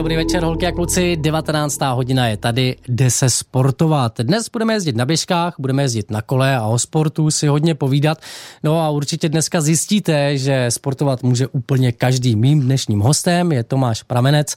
dobrý 0.00 0.16
večer, 0.16 0.42
holky 0.42 0.66
a 0.66 0.72
kluci. 0.72 1.16
19. 1.16 1.80
hodina 1.80 2.28
je 2.28 2.36
tady, 2.36 2.76
jde 2.88 3.10
se 3.10 3.30
sportovat. 3.30 4.20
Dnes 4.20 4.48
budeme 4.48 4.72
jezdit 4.72 4.96
na 4.96 5.06
běžkách, 5.06 5.54
budeme 5.58 5.82
jezdit 5.82 6.10
na 6.10 6.22
kole 6.22 6.56
a 6.56 6.66
o 6.66 6.78
sportu 6.78 7.30
si 7.30 7.46
hodně 7.46 7.74
povídat. 7.74 8.18
No 8.62 8.80
a 8.80 8.90
určitě 8.90 9.28
dneska 9.28 9.60
zjistíte, 9.60 10.38
že 10.38 10.66
sportovat 10.68 11.22
může 11.22 11.46
úplně 11.46 11.92
každý. 11.92 12.36
Mým 12.36 12.60
dnešním 12.60 13.00
hostem 13.00 13.52
je 13.52 13.64
Tomáš 13.64 14.02
Pramenec, 14.02 14.54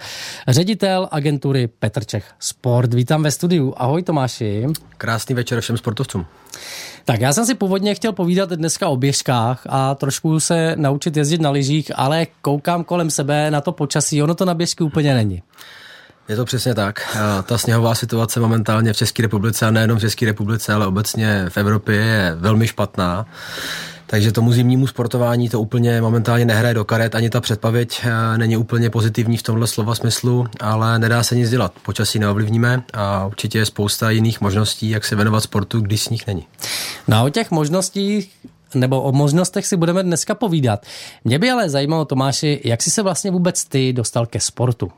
ředitel 0.47 1.07
agentury 1.11 1.67
Petr 1.67 2.05
Čech 2.05 2.25
Sport. 2.39 2.93
Vítám 2.93 3.23
ve 3.23 3.31
studiu. 3.31 3.73
Ahoj 3.77 4.03
Tomáši. 4.03 4.67
Krásný 4.97 5.35
večer 5.35 5.61
všem 5.61 5.77
sportovcům. 5.77 6.25
Tak 7.05 7.21
já 7.21 7.33
jsem 7.33 7.45
si 7.45 7.55
původně 7.55 7.95
chtěl 7.95 8.11
povídat 8.11 8.49
dneska 8.49 8.87
o 8.87 8.97
běžkách 8.97 9.61
a 9.69 9.95
trošku 9.95 10.39
se 10.39 10.75
naučit 10.77 11.17
jezdit 11.17 11.41
na 11.41 11.49
lyžích, 11.49 11.91
ale 11.95 12.27
koukám 12.41 12.83
kolem 12.83 13.09
sebe 13.09 13.51
na 13.51 13.61
to 13.61 13.71
počasí, 13.71 14.23
ono 14.23 14.35
to 14.35 14.45
na 14.45 14.53
běžky 14.53 14.83
úplně 14.83 15.13
není. 15.13 15.43
Je 16.29 16.35
to 16.35 16.45
přesně 16.45 16.75
tak. 16.75 17.17
Ta 17.45 17.57
sněhová 17.57 17.95
situace 17.95 18.39
momentálně 18.39 18.93
v 18.93 18.97
České 18.97 19.23
republice 19.23 19.65
a 19.65 19.71
nejenom 19.71 19.97
v 19.97 20.01
České 20.01 20.25
republice, 20.25 20.73
ale 20.73 20.87
obecně 20.87 21.45
v 21.49 21.57
Evropě 21.57 21.95
je 21.95 22.35
velmi 22.35 22.67
špatná. 22.67 23.25
Takže 24.13 24.31
tomu 24.31 24.51
zimnímu 24.51 24.87
sportování 24.87 25.49
to 25.49 25.61
úplně 25.61 26.01
momentálně 26.01 26.45
nehraje 26.45 26.73
do 26.73 26.85
karet, 26.85 27.15
ani 27.15 27.29
ta 27.29 27.41
předpavěď 27.41 28.01
eh, 28.03 28.37
není 28.37 28.57
úplně 28.57 28.89
pozitivní 28.89 29.37
v 29.37 29.43
tomhle 29.43 29.67
slova 29.67 29.95
smyslu, 29.95 30.47
ale 30.59 30.99
nedá 30.99 31.23
se 31.23 31.35
nic 31.35 31.49
dělat. 31.49 31.73
Počasí 31.85 32.19
neovlivníme 32.19 32.83
a 32.93 33.25
určitě 33.25 33.57
je 33.57 33.65
spousta 33.65 34.09
jiných 34.09 34.41
možností, 34.41 34.89
jak 34.89 35.05
se 35.05 35.15
věnovat 35.15 35.41
sportu, 35.41 35.81
když 35.81 36.01
sníh 36.01 36.27
není. 36.27 36.47
No 37.07 37.25
o 37.25 37.29
těch 37.29 37.51
možnostích 37.51 38.31
nebo 38.75 39.01
o 39.01 39.11
možnostech 39.11 39.65
si 39.65 39.77
budeme 39.77 40.03
dneska 40.03 40.35
povídat. 40.35 40.85
Mě 41.23 41.39
by 41.39 41.51
ale 41.51 41.69
zajímalo, 41.69 42.05
Tomáši, 42.05 42.61
jak 42.63 42.81
jsi 42.81 42.91
se 42.91 43.01
vlastně 43.01 43.31
vůbec 43.31 43.65
ty 43.65 43.93
dostal 43.93 44.25
ke 44.25 44.39
sportu? 44.39 44.91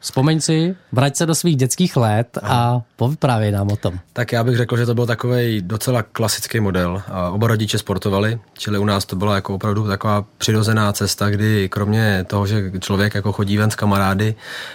Vzpomeň 0.00 0.40
si, 0.40 0.76
vrať 0.92 1.16
se 1.16 1.26
do 1.26 1.34
svých 1.34 1.56
dětských 1.56 1.96
let 1.96 2.38
a 2.42 2.80
povyprávěj 2.96 3.52
nám 3.52 3.68
o 3.72 3.76
tom. 3.76 3.98
Tak 4.12 4.32
já 4.32 4.44
bych 4.44 4.56
řekl, 4.56 4.76
že 4.76 4.86
to 4.86 4.94
byl 4.94 5.06
takový 5.06 5.62
docela 5.62 6.02
klasický 6.02 6.60
model. 6.60 7.02
Oba 7.30 7.46
rodiče 7.46 7.78
sportovali, 7.78 8.40
čili 8.58 8.78
u 8.78 8.84
nás 8.84 9.04
to 9.04 9.16
byla 9.16 9.34
jako 9.34 9.54
opravdu 9.54 9.86
taková 9.86 10.24
přirozená 10.38 10.92
cesta, 10.92 11.30
kdy 11.30 11.68
kromě 11.68 12.24
toho, 12.26 12.46
že 12.46 12.72
člověk 12.80 13.14
jako 13.14 13.32
chodí 13.32 13.56
ven 13.56 13.70
s 13.70 13.74
kamarády 13.74 14.34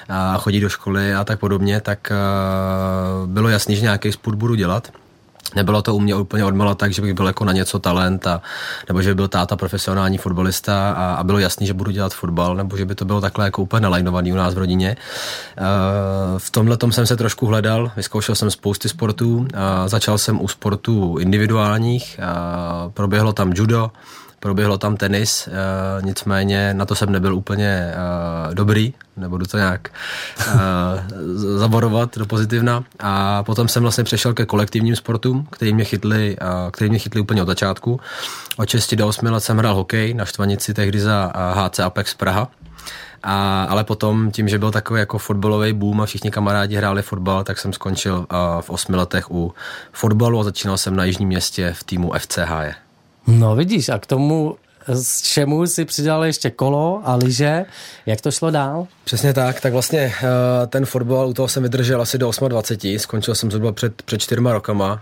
a 0.09 0.37
chodí 0.37 0.59
do 0.59 0.69
školy 0.69 1.13
a 1.13 1.23
tak 1.23 1.39
podobně, 1.39 1.81
tak 1.81 2.11
bylo 3.25 3.49
jasný, 3.49 3.75
že 3.75 3.81
nějaký 3.81 4.11
sport 4.11 4.35
budu 4.35 4.55
dělat. 4.55 4.91
Nebylo 5.55 5.81
to 5.81 5.95
u 5.95 5.99
mě 5.99 6.15
úplně 6.15 6.45
odmala 6.45 6.75
tak, 6.75 6.93
že 6.93 7.01
bych 7.01 7.13
byl 7.13 7.27
jako 7.27 7.45
na 7.45 7.53
něco 7.53 7.79
talent, 7.79 8.27
a, 8.27 8.41
nebo 8.87 9.01
že 9.01 9.09
by 9.09 9.15
byl 9.15 9.27
táta 9.27 9.55
profesionální 9.55 10.17
fotbalista 10.17 10.91
a, 10.91 11.13
a 11.13 11.23
bylo 11.23 11.39
jasný, 11.39 11.67
že 11.67 11.73
budu 11.73 11.91
dělat 11.91 12.13
fotbal, 12.13 12.55
nebo 12.55 12.77
že 12.77 12.85
by 12.85 12.95
to 12.95 13.05
bylo 13.05 13.21
takhle 13.21 13.45
jako 13.45 13.61
úplně 13.61 13.81
nalajnovaný 13.81 14.33
u 14.33 14.35
nás 14.35 14.53
v 14.53 14.57
rodině. 14.57 14.97
Uh, 15.57 16.39
v 16.39 16.51
tomhle 16.51 16.77
tom 16.77 16.91
jsem 16.91 17.05
se 17.05 17.17
trošku 17.17 17.45
hledal, 17.45 17.91
vyzkoušel 17.95 18.35
jsem 18.35 18.51
spousty 18.51 18.89
sportů, 18.89 19.37
uh, 19.37 19.47
začal 19.85 20.17
jsem 20.17 20.41
u 20.41 20.47
sportů 20.47 21.17
individuálních, 21.19 22.19
uh, 22.19 22.91
proběhlo 22.91 23.33
tam 23.33 23.53
judo, 23.55 23.91
proběhlo 24.43 24.77
tam 24.77 24.97
tenis, 24.97 25.47
uh, 25.47 26.05
nicméně 26.05 26.73
na 26.73 26.85
to 26.85 26.95
jsem 26.95 27.11
nebyl 27.11 27.35
úplně 27.35 27.93
uh, 27.95 28.53
dobrý, 28.53 28.93
nebudu 29.17 29.45
to 29.45 29.57
nějak 29.57 29.89
uh, 30.47 30.53
zaborovat 31.57 32.17
do 32.17 32.25
pozitivna. 32.25 32.83
A 32.99 33.43
potom 33.43 33.67
jsem 33.67 33.83
vlastně 33.83 34.03
přešel 34.03 34.33
ke 34.33 34.45
kolektivním 34.45 34.95
sportům, 34.95 35.47
který 35.49 35.73
mě 35.73 35.83
chytli, 35.83 36.37
který 36.71 36.89
mě 36.89 36.99
chytli 36.99 37.21
úplně 37.21 37.41
od 37.41 37.45
začátku. 37.45 37.99
Od 38.57 38.69
6 38.69 38.95
do 38.95 39.07
8 39.07 39.25
let 39.25 39.43
jsem 39.43 39.57
hrál 39.57 39.75
hokej 39.75 40.13
na 40.13 40.25
Štvanici 40.25 40.73
tehdy 40.73 40.99
za 40.99 41.31
HC 41.53 41.79
Apex 41.79 42.13
Praha. 42.13 42.47
A, 43.23 43.63
ale 43.63 43.83
potom 43.83 44.31
tím, 44.31 44.47
že 44.47 44.59
byl 44.59 44.71
takový 44.71 44.99
jako 44.99 45.17
fotbalový 45.17 45.73
boom 45.73 46.01
a 46.01 46.05
všichni 46.05 46.31
kamarádi 46.31 46.75
hráli 46.75 47.01
fotbal, 47.01 47.43
tak 47.43 47.59
jsem 47.59 47.73
skončil 47.73 48.15
uh, 48.15 48.61
v 48.61 48.69
osmi 48.69 48.95
letech 48.95 49.31
u 49.31 49.53
fotbalu 49.91 50.39
a 50.39 50.43
začínal 50.43 50.77
jsem 50.77 50.95
na 50.95 51.03
Jižním 51.03 51.27
městě 51.27 51.73
v 51.77 51.83
týmu 51.83 52.11
FCH. 52.17 52.82
No 53.27 53.55
vidíš, 53.55 53.89
a 53.89 53.99
k 53.99 54.05
tomu 54.05 54.55
z 54.87 55.21
čemu 55.21 55.67
si 55.67 55.85
přidal 55.85 56.25
ještě 56.25 56.49
kolo 56.49 57.01
a 57.03 57.15
lyže. 57.15 57.65
Jak 58.05 58.21
to 58.21 58.31
šlo 58.31 58.51
dál? 58.51 58.87
Přesně 59.03 59.33
tak, 59.33 59.61
tak 59.61 59.73
vlastně 59.73 60.13
eh, 60.23 60.67
ten 60.67 60.85
fotbal, 60.85 61.29
u 61.29 61.33
toho 61.33 61.47
jsem 61.47 61.63
vydržel 61.63 62.01
asi 62.01 62.17
do 62.17 62.31
28, 62.47 62.99
skončil 62.99 63.35
jsem 63.35 63.51
zhruba 63.51 63.71
před, 63.71 64.01
před 64.01 64.21
čtyřma 64.21 64.53
rokama. 64.53 65.01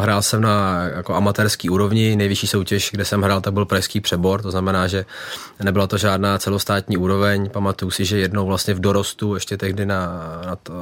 Hrál 0.00 0.22
jsem 0.22 0.40
na 0.40 0.84
jako 0.96 1.14
amatérský 1.14 1.70
úrovni, 1.70 2.16
nejvyšší 2.16 2.46
soutěž, 2.46 2.90
kde 2.92 3.04
jsem 3.04 3.22
hrál, 3.22 3.40
tak 3.40 3.52
byl 3.52 3.64
pražský 3.64 4.00
přebor, 4.00 4.42
to 4.42 4.50
znamená, 4.50 4.86
že 4.86 5.04
nebyla 5.62 5.86
to 5.86 5.98
žádná 5.98 6.38
celostátní 6.38 6.96
úroveň. 6.96 7.50
Pamatuju 7.50 7.90
si, 7.90 8.04
že 8.04 8.18
jednou 8.18 8.46
vlastně 8.46 8.74
v 8.74 8.80
dorostu, 8.80 9.34
ještě 9.34 9.56
tehdy 9.56 9.86
na, 9.86 10.06
na 10.46 10.56
to, 10.56 10.72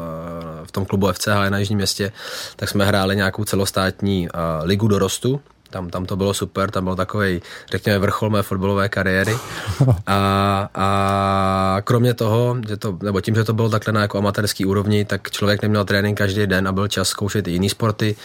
v 0.65 0.73
tom 0.73 0.85
klubu 0.87 1.13
FCH 1.13 1.49
na 1.49 1.59
Jižním 1.59 1.79
městě, 1.79 2.13
tak 2.57 2.69
jsme 2.69 2.85
hráli 2.85 3.17
nějakou 3.17 3.45
celostátní 3.45 4.29
uh, 4.29 4.41
ligu 4.67 4.89
dorostu, 4.89 5.41
tam, 5.71 5.91
tam 5.91 6.07
to 6.07 6.17
bylo 6.17 6.35
super, 6.35 6.71
tam 6.71 6.85
byl 6.85 6.97
takový, 6.97 7.43
řekněme, 7.71 7.99
vrchol 7.99 8.31
mé 8.31 8.43
fotbalové 8.43 8.89
kariéry. 8.89 9.37
A, 10.07 10.69
a 10.75 11.81
kromě 11.85 12.15
toho, 12.15 12.57
že 12.69 12.77
to, 12.77 12.99
nebo 13.03 13.21
tím, 13.21 13.35
že 13.35 13.45
to 13.45 13.53
bylo 13.53 13.69
takhle 13.69 13.93
na 13.93 14.01
jako 14.01 14.19
amatérský 14.19 14.67
úrovni, 14.67 15.05
tak 15.05 15.31
člověk 15.31 15.63
neměl 15.63 15.85
trénink 15.85 16.19
každý 16.19 16.47
den 16.47 16.69
a 16.69 16.73
byl 16.73 16.89
čas 16.89 17.09
zkoušet 17.09 17.49
i 17.49 17.51
jiné 17.51 17.69
sporty. 17.69 18.17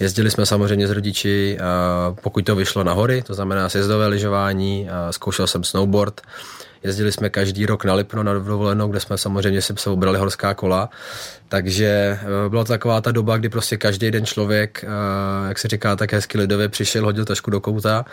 Jezdili 0.00 0.30
jsme 0.30 0.46
samozřejmě 0.46 0.88
s 0.88 0.90
rodiči, 0.90 1.58
pokud 2.22 2.44
to 2.44 2.56
vyšlo 2.56 2.84
na 2.84 2.92
hory, 2.92 3.22
to 3.22 3.34
znamená 3.34 3.68
sjezdové 3.68 4.06
lyžování, 4.06 4.88
zkoušel 5.10 5.46
jsem 5.46 5.64
snowboard, 5.64 6.20
Jezdili 6.82 7.12
jsme 7.12 7.30
každý 7.30 7.66
rok 7.66 7.84
na 7.84 7.94
Lipno 7.94 8.22
na 8.22 8.34
dovolenou, 8.34 8.88
kde 8.88 9.00
jsme 9.00 9.18
samozřejmě 9.18 9.62
si 9.62 9.72
obrali 9.86 10.18
horská 10.18 10.54
kola. 10.54 10.90
Takže 11.48 12.18
eh, 12.22 12.48
byla 12.48 12.64
to 12.64 12.72
taková 12.72 13.00
ta 13.00 13.12
doba, 13.12 13.36
kdy 13.36 13.48
prostě 13.48 13.76
každý 13.76 14.10
den 14.10 14.26
člověk, 14.26 14.84
eh, 14.84 15.48
jak 15.48 15.58
se 15.58 15.68
říká 15.68 15.96
tak 15.96 16.12
hezky 16.12 16.38
lidově, 16.38 16.68
přišel, 16.68 17.04
hodil 17.04 17.24
tašku 17.24 17.50
do 17.50 17.60
kouta 17.60 18.04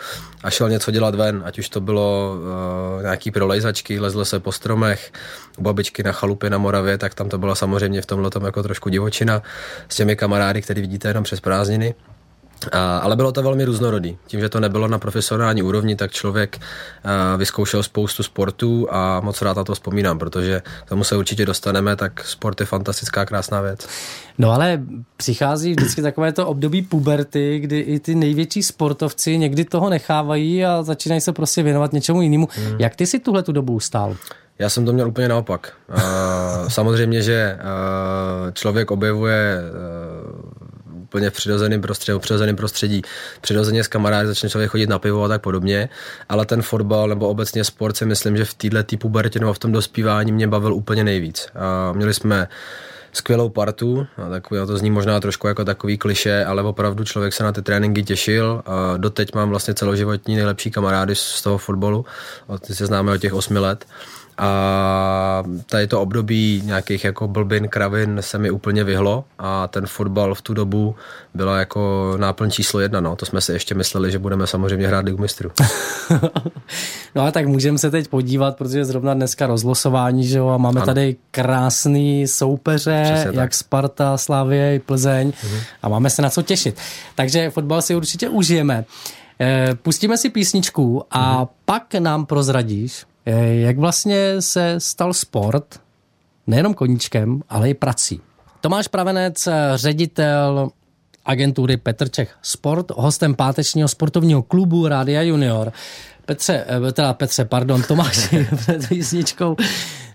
a 0.42 0.50
šel 0.50 0.68
něco 0.68 0.90
dělat 0.90 1.14
ven. 1.14 1.42
Ať 1.44 1.58
už 1.58 1.68
to 1.68 1.80
bylo 1.80 2.36
eh, 2.98 3.02
nějaký 3.02 3.30
prolejzačky, 3.30 4.00
lezlo 4.00 4.24
se 4.24 4.40
po 4.40 4.52
stromech, 4.52 5.12
u 5.58 5.62
babičky 5.62 6.02
na 6.02 6.12
chalupě 6.12 6.50
na 6.50 6.58
Moravě, 6.58 6.98
tak 6.98 7.14
tam 7.14 7.28
to 7.28 7.38
byla 7.38 7.54
samozřejmě 7.54 8.02
v 8.02 8.06
tomhle 8.06 8.30
jako 8.44 8.62
trošku 8.62 8.88
divočina 8.88 9.42
s 9.88 9.96
těmi 9.96 10.16
kamarády, 10.16 10.62
který 10.62 10.80
vidíte 10.80 11.08
jenom 11.08 11.24
přes 11.24 11.40
prázdniny. 11.40 11.94
A, 12.72 12.98
ale 12.98 13.16
bylo 13.16 13.32
to 13.32 13.42
velmi 13.42 13.64
různorodý. 13.64 14.18
Tím, 14.26 14.40
že 14.40 14.48
to 14.48 14.60
nebylo 14.60 14.88
na 14.88 14.98
profesionální 14.98 15.62
úrovni, 15.62 15.96
tak 15.96 16.12
člověk 16.12 16.58
a, 17.04 17.36
vyzkoušel 17.36 17.82
spoustu 17.82 18.22
sportů 18.22 18.88
a 18.90 19.20
moc 19.20 19.42
rád 19.42 19.56
na 19.56 19.64
to 19.64 19.74
vzpomínám, 19.74 20.18
protože 20.18 20.62
k 20.86 20.88
tomu 20.88 21.04
se 21.04 21.16
určitě 21.16 21.46
dostaneme, 21.46 21.96
tak 21.96 22.24
sport 22.24 22.60
je 22.60 22.66
fantastická, 22.66 23.24
krásná 23.24 23.60
věc. 23.60 23.88
No 24.38 24.52
ale 24.52 24.82
přichází 25.16 25.70
vždycky 25.70 26.02
takové 26.02 26.32
to 26.32 26.46
období 26.46 26.82
puberty, 26.82 27.58
kdy 27.58 27.78
i 27.80 28.00
ty 28.00 28.14
největší 28.14 28.62
sportovci 28.62 29.38
někdy 29.38 29.64
toho 29.64 29.90
nechávají 29.90 30.64
a 30.64 30.82
začínají 30.82 31.20
se 31.20 31.32
prostě 31.32 31.62
věnovat 31.62 31.92
něčemu 31.92 32.22
jinému. 32.22 32.48
Hmm. 32.50 32.76
Jak 32.78 32.96
ty 32.96 33.06
si 33.06 33.18
tuhle 33.18 33.42
tu 33.42 33.52
dobu 33.52 33.72
ustál? 33.72 34.16
Já 34.58 34.68
jsem 34.68 34.84
to 34.84 34.92
měl 34.92 35.08
úplně 35.08 35.28
naopak. 35.28 35.72
Samozřejmě, 36.68 37.22
že 37.22 37.58
člověk 38.52 38.90
objevuje 38.90 39.60
úplně 41.16 41.30
v 41.30 41.32
přirozeném 41.32 41.80
prostředí, 41.80 42.18
přirozeném 42.18 42.56
prostředí, 42.56 43.02
přirozeně 43.40 43.84
s 43.84 43.88
kamarády 43.88 44.28
začne 44.28 44.48
člověk 44.48 44.70
chodit 44.70 44.88
na 44.88 44.98
pivo 44.98 45.24
a 45.24 45.28
tak 45.28 45.42
podobně, 45.42 45.88
ale 46.28 46.46
ten 46.46 46.62
fotbal 46.62 47.08
nebo 47.08 47.28
obecně 47.28 47.64
sport 47.64 47.96
si 47.96 48.06
myslím, 48.06 48.36
že 48.36 48.44
v 48.44 48.54
této 48.54 48.82
typu 48.82 49.08
pubertě 49.08 49.38
nebo 49.38 49.52
v 49.52 49.58
tom 49.58 49.72
dospívání 49.72 50.32
mě 50.32 50.48
bavil 50.48 50.74
úplně 50.74 51.04
nejvíc. 51.04 51.48
A 51.54 51.92
měli 51.92 52.14
jsme 52.14 52.48
skvělou 53.12 53.48
partu, 53.48 54.06
a 54.26 54.30
takový, 54.30 54.60
to 54.66 54.76
zní 54.76 54.90
možná 54.90 55.20
trošku 55.20 55.48
jako 55.48 55.64
takový 55.64 55.98
kliše, 55.98 56.44
ale 56.44 56.62
opravdu 56.62 57.04
člověk 57.04 57.32
se 57.32 57.44
na 57.44 57.52
ty 57.52 57.62
tréninky 57.62 58.02
těšil. 58.02 58.62
A 58.66 58.96
doteď 58.96 59.34
mám 59.34 59.48
vlastně 59.48 59.74
celoživotní 59.74 60.36
nejlepší 60.36 60.70
kamarády 60.70 61.14
z 61.14 61.42
toho 61.42 61.58
fotbalu, 61.58 62.04
ty 62.66 62.74
se 62.74 62.86
známe 62.86 63.12
od 63.12 63.18
těch 63.18 63.34
osmi 63.34 63.58
let 63.58 63.84
a 64.38 65.44
tady 65.66 65.86
to 65.86 66.00
období 66.00 66.62
nějakých 66.64 67.04
jako 67.04 67.28
blbin, 67.28 67.68
kravin 67.68 68.16
se 68.20 68.38
mi 68.38 68.50
úplně 68.50 68.84
vyhlo 68.84 69.24
a 69.38 69.68
ten 69.68 69.86
fotbal 69.86 70.34
v 70.34 70.42
tu 70.42 70.54
dobu 70.54 70.94
byla 71.34 71.58
jako 71.58 72.14
náplň 72.16 72.50
číslo 72.50 72.80
jedna, 72.80 73.00
no. 73.00 73.16
To 73.16 73.26
jsme 73.26 73.40
si 73.40 73.52
ještě 73.52 73.74
mysleli, 73.74 74.12
že 74.12 74.18
budeme 74.18 74.46
samozřejmě 74.46 74.86
hrát 74.88 75.04
Ligu 75.04 75.18
mistrů. 75.18 75.50
no 77.14 77.22
a 77.22 77.30
tak 77.30 77.46
můžeme 77.46 77.78
se 77.78 77.90
teď 77.90 78.08
podívat, 78.08 78.56
protože 78.56 78.84
zrovna 78.84 79.14
dneska 79.14 79.46
rozlosování, 79.46 80.26
že 80.26 80.38
jo, 80.38 80.48
a 80.48 80.56
máme 80.56 80.80
ano. 80.80 80.86
tady 80.86 81.16
krásný 81.30 82.28
soupeře, 82.28 83.28
jak 83.32 83.54
Sparta, 83.54 84.16
Slavie 84.16 84.74
i 84.74 84.78
Plzeň 84.78 85.32
mhm. 85.44 85.58
a 85.82 85.88
máme 85.88 86.10
se 86.10 86.22
na 86.22 86.30
co 86.30 86.42
těšit. 86.42 86.76
Takže 87.14 87.50
fotbal 87.50 87.82
si 87.82 87.94
určitě 87.94 88.28
užijeme. 88.28 88.84
Eh, 89.40 89.74
pustíme 89.82 90.16
si 90.16 90.30
písničku 90.30 91.04
a 91.10 91.38
mhm. 91.38 91.46
pak 91.64 91.94
nám 91.94 92.26
prozradíš, 92.26 93.04
jak 93.62 93.78
vlastně 93.78 94.42
se 94.42 94.74
stal 94.78 95.14
sport 95.14 95.80
nejenom 96.46 96.74
koníčkem, 96.74 97.42
ale 97.48 97.70
i 97.70 97.74
prací? 97.74 98.20
Tomáš 98.60 98.88
Pravenec, 98.88 99.46
eh, 99.46 99.52
ředitel 99.74 100.70
agentury 101.24 101.76
Petr 101.76 102.08
Čech 102.08 102.36
Sport, 102.42 102.90
hostem 102.96 103.34
pátečního 103.34 103.88
sportovního 103.88 104.42
klubu 104.42 104.88
Rádia 104.88 105.22
Junior. 105.22 105.72
Petře, 106.26 106.64
eh, 106.88 106.92
teda 106.92 107.14
Petře, 107.14 107.44
pardon, 107.44 107.82
Tomáši, 107.82 108.46
před 108.56 108.88
písničkou 108.88 109.56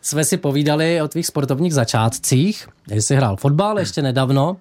jsme 0.01 0.23
si 0.23 0.37
povídali 0.37 1.01
o 1.01 1.07
tvých 1.07 1.27
sportovních 1.27 1.73
začátcích. 1.73 2.67
Jsi 2.91 3.15
hrál 3.15 3.35
fotbal 3.35 3.79
ještě 3.79 4.01
nedávno, 4.01 4.57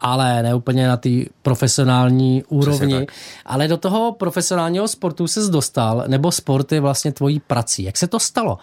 ale 0.00 0.42
ne 0.42 0.54
úplně 0.54 0.88
na 0.88 0.96
té 0.96 1.10
profesionální 1.42 2.44
úrovni. 2.48 3.06
Ale 3.46 3.68
do 3.68 3.76
toho 3.76 4.12
profesionálního 4.12 4.88
sportu 4.88 5.26
se 5.26 5.40
dostal, 5.50 6.04
nebo 6.06 6.32
sport 6.32 6.72
je 6.72 6.80
vlastně 6.80 7.12
tvojí 7.12 7.40
prací. 7.40 7.84
Jak 7.84 7.96
se 7.96 8.06
to 8.06 8.20
stalo? 8.20 8.58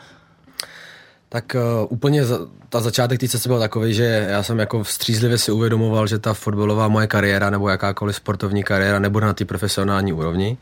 Tak 1.29 1.55
uh, 1.55 1.87
úplně 1.89 2.25
za, 2.25 2.39
ta 2.69 2.81
začátek 2.81 3.19
té 3.19 3.27
cesty 3.27 3.49
byl 3.49 3.59
takový, 3.59 3.93
že 3.93 4.27
já 4.29 4.43
jsem 4.43 4.59
jako 4.59 4.83
vstřízlivě 4.83 5.37
si 5.37 5.51
uvědomoval, 5.51 6.07
že 6.07 6.19
ta 6.19 6.33
fotbalová 6.33 6.87
moje 6.87 7.07
kariéra 7.07 7.49
nebo 7.49 7.69
jakákoliv 7.69 8.15
sportovní 8.15 8.63
kariéra 8.63 8.99
nebude 8.99 9.25
na 9.25 9.33
té 9.33 9.45
profesionální 9.45 10.13
úrovni. 10.13 10.57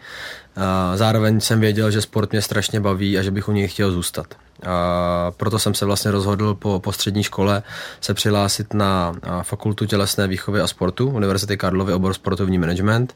Zároveň 0.95 1.39
jsem 1.39 1.59
věděl, 1.59 1.91
že 1.91 2.01
sport 2.01 2.31
mě 2.31 2.41
strašně 2.41 2.79
baví 2.79 3.17
a 3.17 3.21
že 3.21 3.31
bych 3.31 3.50
u 3.50 3.51
něj 3.51 3.67
chtěl 3.67 3.91
zůstat. 3.91 4.27
A 4.65 5.31
proto 5.38 5.59
jsem 5.59 5.73
se 5.73 5.85
vlastně 5.85 6.11
rozhodl 6.11 6.53
po, 6.53 6.79
po 6.79 6.91
střední 6.91 7.23
škole 7.23 7.63
se 8.01 8.13
přihlásit 8.13 8.73
na 8.73 9.13
fakultu 9.41 9.85
tělesné 9.85 10.27
výchovy 10.27 10.61
a 10.61 10.67
sportu 10.67 11.09
Univerzity 11.09 11.57
Karlovy 11.57 11.94
obor 11.94 12.13
sportovní 12.13 12.57
management, 12.57 13.15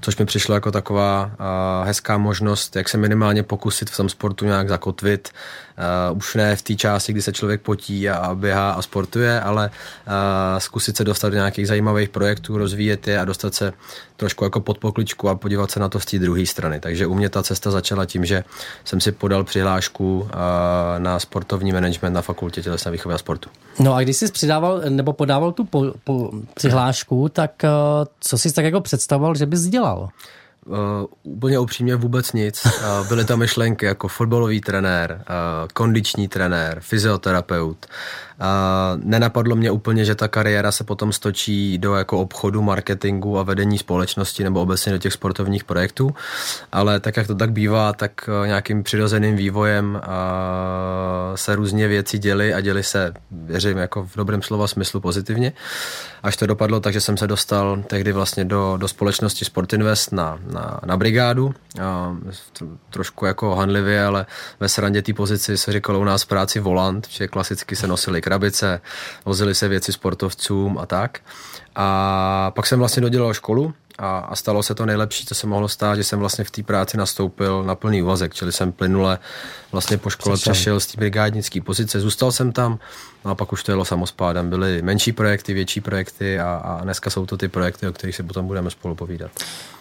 což 0.00 0.16
mi 0.16 0.24
přišlo 0.24 0.54
jako 0.54 0.70
taková 0.70 1.30
hezká 1.84 2.18
možnost, 2.18 2.76
jak 2.76 2.88
se 2.88 2.98
minimálně 2.98 3.42
pokusit 3.42 3.90
v 3.90 3.96
tom 3.96 4.08
sportu 4.08 4.44
nějak 4.44 4.68
zakotvit. 4.68 5.28
Už 6.14 6.34
ne 6.34 6.56
v 6.56 6.62
té 6.62 6.74
části, 6.74 7.12
kdy 7.12 7.22
se 7.22 7.32
člověk 7.32 7.62
potí 7.62 8.08
a 8.08 8.34
běhá 8.34 8.70
a 8.72 8.82
sportuje, 8.82 9.40
ale 9.40 9.70
zkusit 10.58 10.96
se 10.96 11.04
dostat 11.04 11.28
do 11.28 11.34
nějakých 11.34 11.68
zajímavých 11.68 12.08
projektů, 12.08 12.58
rozvíjet 12.58 13.08
je 13.08 13.20
a 13.20 13.24
dostat 13.24 13.54
se 13.54 13.72
trošku 14.16 14.44
jako 14.44 14.60
pod 14.60 14.78
pokličku 14.78 15.28
a 15.28 15.34
podívat 15.34 15.70
se 15.70 15.80
na 15.80 15.88
to 15.88 16.00
z 16.00 16.04
té 16.04 16.18
druhé 16.18 16.46
strany. 16.46 16.73
Takže 16.80 17.06
u 17.06 17.14
mě 17.14 17.28
ta 17.28 17.42
cesta 17.42 17.70
začala 17.70 18.06
tím, 18.06 18.24
že 18.24 18.44
jsem 18.84 19.00
si 19.00 19.12
podal 19.12 19.44
přihlášku 19.44 20.28
na 20.98 21.18
sportovní 21.18 21.72
management 21.72 22.12
na 22.12 22.22
fakultě 22.22 22.62
tělesné 22.62 22.90
výchovy 22.90 23.14
a 23.14 23.18
sportu. 23.18 23.50
No 23.78 23.94
a 23.94 24.02
když 24.02 24.16
jsi 24.16 24.32
přidával 24.32 24.80
nebo 24.88 25.12
podával 25.12 25.52
tu 25.52 25.64
po, 25.64 25.84
po 26.04 26.30
přihlášku, 26.54 27.28
tak 27.28 27.62
co 28.20 28.38
jsi 28.38 28.52
tak 28.52 28.64
jako 28.64 28.80
představoval, 28.80 29.34
že 29.34 29.46
bys 29.46 29.60
dělal? 29.60 30.08
Uh, 30.66 30.76
úplně 31.22 31.58
upřímně 31.58 31.96
vůbec 31.96 32.32
nic. 32.32 32.64
Uh, 32.64 33.08
byly 33.08 33.24
tam 33.24 33.38
myšlenky 33.38 33.86
jako 33.86 34.08
fotbalový 34.08 34.60
trenér, 34.60 35.20
uh, 35.20 35.68
kondiční 35.72 36.28
trenér, 36.28 36.80
fyzioterapeut, 36.80 37.86
a 38.40 38.92
nenapadlo 39.02 39.56
mě 39.56 39.70
úplně, 39.70 40.04
že 40.04 40.14
ta 40.14 40.28
kariéra 40.28 40.72
se 40.72 40.84
potom 40.84 41.12
stočí 41.12 41.78
do 41.78 41.94
jako 41.94 42.20
obchodu, 42.20 42.62
marketingu 42.62 43.38
a 43.38 43.42
vedení 43.42 43.78
společnosti 43.78 44.44
nebo 44.44 44.60
obecně 44.60 44.92
do 44.92 44.98
těch 44.98 45.12
sportovních 45.12 45.64
projektů, 45.64 46.14
ale 46.72 47.00
tak, 47.00 47.16
jak 47.16 47.26
to 47.26 47.34
tak 47.34 47.52
bývá, 47.52 47.92
tak 47.92 48.12
eh, 48.28 48.46
nějakým 48.46 48.82
přirozeným 48.82 49.36
vývojem 49.36 50.00
se 51.34 51.56
různě 51.56 51.88
věci 51.88 52.18
děly 52.18 52.54
a 52.54 52.60
děly 52.60 52.82
se, 52.82 53.12
věřím, 53.30 53.78
jako 53.78 54.04
v 54.04 54.16
dobrém 54.16 54.42
slova 54.42 54.66
smyslu 54.66 55.00
pozitivně. 55.00 55.52
Až 56.22 56.36
to 56.36 56.46
dopadlo 56.46 56.80
tak, 56.80 56.92
že 56.92 57.00
jsem 57.00 57.16
se 57.16 57.26
dostal 57.26 57.82
tehdy 57.86 58.12
vlastně 58.12 58.44
do, 58.44 58.76
do 58.76 58.88
společnosti 58.88 59.44
Sportinvest 59.44 60.12
na, 60.12 60.38
na, 60.54 60.80
na 60.84 60.96
brigádu, 60.96 61.54
a 61.82 62.16
trošku 62.90 63.26
jako 63.26 63.54
hanlivě, 63.54 64.04
ale 64.04 64.26
ve 64.60 64.68
srandě 64.68 65.02
té 65.02 65.12
pozici 65.12 65.58
se 65.58 65.72
říkalo 65.72 66.00
u 66.00 66.04
nás 66.04 66.22
v 66.22 66.26
práci 66.26 66.60
volant, 66.60 67.08
že 67.08 67.28
klasicky 67.28 67.76
se 67.76 67.86
nosili 67.86 68.22
krabice, 68.22 68.80
vozili 69.24 69.54
se 69.54 69.68
věci 69.68 69.92
sportovcům 69.92 70.78
a 70.78 70.86
tak. 70.86 71.20
A 71.74 72.50
pak 72.54 72.66
jsem 72.66 72.78
vlastně 72.78 73.02
dodělal 73.02 73.34
školu 73.34 73.74
a, 73.98 74.18
a 74.18 74.36
stalo 74.36 74.62
se 74.62 74.74
to 74.74 74.86
nejlepší, 74.86 75.26
co 75.26 75.34
se 75.34 75.46
mohlo 75.46 75.68
stát, 75.68 75.96
že 75.96 76.04
jsem 76.04 76.18
vlastně 76.18 76.44
v 76.44 76.50
té 76.50 76.62
práci 76.62 76.96
nastoupil 76.96 77.62
na 77.62 77.74
plný 77.74 78.02
úvazek, 78.02 78.34
čili 78.34 78.52
jsem 78.52 78.72
plynule 78.72 79.18
vlastně 79.72 79.98
po 79.98 80.10
škole 80.10 80.36
Přešel. 80.36 80.52
přešel 80.52 80.80
z 80.80 80.86
té 80.86 80.96
brigádnické 80.96 81.60
pozice, 81.60 82.00
zůstal 82.00 82.32
jsem 82.32 82.52
tam, 82.52 82.78
no 83.24 83.30
a 83.30 83.34
pak 83.34 83.52
už 83.52 83.62
to 83.62 83.72
jelo 83.72 83.84
samospádem. 83.84 84.50
Byly 84.50 84.82
menší 84.82 85.12
projekty, 85.12 85.54
větší 85.54 85.80
projekty 85.80 86.40
a, 86.40 86.54
a 86.54 86.84
dneska 86.84 87.10
jsou 87.10 87.26
to 87.26 87.36
ty 87.36 87.48
projekty, 87.48 87.88
o 87.88 87.92
kterých 87.92 88.16
si 88.16 88.22
potom 88.22 88.46
budeme 88.46 88.70
spolu 88.70 88.94
povídat. 88.94 89.30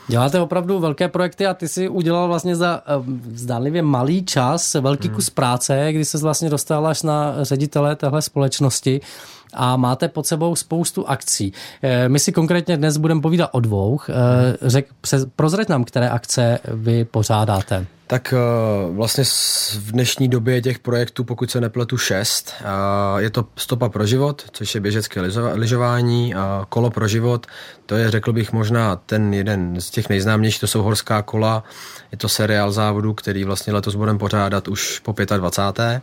Děláte 0.07 0.39
opravdu 0.39 0.79
velké 0.79 1.07
projekty 1.07 1.47
a 1.47 1.53
ty 1.53 1.67
si 1.67 1.89
udělal 1.89 2.27
vlastně 2.27 2.55
za 2.55 2.81
uh, 2.97 3.05
zdánlivě 3.33 3.81
malý 3.81 4.25
čas 4.25 4.73
velký 4.73 5.07
hmm. 5.07 5.15
kus 5.15 5.29
práce, 5.29 5.87
kdy 5.91 6.05
se 6.05 6.17
vlastně 6.17 6.49
dostal 6.49 6.87
až 6.87 7.03
na 7.03 7.35
ředitele 7.41 7.95
téhle 7.95 8.21
společnosti 8.21 9.01
a 9.53 9.77
máte 9.77 10.07
pod 10.07 10.27
sebou 10.27 10.55
spoustu 10.55 11.09
akcí. 11.09 11.53
Eh, 11.81 12.09
my 12.09 12.19
si 12.19 12.31
konkrétně 12.31 12.77
dnes 12.77 12.97
budeme 12.97 13.21
povídat 13.21 13.49
o 13.53 13.59
dvou. 13.59 13.99
Eh, 14.09 14.13
řek, 14.61 14.87
prozrať 15.35 15.69
nám, 15.69 15.83
které 15.83 16.09
akce 16.09 16.59
vy 16.73 17.05
pořádáte. 17.05 17.85
Tak 18.07 18.33
vlastně 18.91 19.23
v 19.73 19.91
dnešní 19.91 20.27
době 20.27 20.61
těch 20.61 20.79
projektů, 20.79 21.23
pokud 21.23 21.51
se 21.51 21.61
nepletu, 21.61 21.97
šest. 21.97 22.53
Je 23.17 23.29
to 23.29 23.45
Stopa 23.55 23.89
pro 23.89 24.05
život, 24.05 24.43
což 24.51 24.75
je 24.75 24.81
běžecké 24.81 25.21
lyžování, 25.53 26.33
Kolo 26.69 26.89
pro 26.89 27.07
život, 27.07 27.47
to 27.85 27.95
je, 27.95 28.11
řekl 28.11 28.33
bych, 28.33 28.53
možná 28.53 28.95
ten 28.95 29.33
jeden 29.33 29.81
z 29.81 29.89
těch 29.89 30.09
nejznámějších, 30.09 30.61
to 30.61 30.67
jsou 30.67 30.81
horská 30.81 31.21
kola. 31.21 31.63
Je 32.11 32.17
to 32.17 32.29
seriál 32.29 32.71
závodu, 32.71 33.13
který 33.13 33.43
vlastně 33.43 33.73
letos 33.73 33.95
budeme 33.95 34.19
pořádat 34.19 34.67
už 34.67 34.99
po 34.99 35.15
25. 35.37 36.01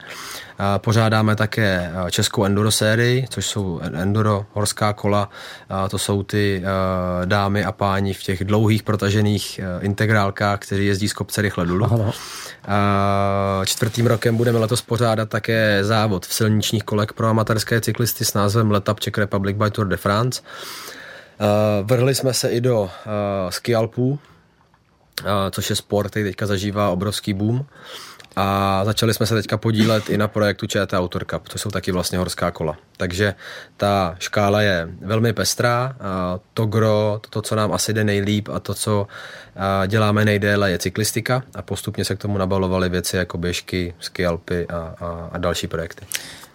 Pořádáme 0.79 1.37
také 1.37 1.93
českou 2.11 2.45
enduro 2.45 2.71
sérii, 2.71 3.27
což 3.31 3.47
jsou 3.47 3.81
enduro 3.81 4.47
horská 4.53 4.93
kola. 4.93 5.31
To 5.91 5.99
jsou 5.99 6.23
ty 6.23 6.63
dámy 7.25 7.65
a 7.65 7.73
páni 7.73 8.15
v 8.15 8.23
těch 8.23 8.45
dlouhých 8.45 8.83
protažených 8.83 9.61
integrálkách, 9.81 10.59
kteří 10.59 10.87
jezdí 10.87 11.09
z 11.09 11.13
kopce 11.13 11.43
rychle 11.43 11.67
dolů. 11.67 11.85
Aha. 11.85 12.13
Čtvrtým 13.65 14.07
rokem 14.07 14.37
budeme 14.37 14.59
letos 14.59 14.83
pořádat 14.83 15.29
také 15.29 15.85
závod 15.85 16.27
v 16.27 16.35
silničních 16.35 16.85
kolek 16.85 17.13
pro 17.13 17.27
amatérské 17.27 17.81
cyklisty 17.81 18.25
s 18.25 18.35
názvem 18.35 18.71
Let 18.71 18.89
Up 18.89 19.01
Czech 19.01 19.19
Republic 19.19 19.57
by 19.57 19.71
Tour 19.71 19.89
de 19.89 19.97
France. 19.97 20.43
Vrhli 21.83 22.15
jsme 22.15 22.35
se 22.35 22.49
i 22.49 22.61
do 22.61 22.91
ski 23.49 23.75
Alpů, 23.75 24.19
což 25.51 25.71
je 25.71 25.77
sport, 25.77 26.11
který 26.11 26.25
teďka 26.25 26.47
zažívá 26.47 26.91
obrovský 26.91 27.35
boom. 27.35 27.67
A 28.37 28.81
začali 28.85 29.15
jsme 29.15 29.27
se 29.27 29.35
teďka 29.35 29.57
podílet 29.57 30.11
i 30.11 30.19
na 30.19 30.29
projektu 30.29 30.67
ČT 30.67 30.99
Autor 30.99 31.25
Cup, 31.25 31.49
to 31.49 31.59
jsou 31.59 31.71
taky 31.71 31.93
vlastně 31.93 32.19
horská 32.19 32.51
kola. 32.51 32.77
Takže 32.97 33.35
ta 33.77 34.17
škála 34.19 34.63
je 34.63 34.89
velmi 35.01 35.33
pestrá. 35.33 35.97
To 36.55 36.67
gro, 36.67 37.21
to, 37.31 37.43
co 37.43 37.57
nám 37.57 37.73
asi 37.73 37.93
jde 37.93 38.05
nejlíp 38.05 38.49
a 38.49 38.61
to, 38.61 38.75
co 38.75 39.07
děláme 39.87 40.25
nejdéle, 40.25 40.71
je 40.71 40.79
cyklistika 40.79 41.43
a 41.55 41.63
postupně 41.63 42.05
se 42.05 42.17
k 42.17 42.19
tomu 42.19 42.39
nabalovaly 42.39 42.89
věci 42.89 43.17
jako 43.17 43.39
běžky, 43.39 43.95
ski 44.01 44.27
Alpy 44.27 44.67
a, 44.69 44.95
a, 45.01 45.29
a 45.33 45.39
další 45.39 45.67
projekty. 45.67 46.07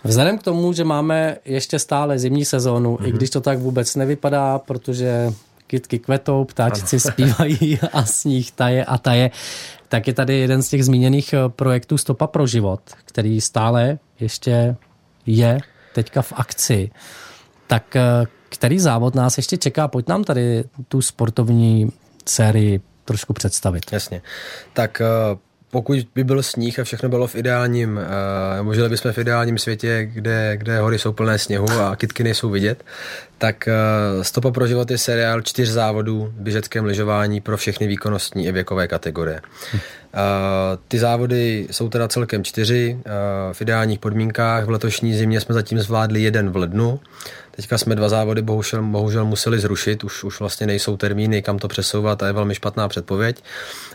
Vzhledem 0.05 0.37
k 0.37 0.43
tomu, 0.43 0.73
že 0.73 0.83
máme 0.83 1.37
ještě 1.45 1.79
stále 1.79 2.19
zimní 2.19 2.45
sezónu, 2.45 2.95
mm-hmm. 2.95 3.07
i 3.07 3.11
když 3.11 3.29
to 3.29 3.41
tak 3.41 3.59
vůbec 3.59 3.95
nevypadá, 3.95 4.59
protože 4.59 5.33
kytky 5.67 5.99
kvetou, 5.99 6.45
ptáčci 6.45 6.95
ano. 6.95 7.11
zpívají 7.11 7.79
a 7.93 8.05
sníh 8.05 8.51
taje 8.51 8.85
a 8.85 8.97
taje, 8.97 9.31
tak 9.89 10.07
je 10.07 10.13
tady 10.13 10.37
jeden 10.37 10.63
z 10.63 10.69
těch 10.69 10.85
zmíněných 10.85 11.33
eh, 11.33 11.49
projektů 11.49 11.97
Stopa 11.97 12.27
pro 12.27 12.47
život, 12.47 12.81
který 13.05 13.41
stále 13.41 13.99
ještě 14.19 14.75
je 15.25 15.57
teďka 15.93 16.21
v 16.21 16.33
akci. 16.35 16.91
Tak 17.67 17.95
eh, 17.95 18.01
který 18.49 18.79
závod 18.79 19.15
nás 19.15 19.37
ještě 19.37 19.57
čeká? 19.57 19.87
Pojď 19.87 20.07
nám 20.07 20.23
tady 20.23 20.63
tu 20.87 21.01
sportovní 21.01 21.91
sérii 22.25 22.81
trošku 23.05 23.33
představit. 23.33 23.83
Jasně. 23.91 24.21
Tak 24.73 25.01
eh, 25.01 25.05
pokud 25.75 26.07
by 26.15 26.23
byl 26.23 26.43
sníh 26.43 26.79
a 26.79 26.83
všechno 26.83 27.09
bylo 27.09 27.27
v 27.27 27.35
ideálním, 27.35 27.99
uh, 28.63 28.73
žili 28.73 28.89
bychom 28.89 29.11
v 29.11 29.17
ideálním 29.17 29.57
světě, 29.57 30.09
kde, 30.13 30.57
kde 30.57 30.79
hory 30.79 30.99
jsou 30.99 31.11
plné 31.13 31.39
sněhu 31.39 31.67
a 31.71 31.95
kytky 31.95 32.23
nejsou 32.23 32.49
vidět, 32.49 32.83
tak 33.37 33.69
uh, 34.17 34.23
Stopa 34.23 34.51
pro 34.51 34.67
život 34.67 34.91
je 34.91 34.97
seriál 34.97 35.41
čtyř 35.41 35.69
závodů 35.69 36.33
v 36.37 36.41
běžeckém 36.41 36.85
lyžování 36.85 37.41
pro 37.41 37.57
všechny 37.57 37.87
výkonnostní 37.87 38.45
i 38.45 38.51
věkové 38.51 38.87
kategorie. 38.87 39.41
Uh, 39.73 39.79
ty 40.87 40.99
závody 40.99 41.67
jsou 41.71 41.89
teda 41.89 42.07
celkem 42.07 42.43
čtyři 42.43 42.97
uh, 42.97 43.11
v 43.53 43.61
ideálních 43.61 43.99
podmínkách. 43.99 44.65
V 44.65 44.69
letošní 44.69 45.13
zimě 45.13 45.41
jsme 45.41 45.53
zatím 45.53 45.79
zvládli 45.79 46.21
jeden 46.21 46.49
v 46.49 46.55
lednu. 46.55 46.99
Teďka 47.51 47.77
jsme 47.77 47.95
dva 47.95 48.09
závody 48.09 48.41
bohužel, 48.41 48.83
bohužel 48.83 49.25
museli 49.25 49.59
zrušit, 49.59 50.03
už, 50.03 50.23
už 50.23 50.39
vlastně 50.39 50.67
nejsou 50.67 50.97
termíny, 50.97 51.41
kam 51.41 51.59
to 51.59 51.67
přesouvat 51.67 52.23
a 52.23 52.27
je 52.27 52.33
velmi 52.33 52.55
špatná 52.55 52.87
předpověď. 52.87 53.43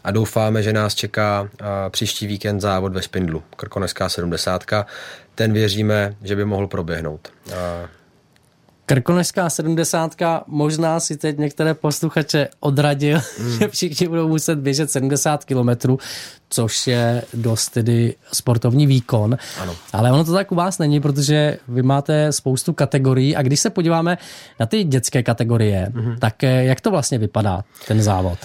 A 0.04 0.11
doufáme, 0.11 0.62
že 0.62 0.73
nás 0.73 0.94
čeká 0.94 1.49
příští 1.90 2.26
víkend 2.26 2.61
závod 2.61 2.92
ve 2.92 3.02
Špindlu, 3.02 3.42
Krkoneská 3.56 4.09
70. 4.09 4.64
Ten 5.35 5.52
věříme, 5.52 6.16
že 6.23 6.37
by 6.37 6.44
mohl 6.44 6.66
proběhnout. 6.66 7.28
Krkonožská 8.90 9.50
sedmdesátka 9.50 10.44
možná 10.47 11.00
si 11.00 11.16
teď 11.16 11.38
některé 11.38 11.75
posluchače 11.75 12.49
odradil, 12.61 13.20
mm. 13.40 13.59
že 13.59 13.68
všichni 13.68 14.09
budou 14.09 14.28
muset 14.28 14.59
běžet 14.59 14.90
70 14.90 15.44
kilometrů, 15.44 15.99
což 16.49 16.87
je 16.87 17.23
dost 17.35 17.68
tedy 17.68 18.14
sportovní 18.32 18.87
výkon. 18.87 19.37
Ano. 19.61 19.75
Ale 19.92 20.12
ono 20.12 20.25
to 20.25 20.32
tak 20.32 20.52
u 20.52 20.54
vás 20.54 20.78
není, 20.78 21.00
protože 21.00 21.59
vy 21.68 21.82
máte 21.82 22.32
spoustu 22.32 22.73
kategorií 22.73 23.37
a 23.37 23.42
když 23.42 23.61
se 23.61 23.70
podíváme 23.70 24.18
na 24.61 24.66
ty 24.66 24.85
dětské 24.85 25.23
kategorie, 25.23 25.88
mm-hmm. 25.90 26.18
tak 26.18 26.44
eh, 26.44 26.64
jak 26.64 26.80
to 26.80 26.90
vlastně 26.90 27.18
vypadá, 27.18 27.64
ten 27.88 28.02
závod? 28.02 28.38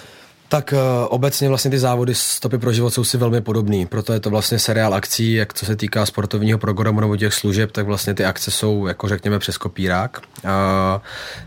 Tak 0.48 0.74
uh, 0.76 1.06
obecně 1.08 1.48
vlastně 1.48 1.70
ty 1.70 1.78
závody 1.78 2.14
Stopy 2.14 2.58
pro 2.58 2.72
život 2.72 2.90
jsou 2.90 3.04
si 3.04 3.18
velmi 3.18 3.40
podobný, 3.40 3.86
proto 3.86 4.12
je 4.12 4.20
to 4.20 4.30
vlastně 4.30 4.58
seriál 4.58 4.94
akcí, 4.94 5.32
jak 5.32 5.54
co 5.54 5.66
se 5.66 5.76
týká 5.76 6.06
sportovního 6.06 6.58
programu 6.58 7.00
nebo 7.00 7.16
těch 7.16 7.34
služeb, 7.34 7.72
tak 7.72 7.86
vlastně 7.86 8.14
ty 8.14 8.24
akce 8.24 8.50
jsou 8.50 8.86
jako 8.86 9.08
řekněme 9.08 9.38
přes 9.38 9.58
kopírák. 9.58 10.20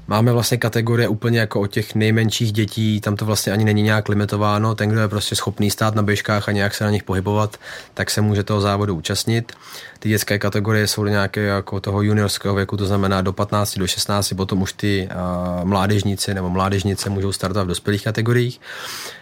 Máme 0.08 0.32
vlastně 0.32 0.58
kategorie 0.58 1.08
úplně 1.08 1.40
jako 1.40 1.62
od 1.62 1.68
těch 1.68 1.96
nejmenších 1.96 2.52
dětí, 2.52 3.02
tam 3.02 3.16
to 3.16 3.26
vlastně 3.26 3.54
ani 3.54 3.66
není 3.66 3.82
nějak 3.82 4.10
limitováno, 4.10 4.76
ten, 4.76 4.90
kdo 4.90 5.00
je 5.00 5.08
prostě 5.08 5.36
schopný 5.36 5.72
stát 5.72 5.96
na 5.96 6.04
běžkách 6.04 6.50
a 6.50 6.52
nějak 6.52 6.76
se 6.76 6.84
na 6.84 6.90
nich 6.90 7.04
pohybovat, 7.04 7.58
tak 7.94 8.12
se 8.12 8.22
může 8.22 8.44
toho 8.44 8.62
závodu 8.62 8.96
účastnit. 8.96 9.54
Ty 10.00 10.10
dětské 10.10 10.40
kategorie 10.40 10.88
jsou 10.88 11.06
nějaké 11.06 11.42
jako 11.42 11.80
toho 11.80 12.02
juniorského 12.02 12.56
věku, 12.56 12.78
to 12.78 12.86
znamená 12.86 13.22
do 13.22 13.34
15, 13.34 13.78
do 13.78 13.88
16, 13.88 14.34
potom 14.34 14.62
už 14.62 14.74
ty 14.74 15.10
uh, 15.12 15.66
mládežníci 15.66 16.34
nebo 16.34 16.50
mládežnice 16.50 17.10
můžou 17.10 17.32
startovat 17.32 17.66
v 17.66 17.68
dospělých 17.68 18.04
kategoriích. 18.04 18.62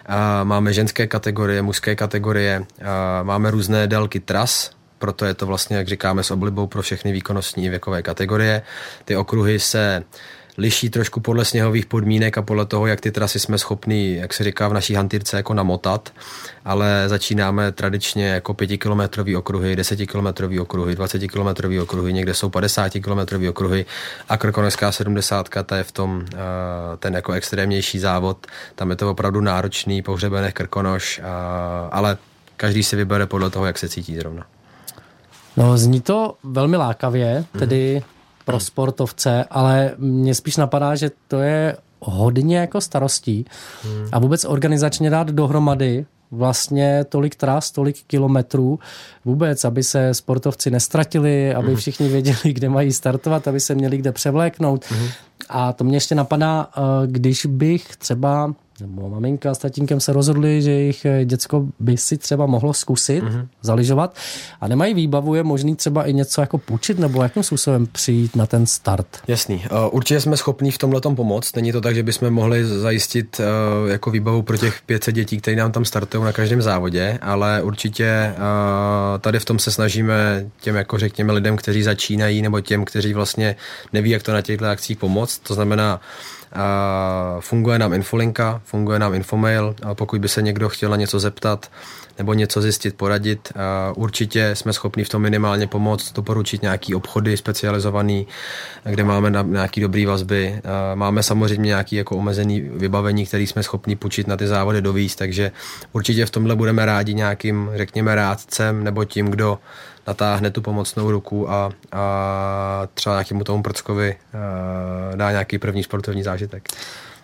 Uh, 0.10 0.15
máme 0.43 0.74
ženské 0.74 1.07
kategorie, 1.07 1.62
mužské 1.62 1.96
kategorie, 1.96 2.60
uh, 2.60 2.86
máme 3.24 3.51
různé 3.51 3.88
délky 3.88 4.19
tras, 4.19 4.72
proto 5.00 5.25
je 5.25 5.34
to 5.34 5.46
vlastně, 5.46 5.77
jak 5.77 5.88
říkáme, 5.88 6.24
s 6.24 6.31
oblibou 6.31 6.67
pro 6.67 6.81
všechny 6.81 7.12
výkonnostní 7.12 7.69
věkové 7.69 8.01
kategorie. 8.01 8.62
Ty 9.05 9.15
okruhy 9.15 9.60
se 9.60 10.03
liší 10.57 10.89
trošku 10.89 11.19
podle 11.19 11.45
sněhových 11.45 11.85
podmínek 11.85 12.37
a 12.37 12.41
podle 12.41 12.65
toho, 12.65 12.87
jak 12.87 13.01
ty 13.01 13.11
trasy 13.11 13.39
jsme 13.39 13.57
schopni, 13.57 14.15
jak 14.15 14.33
se 14.33 14.43
říká 14.43 14.67
v 14.67 14.73
naší 14.73 14.93
hantýrce, 14.93 15.37
jako 15.37 15.53
namotat, 15.53 16.13
ale 16.65 17.03
začínáme 17.07 17.71
tradičně 17.71 18.27
jako 18.27 18.53
pětikilometrový 18.53 19.35
okruhy, 19.35 19.75
desetikilometrový 19.75 20.59
okruhy, 20.59 20.95
dvacetikilometrový 20.95 21.79
okruhy, 21.79 22.13
někde 22.13 22.33
jsou 22.33 22.49
50 22.49 22.89
kilometrový 22.89 23.49
okruhy. 23.49 23.85
A 24.29 24.37
Krkonožská 24.37 24.91
70, 24.91 25.49
ta 25.65 25.77
je 25.77 25.83
v 25.83 25.91
tom 25.91 26.25
eh, 26.33 26.37
ten 26.99 27.13
jako 27.13 27.31
extrémnější 27.31 27.99
závod, 27.99 28.47
tam 28.75 28.89
je 28.89 28.95
to 28.95 29.11
opravdu 29.11 29.41
náročný, 29.41 30.01
pohřebených 30.01 30.53
Krkonož, 30.53 31.21
ale 31.91 32.17
každý 32.57 32.83
si 32.83 32.95
vybere 32.95 33.25
podle 33.25 33.49
toho, 33.49 33.65
jak 33.65 33.77
se 33.77 33.89
cítí 33.89 34.15
zrovna. 34.15 34.45
No, 35.57 35.77
zní 35.77 36.01
to 36.01 36.35
velmi 36.43 36.77
lákavě, 36.77 37.45
tedy 37.59 37.95
mm 37.95 38.16
pro 38.47 38.59
sportovce, 38.59 39.45
ale 39.49 39.91
mně 39.97 40.35
spíš 40.35 40.57
napadá, 40.57 40.95
že 40.95 41.11
to 41.27 41.39
je 41.39 41.77
hodně 41.99 42.57
jako 42.57 42.81
starostí 42.81 43.45
hmm. 43.83 44.07
a 44.11 44.19
vůbec 44.19 44.45
organizačně 44.45 45.09
dát 45.09 45.27
dohromady 45.27 46.05
vlastně 46.31 47.05
tolik 47.09 47.35
tras, 47.35 47.71
tolik 47.71 48.03
kilometrů 48.07 48.79
vůbec, 49.25 49.65
aby 49.65 49.83
se 49.83 50.13
sportovci 50.13 50.71
nestratili, 50.71 51.53
aby 51.55 51.67
hmm. 51.67 51.75
všichni 51.75 52.09
věděli, 52.09 52.53
kde 52.53 52.69
mají 52.69 52.93
startovat, 52.93 53.47
aby 53.47 53.59
se 53.59 53.75
měli 53.75 53.97
kde 53.97 54.11
převléknout. 54.11 54.85
Hmm. 54.89 55.07
A 55.49 55.73
to 55.73 55.83
mě 55.83 55.97
ještě 55.97 56.15
napadá, 56.15 56.69
eh, 56.77 56.81
když 57.07 57.45
bych 57.45 57.95
třeba 57.97 58.53
nebo 58.81 59.10
maminka 59.10 59.55
s 59.55 59.57
tatínkem 59.57 60.00
se 60.00 60.13
rozhodli, 60.13 60.62
že 60.62 60.72
jejich 60.72 61.05
eh, 61.05 61.25
děcko 61.25 61.65
by 61.79 61.98
si 61.98 62.17
třeba 62.17 62.46
mohlo 62.46 62.74
zkusit 62.74 63.24
mm-hmm. 63.24 63.48
zaližovat 63.62 64.15
a 64.62 64.67
nemají 64.67 64.93
výbavu, 64.93 65.36
je 65.36 65.43
možný 65.43 65.75
třeba 65.75 66.05
i 66.05 66.13
něco 66.13 66.41
jako 66.41 66.57
půjčit 66.57 67.00
nebo 67.00 67.24
jakým 67.24 67.43
způsobem 67.43 67.88
přijít 67.91 68.36
na 68.36 68.46
ten 68.46 68.65
start? 68.65 69.07
Jasný. 69.27 69.55
Uh, 69.55 69.77
určitě 69.91 70.22
jsme 70.22 70.38
schopni 70.38 70.72
v 70.72 70.77
tomhle 70.77 71.01
pomoct. 71.01 71.55
Není 71.55 71.72
to 71.72 71.81
tak, 71.81 71.96
že 71.96 72.03
bychom 72.03 72.29
mohli 72.29 72.65
zajistit 72.65 73.39
uh, 73.39 73.89
jako 73.91 74.12
výbavu 74.12 74.41
pro 74.41 74.57
těch 74.57 74.81
500 74.86 75.15
dětí, 75.15 75.38
které 75.38 75.57
nám 75.57 75.72
tam 75.72 75.86
startují 75.86 76.24
na 76.24 76.31
každém 76.31 76.62
závodě, 76.62 77.19
ale 77.22 77.62
určitě 77.62 78.34
tady 79.22 79.39
v 79.39 79.46
tom 79.46 79.60
se 79.60 79.72
snažíme 79.72 80.46
těm, 80.62 80.75
jako 80.75 80.98
řekněme, 80.98 81.34
lidem, 81.34 81.57
kteří 81.57 81.84
začínají 81.84 82.41
nebo 82.41 82.62
těm, 82.62 82.86
kteří 82.86 83.13
vlastně 83.13 83.55
neví, 83.93 84.10
jak 84.10 84.24
to 84.24 84.34
na 84.34 84.41
těchto 84.41 84.65
akcích 84.65 84.98
pomoct. 84.98 85.39
To 85.39 85.53
znamená, 85.53 86.01
Funguje 87.39 87.79
nám 87.79 87.93
infolinka, 87.93 88.61
funguje 88.65 88.99
nám 88.99 89.13
infomail, 89.13 89.75
pokud 89.93 90.21
by 90.21 90.29
se 90.29 90.41
někdo 90.41 90.69
chtěl 90.69 90.89
na 90.89 90.95
něco 90.95 91.19
zeptat 91.19 91.71
nebo 92.17 92.33
něco 92.33 92.62
zjistit, 92.62 92.95
poradit, 92.95 93.53
určitě 93.95 94.55
jsme 94.55 94.74
schopni 94.74 95.03
v 95.03 95.09
tom 95.09 95.21
minimálně 95.21 95.67
pomoct, 95.67 96.13
doporučit 96.13 96.62
nějaký 96.62 96.95
obchody 96.95 97.38
specializovaný, 97.38 98.27
kde 98.83 99.03
máme 99.03 99.43
nějaký 99.43 99.81
dobrý 99.81 100.05
vazby. 100.05 100.62
Máme 100.95 101.24
samozřejmě 101.24 101.67
nějaký 101.67 101.95
jako 101.95 102.17
omezený 102.17 102.62
vybavení, 102.62 103.25
který 103.25 103.47
jsme 103.47 103.63
schopni 103.63 103.95
půjčit 103.95 104.27
na 104.27 104.38
ty 104.38 104.47
závody 104.47 104.81
dovíc, 104.81 105.15
takže 105.15 105.51
určitě 105.93 106.25
v 106.25 106.29
tomhle 106.29 106.55
budeme 106.55 106.86
rádi 106.86 107.13
nějakým, 107.13 107.69
řekněme, 107.75 108.15
rádcem 108.15 108.83
nebo 108.83 109.05
tím, 109.05 109.27
kdo 109.27 109.59
natáhne 110.07 110.51
tu 110.51 110.62
pomocnou 110.62 111.12
ruku 111.12 111.51
a, 111.51 111.71
a 111.91 112.88
třeba 112.93 113.15
nějakému 113.15 113.43
tomu 113.43 113.63
prckovi 113.63 114.15
dá 115.15 115.31
nějaký 115.31 115.57
první 115.57 115.83
sportovní 115.83 116.24
zážitek. 116.24 116.69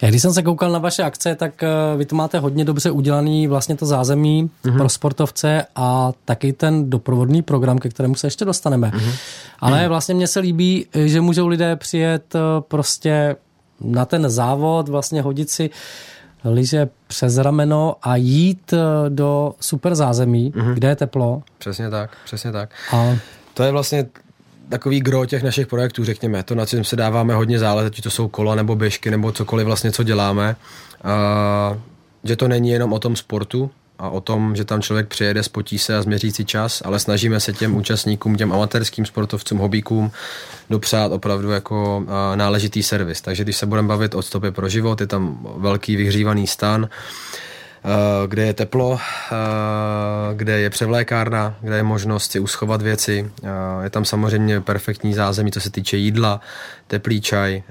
Já 0.04 0.10
když 0.10 0.22
jsem 0.22 0.34
se 0.34 0.44
koukal 0.44 0.72
na 0.72 0.80
vaše 0.80 1.04
akce, 1.04 1.36
tak 1.36 1.64
uh, 1.64 2.00
vy 2.00 2.06
to 2.06 2.16
máte 2.16 2.40
hodně 2.40 2.66
dobře 2.66 2.92
udělaný 2.92 3.48
vlastně 3.48 3.76
to 3.76 3.86
zázemí 3.86 4.50
mm-hmm. 4.66 4.78
pro 4.78 4.90
sportovce 4.90 5.66
a 5.76 6.12
taky 6.26 6.54
ten 6.54 6.90
doprovodný 6.90 7.42
program, 7.42 7.78
ke 7.78 7.90
kterému 7.90 8.16
se 8.16 8.28
ještě 8.28 8.46
dostaneme. 8.46 8.90
Mm-hmm. 8.90 9.16
Ale 9.60 9.88
vlastně 9.88 10.16
mně 10.16 10.28
se 10.28 10.40
líbí, 10.40 10.86
že 10.94 11.22
můžou 11.22 11.48
lidé 11.48 11.76
přijet 11.76 12.36
uh, 12.36 12.42
prostě 12.68 13.36
na 13.82 14.06
ten 14.06 14.30
závod, 14.30 14.90
vlastně 14.90 15.22
hodit 15.22 15.50
si 15.50 15.70
liže 16.46 16.90
přes 17.08 17.38
rameno 17.38 17.96
a 18.02 18.16
jít 18.16 18.74
eh, 18.74 19.10
do 19.10 19.54
super 19.60 19.96
zázemí, 19.96 20.52
mm-hmm. 20.52 20.74
kde 20.74 20.88
je 20.88 20.96
teplo. 20.96 21.44
Přesně 21.58 21.90
tak, 21.90 22.10
přesně 22.26 22.52
tak. 22.52 22.70
A... 22.94 23.18
To 23.54 23.64
je 23.64 23.72
vlastně 23.72 24.06
takový 24.70 25.00
gro 25.00 25.26
těch 25.26 25.44
našich 25.44 25.68
projektů, 25.68 26.04
řekněme. 26.04 26.44
To, 26.44 26.56
na 26.56 26.66
čem 26.66 26.84
se 26.84 26.96
dáváme 26.96 27.34
hodně 27.34 27.60
záležet, 27.60 27.96
či 27.96 28.02
to 28.02 28.12
jsou 28.12 28.28
kola 28.28 28.56
nebo 28.56 28.76
běžky, 28.76 29.12
nebo 29.12 29.32
cokoliv 29.32 29.66
vlastně, 29.66 29.92
co 29.92 30.04
děláme. 30.04 30.56
A, 31.04 31.78
že 32.24 32.36
to 32.36 32.48
není 32.48 32.70
jenom 32.70 32.94
o 32.94 33.00
tom 33.00 33.16
sportu, 33.16 33.72
a 34.00 34.10
o 34.10 34.22
tom, 34.22 34.56
že 34.56 34.66
tam 34.66 34.82
člověk 34.82 35.08
přijede, 35.08 35.44
spotí 35.44 35.80
se 35.80 35.98
a 35.98 36.02
změří 36.02 36.32
si 36.32 36.46
čas, 36.46 36.82
ale 36.86 37.00
snažíme 37.00 37.40
se 37.40 37.54
těm 37.54 37.76
účastníkům, 37.76 38.36
těm 38.36 38.54
amatérským 38.54 39.06
sportovcům, 39.06 39.58
hobíkům 39.58 40.12
dopřát 40.70 41.12
opravdu 41.12 41.52
jako 41.52 42.06
náležitý 42.36 42.84
servis. 42.84 43.22
Takže 43.22 43.44
když 43.44 43.58
se 43.58 43.66
budeme 43.66 43.88
bavit 43.88 44.16
o 44.16 44.22
stopě 44.22 44.52
pro 44.52 44.70
život, 44.70 45.02
je 45.02 45.08
tam 45.08 45.48
velký 45.58 45.96
vyhřívaný 45.96 46.48
stan, 46.48 46.90
kde 48.28 48.46
je 48.46 48.54
teplo, 48.54 49.00
eh, 49.32 49.36
kde 50.36 50.60
je 50.60 50.70
převlékárna, 50.70 51.56
kde 51.62 51.76
je 51.76 51.84
možnost 51.84 52.32
si 52.32 52.40
uschovat 52.40 52.82
věci. 52.82 53.32
Eh, 53.44 53.48
je 53.84 53.90
tam 53.90 54.06
samozřejmě 54.06 54.62
perfektní 54.62 55.14
zázemí, 55.14 55.52
co 55.52 55.62
se 55.62 55.72
týče 55.72 55.98
jídla, 55.98 56.42
teplý 56.88 57.22
čaj, 57.22 57.64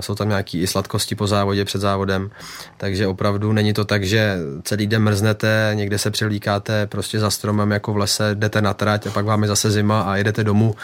jsou 0.00 0.14
tam 0.14 0.28
nějaké 0.28 0.58
i 0.58 0.66
sladkosti 0.66 1.14
po 1.14 1.26
závodě, 1.26 1.64
před 1.64 1.80
závodem, 1.80 2.30
takže 2.76 3.06
opravdu 3.06 3.52
není 3.52 3.72
to 3.72 3.84
tak, 3.84 4.04
že 4.04 4.36
celý 4.62 4.86
den 4.86 5.02
mrznete, 5.02 5.70
někde 5.74 5.98
se 5.98 6.10
převlíkáte 6.10 6.86
prostě 6.86 7.18
za 7.18 7.30
stromem 7.30 7.70
jako 7.70 7.92
v 7.92 7.96
lese, 7.96 8.34
jdete 8.34 8.62
na 8.62 8.74
trať 8.74 9.06
a 9.06 9.10
pak 9.10 9.24
vám 9.24 9.42
je 9.42 9.48
zase 9.48 9.70
zima 9.70 10.02
a 10.02 10.16
jedete 10.16 10.44
domů 10.44 10.74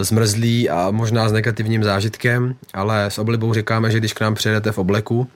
zmrzlý 0.00 0.70
a 0.70 0.90
možná 0.90 1.28
s 1.28 1.32
negativním 1.32 1.84
zážitkem, 1.84 2.54
ale 2.74 3.06
s 3.06 3.18
oblibou 3.18 3.54
říkáme, 3.54 3.90
že 3.90 3.98
když 3.98 4.12
k 4.12 4.20
nám 4.20 4.34
přijedete 4.34 4.72
v 4.72 4.78
obleku, 4.78 5.28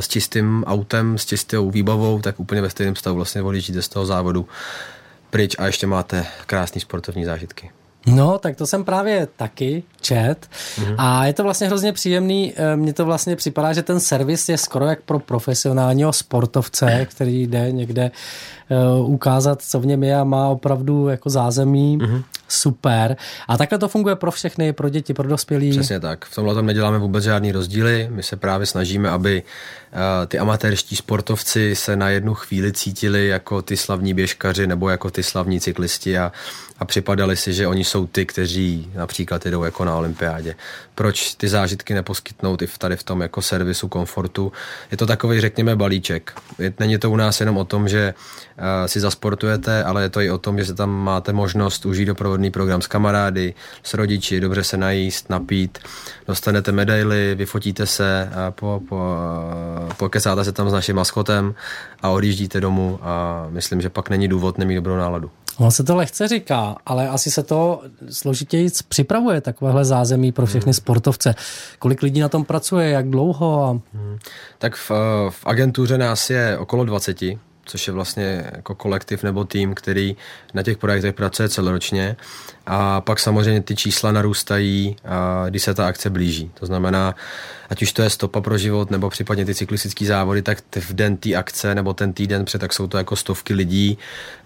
s 0.00 0.08
čistým 0.08 0.64
autem, 0.66 1.18
s 1.18 1.26
čistou 1.26 1.70
výbavou, 1.70 2.20
tak 2.20 2.40
úplně 2.40 2.62
ve 2.62 2.70
stejném 2.70 2.96
stavu 2.96 3.16
vlastně 3.16 3.42
odjíždíte 3.42 3.82
z 3.82 3.88
toho 3.88 4.06
závodu 4.06 4.48
pryč 5.30 5.56
a 5.58 5.66
ještě 5.66 5.86
máte 5.86 6.26
krásné 6.46 6.80
sportovní 6.80 7.24
zážitky. 7.24 7.70
No, 8.06 8.38
tak 8.38 8.56
to 8.56 8.66
jsem 8.66 8.84
právě 8.84 9.28
taky 9.36 9.82
čet 10.00 10.36
mm-hmm. 10.76 10.94
a 10.98 11.26
je 11.26 11.32
to 11.32 11.42
vlastně 11.42 11.66
hrozně 11.66 11.92
příjemný. 11.92 12.52
Eh, 12.56 12.76
mně 12.76 12.92
to 12.92 13.04
vlastně 13.04 13.36
připadá, 13.36 13.72
že 13.72 13.82
ten 13.82 14.00
servis 14.00 14.48
je 14.48 14.58
skoro 14.58 14.86
jak 14.86 15.02
pro 15.02 15.18
profesionálního 15.18 16.12
sportovce, 16.12 17.06
který 17.10 17.46
jde 17.46 17.72
někde 17.72 18.10
uh, 19.00 19.10
ukázat, 19.10 19.62
co 19.62 19.80
v 19.80 19.86
něm 19.86 20.02
je 20.02 20.16
a 20.16 20.24
má 20.24 20.48
opravdu 20.48 21.08
jako 21.08 21.30
zázemí. 21.30 21.98
Mm-hmm. 21.98 22.22
Super. 22.48 23.16
A 23.48 23.56
takhle 23.56 23.78
to 23.78 23.88
funguje 23.88 24.16
pro 24.16 24.30
všechny, 24.30 24.72
pro 24.72 24.88
děti, 24.88 25.14
pro 25.14 25.28
dospělí. 25.28 25.70
Přesně 25.70 26.00
tak. 26.00 26.24
V 26.24 26.34
tomhle 26.34 26.54
tom 26.54 26.66
neděláme 26.66 26.98
vůbec 26.98 27.24
žádný 27.24 27.52
rozdíly. 27.52 28.08
My 28.10 28.22
se 28.22 28.36
právě 28.36 28.66
snažíme, 28.66 29.10
aby 29.10 29.42
ty 30.26 30.38
amatérští 30.38 30.96
sportovci 30.96 31.76
se 31.76 31.96
na 31.96 32.08
jednu 32.08 32.34
chvíli 32.34 32.72
cítili 32.72 33.28
jako 33.28 33.62
ty 33.62 33.76
slavní 33.76 34.14
běžkaři 34.14 34.66
nebo 34.66 34.88
jako 34.88 35.10
ty 35.10 35.22
slavní 35.22 35.60
cyklisti 35.60 36.18
a, 36.18 36.32
a 36.78 36.84
připadali 36.84 37.36
si, 37.36 37.52
že 37.52 37.66
oni 37.66 37.84
jsou 37.84 38.06
ty, 38.06 38.26
kteří 38.26 38.90
například 38.94 39.46
jdou 39.46 39.62
jako 39.62 39.84
na 39.84 39.96
olympiádě. 39.96 40.54
Proč 40.94 41.34
ty 41.34 41.48
zážitky 41.48 41.94
neposkytnout 41.94 42.62
i 42.62 42.66
tady 42.78 42.96
v 42.96 43.02
tom 43.02 43.20
jako 43.20 43.42
servisu 43.42 43.88
komfortu? 43.88 44.52
Je 44.90 44.96
to 44.96 45.06
takový, 45.06 45.40
řekněme, 45.40 45.76
balíček. 45.76 46.32
Není 46.78 46.98
to 46.98 47.10
u 47.10 47.16
nás 47.16 47.40
jenom 47.40 47.56
o 47.56 47.64
tom, 47.64 47.88
že 47.88 48.14
uh, 48.14 48.64
si 48.86 49.00
zasportujete, 49.00 49.84
ale 49.84 50.02
je 50.02 50.08
to 50.08 50.20
i 50.20 50.30
o 50.30 50.38
tom, 50.38 50.58
že 50.58 50.64
se 50.64 50.74
tam 50.74 50.90
máte 50.90 51.32
možnost 51.32 51.86
užít 51.86 52.08
doprovodný 52.08 52.50
program 52.50 52.82
s 52.82 52.86
kamarády, 52.86 53.54
s 53.82 53.94
rodiči, 53.94 54.40
dobře 54.40 54.64
se 54.64 54.76
najíst, 54.76 55.30
napít, 55.30 55.78
dostanete 56.26 56.72
medaily, 56.72 57.34
vyfotíte 57.34 57.86
se, 57.86 58.30
po, 58.50 58.80
po, 58.88 59.16
pokecáte 59.96 60.44
se 60.44 60.52
tam 60.52 60.70
s 60.70 60.72
naším 60.72 60.96
maskotem 60.96 61.54
a 62.02 62.08
odjíždíte 62.08 62.60
domů 62.60 62.98
a 63.02 63.46
myslím, 63.50 63.80
že 63.80 63.88
pak 63.88 64.10
není 64.10 64.28
důvod 64.28 64.58
nemít 64.58 64.74
dobrou 64.74 64.96
náladu. 64.96 65.30
Ono 65.58 65.70
se 65.70 65.84
to 65.84 65.96
lehce 65.96 66.28
říká, 66.28 66.76
ale 66.86 67.08
asi 67.08 67.30
se 67.30 67.42
to 67.42 67.82
složitěji 68.10 68.70
připravuje 68.88 69.40
takovéhle 69.40 69.84
zázemí 69.84 70.32
pro 70.32 70.46
všechny 70.46 70.70
hmm. 70.70 70.74
sportovce. 70.74 71.34
Kolik 71.78 72.02
lidí 72.02 72.20
na 72.20 72.28
tom 72.28 72.44
pracuje, 72.44 72.90
jak 72.90 73.08
dlouho? 73.08 73.64
A... 73.64 73.68
Hmm. 73.70 74.18
Tak 74.58 74.76
v, 74.76 74.90
v 75.30 75.46
agentuře 75.46 75.98
nás 75.98 76.30
je 76.30 76.58
okolo 76.58 76.84
20, 76.84 77.18
což 77.64 77.86
je 77.86 77.92
vlastně 77.92 78.50
jako 78.56 78.74
kolektiv 78.74 79.22
nebo 79.22 79.44
tým, 79.44 79.74
který 79.74 80.16
na 80.54 80.62
těch 80.62 80.78
projektech 80.78 81.14
pracuje 81.14 81.48
celoročně. 81.48 82.16
A 82.66 83.00
pak 83.00 83.18
samozřejmě 83.18 83.62
ty 83.62 83.76
čísla 83.76 84.12
narůstají, 84.12 84.96
když 85.48 85.62
se 85.62 85.74
ta 85.74 85.86
akce 85.86 86.10
blíží. 86.10 86.50
To 86.54 86.66
znamená, 86.66 87.14
ať 87.70 87.82
už 87.82 87.92
to 87.92 88.02
je 88.02 88.10
stopa 88.10 88.40
pro 88.40 88.58
život 88.58 88.90
nebo 88.90 89.10
případně 89.10 89.44
ty 89.44 89.54
cyklistické 89.54 90.04
závody, 90.06 90.42
tak 90.42 90.58
v 90.76 90.92
den 90.92 91.16
té 91.16 91.34
akce 91.34 91.74
nebo 91.74 91.94
ten 91.94 92.12
týden 92.12 92.44
před, 92.44 92.58
tak 92.58 92.72
jsou 92.72 92.86
to 92.86 92.96
jako 92.98 93.16
stovky 93.16 93.54
lidí, 93.54 93.98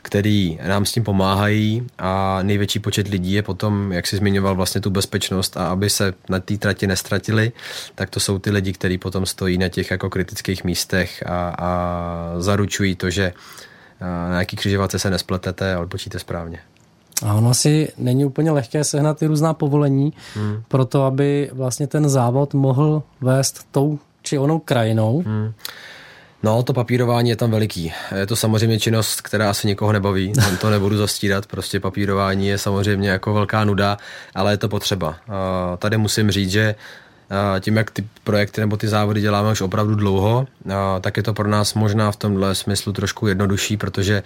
který 0.03 0.59
nám 0.69 0.87
s 0.87 0.93
tím 0.93 1.05
pomáhají 1.05 1.87
a 1.99 2.39
největší 2.43 2.79
počet 2.79 3.09
lidí 3.09 3.33
je 3.33 3.43
potom, 3.43 3.93
jak 3.93 4.07
si 4.07 4.17
zmiňoval, 4.17 4.55
vlastně 4.55 4.81
tu 4.81 4.91
bezpečnost 4.91 5.57
a 5.57 5.69
aby 5.69 5.91
se 5.91 6.15
na 6.29 6.41
té 6.41 6.57
trati 6.57 6.87
nestratili, 6.87 7.53
tak 7.95 8.11
to 8.11 8.21
jsou 8.21 8.39
ty 8.39 8.51
lidi, 8.51 8.73
kteří 8.73 8.99
potom 8.99 9.27
stojí 9.27 9.59
na 9.59 9.69
těch 9.69 9.91
jako 9.91 10.11
kritických 10.11 10.65
místech 10.65 11.23
a, 11.27 11.55
a 11.59 11.71
zaručují 12.39 12.97
to, 12.97 13.11
že 13.11 13.33
na 14.01 14.29
nějaký 14.31 14.57
křižovatce 14.57 14.99
se 14.99 15.11
nespletete 15.11 15.75
a 15.75 15.81
odpočíte 15.81 16.19
správně. 16.19 16.59
A 17.23 17.35
ono 17.35 17.51
asi 17.51 17.93
není 17.99 18.25
úplně 18.25 18.51
lehké 18.51 18.85
sehnat 18.85 19.19
ty 19.19 19.27
různá 19.27 19.55
povolení 19.55 20.13
hmm. 20.35 20.63
pro 20.69 20.85
to, 20.85 21.05
aby 21.05 21.51
vlastně 21.53 21.87
ten 21.87 22.09
závod 22.09 22.55
mohl 22.55 23.03
vést 23.21 23.67
tou 23.71 23.99
či 24.23 24.39
onou 24.39 24.59
krajinou. 24.59 25.23
Hmm. 25.27 25.53
No, 26.43 26.63
to 26.63 26.73
papírování 26.73 27.31
je 27.31 27.37
tam 27.37 27.51
veliký. 27.51 27.93
Je 28.19 28.27
to 28.27 28.37
samozřejmě 28.37 28.81
činnost, 28.81 29.21
která 29.21 29.51
asi 29.51 29.67
někoho 29.67 29.93
nebaví, 29.93 30.33
tam 30.33 30.57
to 30.57 30.71
nebudu 30.71 30.97
zastírat, 30.97 31.47
prostě 31.47 31.81
papírování 31.81 32.49
je 32.49 32.59
samozřejmě 32.59 33.09
jako 33.11 33.35
velká 33.35 33.65
nuda, 33.65 33.97
ale 34.35 34.53
je 34.53 34.57
to 34.57 34.69
potřeba. 34.69 35.17
Tady 35.79 35.97
musím 35.97 36.31
říct, 36.31 36.51
že 36.51 36.75
tím, 37.61 37.77
jak 37.77 37.91
ty 37.91 38.05
projekty 38.25 38.61
nebo 38.61 38.77
ty 38.77 38.89
závody 38.89 39.21
děláme 39.21 39.53
už 39.53 39.61
opravdu 39.61 39.95
dlouho, 39.95 40.47
tak 41.01 41.17
je 41.17 41.23
to 41.23 41.35
pro 41.35 41.49
nás 41.49 41.75
možná 41.75 42.11
v 42.11 42.17
tomhle 42.17 42.55
smyslu 42.55 42.93
trošku 42.93 43.27
jednodušší, 43.27 43.77
protože 43.77 44.23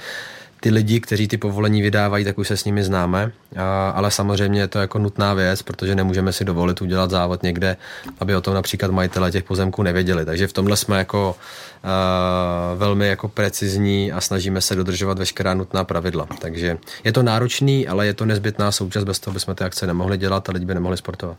ty 0.61 0.71
lidi, 0.71 1.01
kteří 1.01 1.29
ty 1.29 1.37
povolení 1.37 1.83
vydávají, 1.83 2.25
tak 2.25 2.39
už 2.39 2.49
se 2.49 2.57
s 2.57 2.65
nimi 2.65 2.85
známe, 2.85 3.33
a, 3.57 3.91
ale 3.91 4.11
samozřejmě 4.11 4.61
je 4.61 4.69
to 4.69 4.79
jako 4.79 4.99
nutná 4.99 5.35
věc, 5.35 5.63
protože 5.63 5.95
nemůžeme 5.95 6.33
si 6.33 6.45
dovolit 6.45 6.83
udělat 6.83 7.11
závod 7.11 7.43
někde, 7.43 7.77
aby 8.21 8.37
o 8.37 8.41
tom 8.41 8.55
například 8.55 8.91
majitele 8.93 9.31
těch 9.33 9.45
pozemků 9.45 9.83
nevěděli. 9.83 10.25
Takže 10.25 10.47
v 10.47 10.53
tomhle 10.53 10.77
jsme 10.77 10.99
jako 10.99 11.37
uh, 11.37 12.79
velmi 12.79 13.09
jako 13.09 13.29
precizní 13.29 14.13
a 14.13 14.21
snažíme 14.21 14.61
se 14.61 14.75
dodržovat 14.75 15.19
veškerá 15.19 15.55
nutná 15.55 15.85
pravidla. 15.85 16.27
Takže 16.39 16.79
je 17.05 17.13
to 17.13 17.23
náročný, 17.23 17.89
ale 17.89 18.07
je 18.07 18.15
to 18.15 18.25
nezbytná 18.25 18.73
součást, 18.73 19.05
bez 19.05 19.21
toho 19.21 19.35
bychom 19.35 19.55
ty 19.55 19.65
akce 19.65 19.87
nemohli 19.87 20.19
dělat 20.19 20.49
a 20.49 20.53
lidi 20.53 20.67
by 20.67 20.75
nemohli 20.75 20.97
sportovat. 20.97 21.37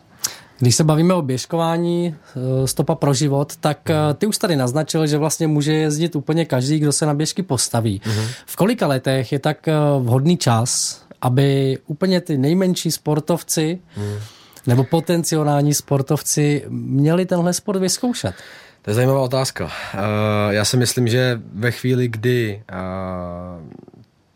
Když 0.61 0.75
se 0.75 0.83
bavíme 0.83 1.13
o 1.13 1.21
běžkování, 1.21 2.15
eh, 2.35 2.67
stopa 2.67 2.95
pro 2.95 3.13
život, 3.13 3.55
tak 3.55 3.89
eh, 3.89 3.95
ty 4.13 4.25
už 4.25 4.37
tady 4.37 4.55
naznačil, 4.55 5.07
že 5.07 5.17
vlastně 5.17 5.47
může 5.47 5.73
jezdit 5.73 6.15
úplně 6.15 6.45
každý, 6.45 6.79
kdo 6.79 6.91
se 6.91 7.05
na 7.05 7.13
běžky 7.13 7.43
postaví. 7.43 8.01
Mm-hmm. 8.03 8.27
V 8.45 8.55
kolika 8.55 8.87
letech 8.87 9.31
je 9.31 9.39
tak 9.39 9.67
eh, 9.67 9.73
vhodný 9.99 10.37
čas, 10.37 11.01
aby 11.21 11.77
úplně 11.87 12.21
ty 12.21 12.37
nejmenší 12.37 12.91
sportovci 12.91 13.79
mm. 13.97 14.15
nebo 14.67 14.83
potenciální 14.83 15.73
sportovci 15.73 16.65
měli 16.69 17.25
tenhle 17.25 17.53
sport 17.53 17.79
vyzkoušet? 17.79 18.35
To 18.81 18.91
je 18.91 18.95
zajímavá 18.95 19.21
otázka. 19.21 19.69
Já 20.49 20.65
si 20.65 20.77
myslím, 20.77 21.07
že 21.07 21.41
ve 21.53 21.71
chvíli, 21.71 22.07
kdy 22.07 22.63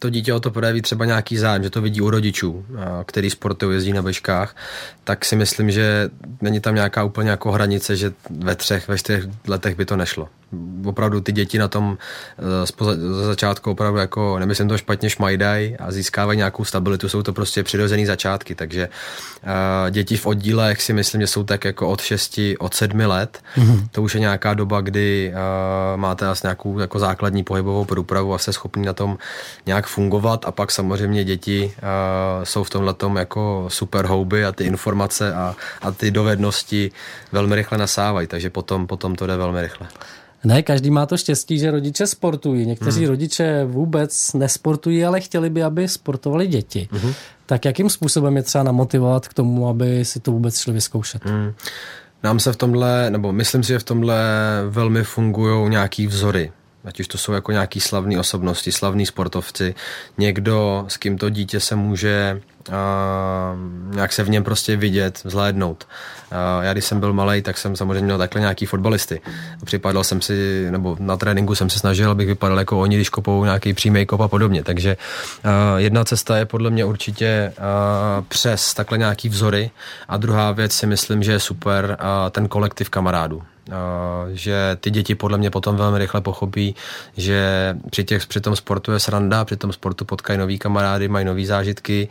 to 0.06 0.10
dítě 0.10 0.34
o 0.34 0.40
to 0.40 0.52
projeví 0.52 0.82
třeba 0.82 1.06
nějaký 1.06 1.38
zájem, 1.38 1.64
že 1.64 1.70
to 1.70 1.82
vidí 1.82 2.02
u 2.02 2.10
rodičů, 2.10 2.66
který 3.06 3.30
sportují, 3.30 3.76
jezdí 3.76 3.94
na 3.94 4.02
beškách, 4.02 4.56
tak 5.04 5.26
si 5.26 5.36
myslím, 5.36 5.72
že 5.72 6.10
není 6.42 6.60
tam 6.60 6.75
nějaká 6.75 7.03
úplně 7.03 7.29
jako 7.29 7.51
hranice, 7.51 7.96
že 7.96 8.14
ve 8.29 8.56
třech, 8.56 8.88
ve 8.88 8.98
čtyřech 8.98 9.25
letech 9.48 9.75
by 9.75 9.86
to 9.86 9.98
nešlo 9.98 10.29
opravdu 10.85 11.22
ty 11.22 11.31
děti 11.31 11.57
na 11.57 11.68
tom 11.68 11.98
eh, 12.39 12.96
za 12.96 13.25
začátku 13.25 13.72
opravdu 13.72 14.00
jako, 14.00 14.39
nemyslím 14.39 14.68
to 14.68 14.77
špatně, 14.77 15.09
šmajdají 15.09 15.77
a 15.77 15.91
získávají 15.91 16.37
nějakou 16.37 16.63
stabilitu, 16.63 17.09
jsou 17.09 17.22
to 17.22 17.33
prostě 17.33 17.63
přirozený 17.63 18.05
začátky, 18.05 18.55
takže 18.55 18.89
uh, 19.44 19.91
děti 19.91 20.18
v 20.18 20.25
oddílech 20.25 20.81
si 20.81 20.94
myslím, 20.94 21.22
že 21.22 21.27
jsou 21.27 21.44
tak 21.44 21.65
jako 21.65 21.89
od 21.89 22.01
6, 22.01 22.39
od 22.59 22.74
7 22.74 23.00
let, 23.00 23.44
mm-hmm. 23.57 23.87
to 23.91 24.01
už 24.01 24.13
je 24.13 24.20
nějaká 24.20 24.53
doba, 24.53 24.81
kdy 24.81 25.33
uh, 25.33 26.00
máte 26.00 26.27
asi 26.27 26.48
nějakou 26.48 26.79
jako 26.79 27.00
základní 27.00 27.44
pohybovou 27.44 27.85
průpravu 27.85 28.33
a 28.33 28.37
jste 28.37 28.53
schopni 28.53 28.85
na 28.85 28.94
tom 28.94 29.18
nějak 29.65 29.87
fungovat 29.87 30.46
a 30.46 30.51
pak 30.51 30.72
samozřejmě 30.72 31.24
děti 31.24 31.74
jsou 32.44 32.63
v 32.63 32.70
tomhle 32.70 32.94
tom 32.94 33.15
jako 33.15 33.65
super 33.68 34.05
houby 34.05 34.46
a 34.46 34.51
ty 34.51 34.63
informace 34.63 35.33
a, 35.33 35.55
a 35.81 35.91
ty 35.91 36.11
dovednosti 36.11 36.91
velmi 37.31 37.55
rychle 37.55 37.77
nasávají, 37.77 38.27
takže 38.27 38.50
potom, 38.50 38.87
potom 38.87 39.15
to 39.15 39.27
jde 39.27 39.37
velmi 39.37 39.61
rychle. 39.61 39.87
Ne, 40.46 40.64
každý 40.64 40.92
má 40.92 41.05
to 41.05 41.18
štěstí, 41.18 41.60
že 41.60 41.72
rodiče 41.72 42.08
sportují. 42.08 42.66
Někteří 42.66 43.00
hmm. 43.00 43.10
rodiče 43.10 43.66
vůbec 43.66 44.34
nesportují, 44.34 45.05
ale 45.05 45.22
chtěli 45.22 45.50
by, 45.50 45.64
aby 45.64 45.88
sportovali 45.88 46.48
děti. 46.48 46.88
Hmm. 46.92 47.14
Tak 47.46 47.66
jakým 47.66 47.90
způsobem 47.90 48.38
je 48.38 48.44
třeba 48.44 48.64
namotivovat 48.64 49.27
k 49.27 49.34
tomu, 49.34 49.68
aby 49.68 50.05
si 50.05 50.20
to 50.20 50.31
vůbec 50.31 50.60
šli 50.60 50.74
vyzkoušet? 50.74 51.25
Hmm. 51.25 51.53
Nám 52.24 52.40
se 52.40 52.53
v 52.53 52.55
tomhle, 52.55 53.10
nebo 53.10 53.31
myslím 53.31 53.64
si, 53.64 53.68
že 53.68 53.79
v 53.79 53.84
tomhle 53.84 54.18
velmi 54.70 55.03
fungují 55.03 55.70
nějaký 55.70 56.08
vzory 56.08 56.51
ať 56.86 57.00
už 57.00 57.08
to 57.08 57.18
jsou 57.18 57.34
jako 57.34 57.51
nějaký 57.51 57.79
slavní 57.79 58.18
osobnosti, 58.18 58.72
slavní 58.72 59.05
sportovci, 59.05 59.75
někdo, 60.18 60.86
s 60.88 60.98
kým 60.98 61.18
to 61.18 61.29
dítě 61.29 61.60
se 61.60 61.75
může 61.75 62.42
a 62.72 63.56
nějak 63.90 64.14
se 64.14 64.24
v 64.24 64.30
něm 64.30 64.44
prostě 64.44 64.78
vidět, 64.78 65.24
vzhlédnout. 65.24 65.88
A 66.32 66.64
já 66.64 66.74
když 66.74 66.86
jsem 66.86 67.00
byl 67.00 67.14
malý, 67.14 67.42
tak 67.42 67.58
jsem 67.58 67.75
samozřejmě 67.75 68.01
měl 68.01 68.18
takhle 68.18 68.42
nějaký 68.42 68.66
fotbalisty. 68.66 69.22
Připadal 69.66 70.04
jsem 70.04 70.22
si, 70.22 70.68
nebo 70.70 70.98
na 71.00 71.18
tréninku 71.18 71.56
jsem 71.56 71.70
se 71.70 71.80
snažil, 71.80 72.12
abych 72.12 72.28
vypadal 72.28 72.60
jako 72.60 72.82
oni, 72.82 72.96
když 72.96 73.10
kopou 73.10 73.44
nějaký 73.44 73.74
přímý 73.74 74.06
kop 74.06 74.22
a 74.22 74.28
podobně. 74.28 74.64
Takže 74.64 74.98
a 75.44 75.80
jedna 75.80 76.04
cesta 76.04 76.38
je 76.38 76.46
podle 76.46 76.70
mě 76.70 76.86
určitě 76.86 77.54
přes 78.28 78.74
takhle 78.74 78.98
nějaký 78.98 79.30
vzory 79.30 79.72
a 80.08 80.18
druhá 80.18 80.51
věc 80.51 80.74
si 80.74 80.88
myslím, 80.88 81.24
že 81.24 81.32
je 81.32 81.40
super 81.40 81.98
ten 82.32 82.48
kolektiv 82.48 82.90
kamarádů 82.90 83.42
že 84.34 84.78
ty 84.80 84.92
děti 84.92 85.16
podle 85.16 85.38
mě 85.38 85.50
potom 85.50 85.75
velmi 85.75 86.00
rychle 86.00 86.22
pochopí, 86.22 86.75
že 87.18 87.75
při, 87.92 88.04
těch, 88.04 88.28
při 88.28 88.42
tom 88.42 88.56
sportu 88.56 88.92
je 88.92 89.00
sranda, 89.00 89.46
při 89.46 89.58
tom 89.58 89.74
sportu 89.74 90.06
potkají 90.06 90.40
nový 90.40 90.60
kamarády, 90.60 91.08
mají 91.08 91.25
nové 91.25 91.46
zážitky 91.46 92.10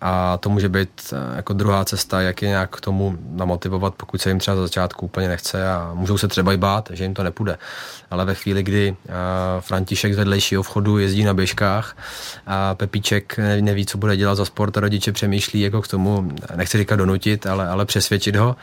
a 0.00 0.36
to 0.36 0.50
může 0.50 0.68
být 0.68 1.12
eh, 1.12 1.36
jako 1.36 1.52
druhá 1.52 1.84
cesta, 1.84 2.20
jak 2.20 2.42
je 2.42 2.48
nějak 2.48 2.76
k 2.76 2.80
tomu 2.80 3.18
namotivovat, 3.30 3.94
pokud 3.94 4.20
se 4.20 4.30
jim 4.30 4.38
třeba 4.38 4.54
za 4.56 4.62
začátku 4.62 5.06
úplně 5.06 5.28
nechce 5.28 5.70
a 5.70 5.90
můžou 5.94 6.18
se 6.18 6.28
třeba 6.28 6.52
i 6.52 6.56
bát, 6.56 6.90
že 6.92 7.04
jim 7.04 7.14
to 7.14 7.22
nepůjde. 7.22 7.58
Ale 8.10 8.24
ve 8.24 8.34
chvíli, 8.34 8.62
kdy 8.62 8.96
eh, 9.06 9.12
František 9.60 10.14
z 10.14 10.16
vedlejšího 10.16 10.62
vchodu 10.62 10.98
jezdí 10.98 11.24
na 11.24 11.34
běžkách 11.34 11.96
a 12.46 12.74
Pepíček 12.74 13.38
neví, 13.60 13.86
co 13.86 13.98
bude 13.98 14.16
dělat 14.16 14.34
za 14.34 14.44
sport 14.44 14.76
a 14.76 14.80
rodiče 14.80 15.12
přemýšlí 15.12 15.60
jako 15.60 15.82
k 15.82 15.88
tomu, 15.88 16.30
nechci 16.56 16.78
říkat 16.78 16.96
donutit, 16.96 17.46
ale, 17.46 17.68
ale 17.68 17.84
přesvědčit 17.84 18.36
ho, 18.36 18.56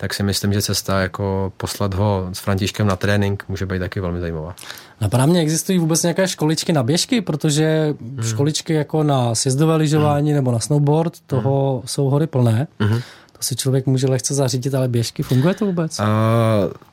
tak 0.00 0.14
si 0.14 0.22
myslím, 0.22 0.52
že 0.52 0.62
cesta 0.62 1.00
jako 1.00 1.52
poslat 1.56 1.94
ho 1.94 2.28
s 2.32 2.38
Františkem 2.38 2.86
na 2.86 2.96
trénink 2.96 3.44
může 3.48 3.66
být 3.66 3.78
taky 3.78 4.00
velmi 4.00 4.20
zajímavá. 4.20 4.54
Napadá 5.00 5.26
mě, 5.26 5.40
existují 5.40 5.78
vůbec 5.78 6.02
nějaké 6.02 6.28
školičky 6.28 6.72
na 6.72 6.82
běžky, 6.82 7.20
protože 7.20 7.94
hmm. 8.00 8.22
školičky 8.22 8.74
jako 8.74 9.02
na 9.02 9.34
sjezdové 9.34 9.76
lyžování 9.76 10.30
hmm. 10.30 10.36
nebo 10.36 10.52
na 10.52 10.58
snowboard, 10.58 11.12
toho 11.26 11.72
hmm. 11.78 11.82
jsou 11.88 12.08
hory 12.10 12.26
plné. 12.26 12.66
Hmm. 12.80 13.00
To 13.32 13.42
si 13.44 13.56
člověk 13.56 13.86
může 13.86 14.06
lehce 14.06 14.34
zařídit, 14.34 14.74
ale 14.74 14.88
běžky, 14.88 15.22
funguje 15.22 15.54
to 15.54 15.66
vůbec? 15.66 15.98
Uh, 15.98 16.06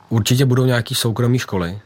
určitě 0.08 0.44
budou 0.44 0.64
nějaký 0.64 0.94
soukromí 0.94 1.38
školy, 1.38 1.70
uh, 1.70 1.78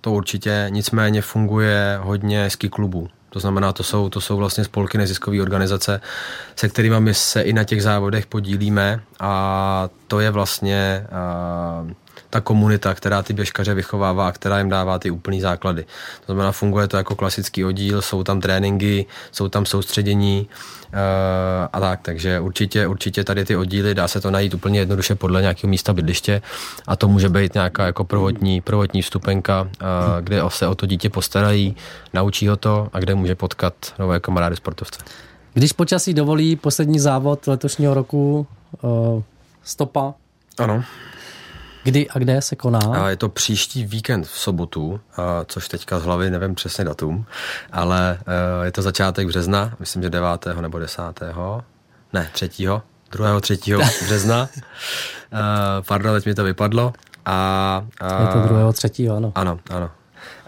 to 0.00 0.12
určitě, 0.12 0.66
nicméně 0.70 1.22
funguje 1.22 1.98
hodně 2.02 2.50
ski 2.50 2.68
klubů. 2.68 3.08
To 3.36 3.40
znamená, 3.40 3.72
to 3.72 3.82
jsou, 3.82 4.08
to 4.08 4.20
jsou 4.20 4.36
vlastně 4.36 4.64
spolky 4.64 4.98
neziskové 4.98 5.42
organizace, 5.42 6.00
se 6.56 6.68
kterými 6.68 7.00
my 7.00 7.14
se 7.14 7.42
i 7.42 7.52
na 7.52 7.64
těch 7.64 7.82
závodech 7.82 8.26
podílíme 8.26 9.00
a 9.20 9.88
to 10.08 10.20
je 10.20 10.30
vlastně 10.30 11.06
uh, 11.84 11.90
ta 12.36 12.40
komunita, 12.40 12.94
která 12.94 13.22
ty 13.22 13.32
běžkaře 13.32 13.74
vychovává 13.74 14.28
a 14.28 14.32
která 14.32 14.58
jim 14.58 14.68
dává 14.68 14.98
ty 14.98 15.10
úplný 15.10 15.40
základy. 15.40 15.82
To 16.26 16.32
znamená, 16.32 16.52
funguje 16.52 16.88
to 16.88 16.96
jako 16.96 17.14
klasický 17.14 17.64
oddíl, 17.64 18.02
jsou 18.02 18.22
tam 18.24 18.40
tréninky, 18.40 19.06
jsou 19.32 19.48
tam 19.48 19.66
soustředění 19.66 20.48
uh, 20.48 20.98
a 21.72 21.80
tak, 21.80 22.00
takže 22.02 22.40
určitě, 22.40 22.86
určitě 22.86 23.24
tady 23.24 23.44
ty 23.44 23.56
oddíly, 23.56 23.94
dá 23.94 24.08
se 24.08 24.20
to 24.20 24.30
najít 24.30 24.54
úplně 24.54 24.78
jednoduše 24.78 25.14
podle 25.14 25.40
nějakého 25.40 25.70
místa 25.70 25.92
bydliště 25.92 26.42
a 26.86 26.96
to 26.96 27.08
může 27.08 27.28
být 27.28 27.54
nějaká 27.54 27.86
jako 27.86 28.04
prvotní, 28.04 28.60
prvotní 28.60 29.02
vstupenka, 29.02 29.62
uh, 29.62 29.68
kde 30.20 30.42
se 30.48 30.68
o 30.68 30.74
to 30.74 30.86
dítě 30.86 31.10
postarají, 31.10 31.76
naučí 32.12 32.48
ho 32.48 32.56
to 32.56 32.88
a 32.92 33.00
kde 33.00 33.14
může 33.14 33.34
potkat 33.34 33.74
nové 33.98 34.20
kamarády 34.20 34.56
sportovce. 34.56 35.00
Když 35.54 35.72
počasí 35.72 36.14
dovolí 36.14 36.56
poslední 36.56 36.98
závod 36.98 37.46
letošního 37.46 37.94
roku 37.94 38.46
uh, 38.82 39.22
stopa. 39.62 40.14
Ano. 40.58 40.84
Kdy 41.86 42.10
a 42.10 42.18
kde 42.18 42.42
se 42.42 42.56
koná? 42.56 42.78
A 42.78 43.08
je 43.08 43.16
to 43.16 43.28
příští 43.28 43.84
víkend 43.84 44.26
v 44.26 44.38
sobotu, 44.38 45.00
a 45.16 45.44
což 45.44 45.68
teďka 45.68 45.98
z 45.98 46.04
hlavy 46.04 46.30
nevím 46.30 46.54
přesně 46.54 46.84
datum, 46.84 47.26
ale 47.72 48.18
je 48.62 48.72
to 48.72 48.82
začátek 48.82 49.26
března, 49.26 49.72
myslím, 49.78 50.02
že 50.02 50.10
9. 50.10 50.28
nebo 50.60 50.78
10. 50.78 51.02
Ne, 52.12 52.30
3. 52.32 52.50
2. 53.12 53.40
3. 53.40 53.58
března. 54.04 54.48
pardon, 55.88 56.14
teď 56.14 56.26
mi 56.26 56.34
to 56.34 56.44
vypadlo. 56.44 56.92
A, 57.24 57.84
a, 58.00 58.22
je 58.22 58.28
to 58.32 58.54
2. 58.54 58.72
3. 58.72 59.08
ano. 59.08 59.32
Ano, 59.34 59.58
ano. 59.70 59.90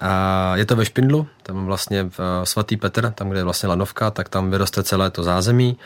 A 0.01 0.57
je 0.57 0.67
to 0.67 0.77
ve 0.77 0.85
Špindlu, 0.85 1.27
tam 1.43 1.67
vlastně 1.67 2.05
v 2.19 2.21
svatý 2.45 2.77
Petr, 2.77 3.11
tam, 3.11 3.29
kde 3.29 3.41
je 3.41 3.45
vlastně 3.45 3.69
lanovka, 3.69 4.11
tak 4.11 4.29
tam 4.29 4.51
vyroste 4.51 4.83
celé 4.83 5.11
to 5.11 5.23
zázemí 5.23 5.79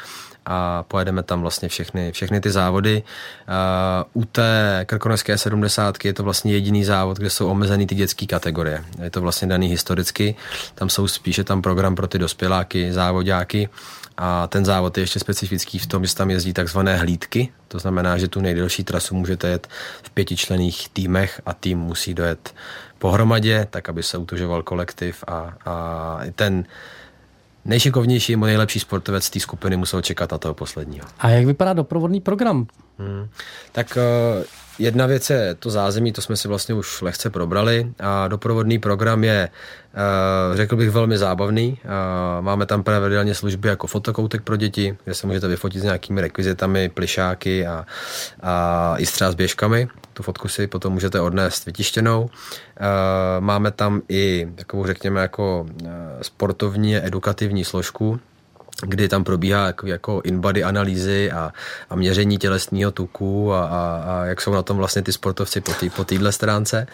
a 0.46 0.82
pojedeme 0.82 1.22
tam 1.22 1.40
vlastně 1.40 1.68
všechny, 1.68 2.12
všechny 2.12 2.40
ty 2.40 2.50
závody. 2.50 3.02
Uh, 4.14 4.22
u 4.22 4.24
té 4.24 4.82
krkonožské 4.88 5.38
70 5.38 6.04
je 6.04 6.12
to 6.12 6.22
vlastně 6.22 6.52
jediný 6.52 6.84
závod, 6.84 7.18
kde 7.18 7.30
jsou 7.30 7.48
omezený 7.48 7.86
ty 7.86 7.94
dětské 7.94 8.26
kategorie. 8.26 8.84
Je 9.02 9.10
to 9.10 9.20
vlastně 9.20 9.48
daný 9.48 9.68
historicky, 9.68 10.34
tam 10.74 10.88
jsou 10.88 11.08
spíše 11.08 11.44
tam 11.44 11.62
program 11.62 11.94
pro 11.94 12.06
ty 12.06 12.18
dospěláky, 12.18 12.92
závodáky 12.92 13.68
a 14.16 14.46
ten 14.46 14.64
závod 14.64 14.98
je 14.98 15.02
ještě 15.02 15.18
specifický 15.18 15.78
v 15.78 15.86
tom, 15.86 16.06
že 16.06 16.14
tam 16.14 16.30
jezdí 16.30 16.52
takzvané 16.52 16.96
hlídky, 16.96 17.52
to 17.68 17.78
znamená, 17.78 18.18
že 18.18 18.28
tu 18.28 18.40
nejdelší 18.40 18.84
trasu 18.84 19.14
můžete 19.14 19.48
jet 19.48 19.68
v 20.02 20.10
pětičlených 20.10 20.88
týmech 20.88 21.40
a 21.46 21.54
tým 21.54 21.78
musí 21.78 22.14
dojet 22.14 22.54
pohromadě, 22.98 23.66
tak 23.70 23.88
aby 23.88 24.02
se 24.02 24.18
utužoval 24.18 24.62
kolektiv 24.62 25.24
a, 25.26 25.54
a 25.66 26.18
ten 26.34 26.64
nejšikovnější 27.64 28.32
nebo 28.32 28.46
nejlepší 28.46 28.80
sportovec 28.80 29.30
té 29.30 29.40
skupiny 29.40 29.76
musel 29.76 30.02
čekat 30.02 30.32
na 30.32 30.38
toho 30.38 30.54
posledního. 30.54 31.06
A 31.18 31.28
jak 31.28 31.46
vypadá 31.46 31.72
doprovodný 31.72 32.20
program? 32.20 32.66
Hmm. 32.98 33.28
Tak 33.72 33.98
uh, 34.36 34.44
jedna 34.82 35.06
věc 35.06 35.30
je 35.30 35.54
to 35.54 35.70
zázemí, 35.70 36.12
to 36.12 36.22
jsme 36.22 36.36
si 36.36 36.48
vlastně 36.48 36.74
už 36.74 37.02
lehce 37.02 37.30
probrali 37.30 37.92
a 38.00 38.28
doprovodný 38.28 38.78
program 38.78 39.24
je, 39.24 39.48
uh, 39.48 40.56
řekl 40.56 40.76
bych, 40.76 40.90
velmi 40.90 41.18
zábavný. 41.18 41.78
Uh, 41.84 42.44
máme 42.44 42.66
tam 42.66 42.82
pravidelně 42.82 43.34
služby 43.34 43.68
jako 43.68 43.86
fotokoutek 43.86 44.42
pro 44.42 44.56
děti, 44.56 44.96
kde 45.04 45.14
se 45.14 45.26
můžete 45.26 45.48
vyfotit 45.48 45.80
s 45.80 45.84
nějakými 45.84 46.20
rekvizitami, 46.20 46.88
plišáky 46.88 47.66
a, 47.66 47.86
a 48.42 48.94
i 48.98 49.06
třeba 49.06 49.30
s 49.30 49.34
běžkami. 49.34 49.88
Tu 50.12 50.22
fotku 50.22 50.48
si 50.48 50.66
potom 50.66 50.92
můžete 50.92 51.20
odnést 51.20 51.66
vytištěnou. 51.66 52.30
Máme 53.40 53.70
tam 53.70 54.02
i 54.08 54.48
takovou, 54.54 54.86
řekněme, 54.86 55.20
jako 55.20 55.66
sportovní 56.22 56.96
edukativní 56.96 57.64
složku, 57.64 58.20
kdy 58.86 59.08
tam 59.08 59.24
probíhá 59.24 59.66
jako, 59.66 59.86
jako 59.86 60.20
in-body 60.24 60.64
analýzy 60.64 61.30
a, 61.30 61.52
a 61.90 61.96
měření 61.96 62.38
tělesního 62.38 62.90
tuku 62.90 63.52
a, 63.52 63.64
a, 63.64 64.04
a 64.06 64.24
jak 64.24 64.40
jsou 64.40 64.52
na 64.52 64.62
tom 64.62 64.76
vlastně 64.76 65.02
ty 65.02 65.12
sportovci 65.12 65.60
po, 65.60 65.72
tý, 65.72 65.90
po 65.90 66.04
stránce. 66.30 66.86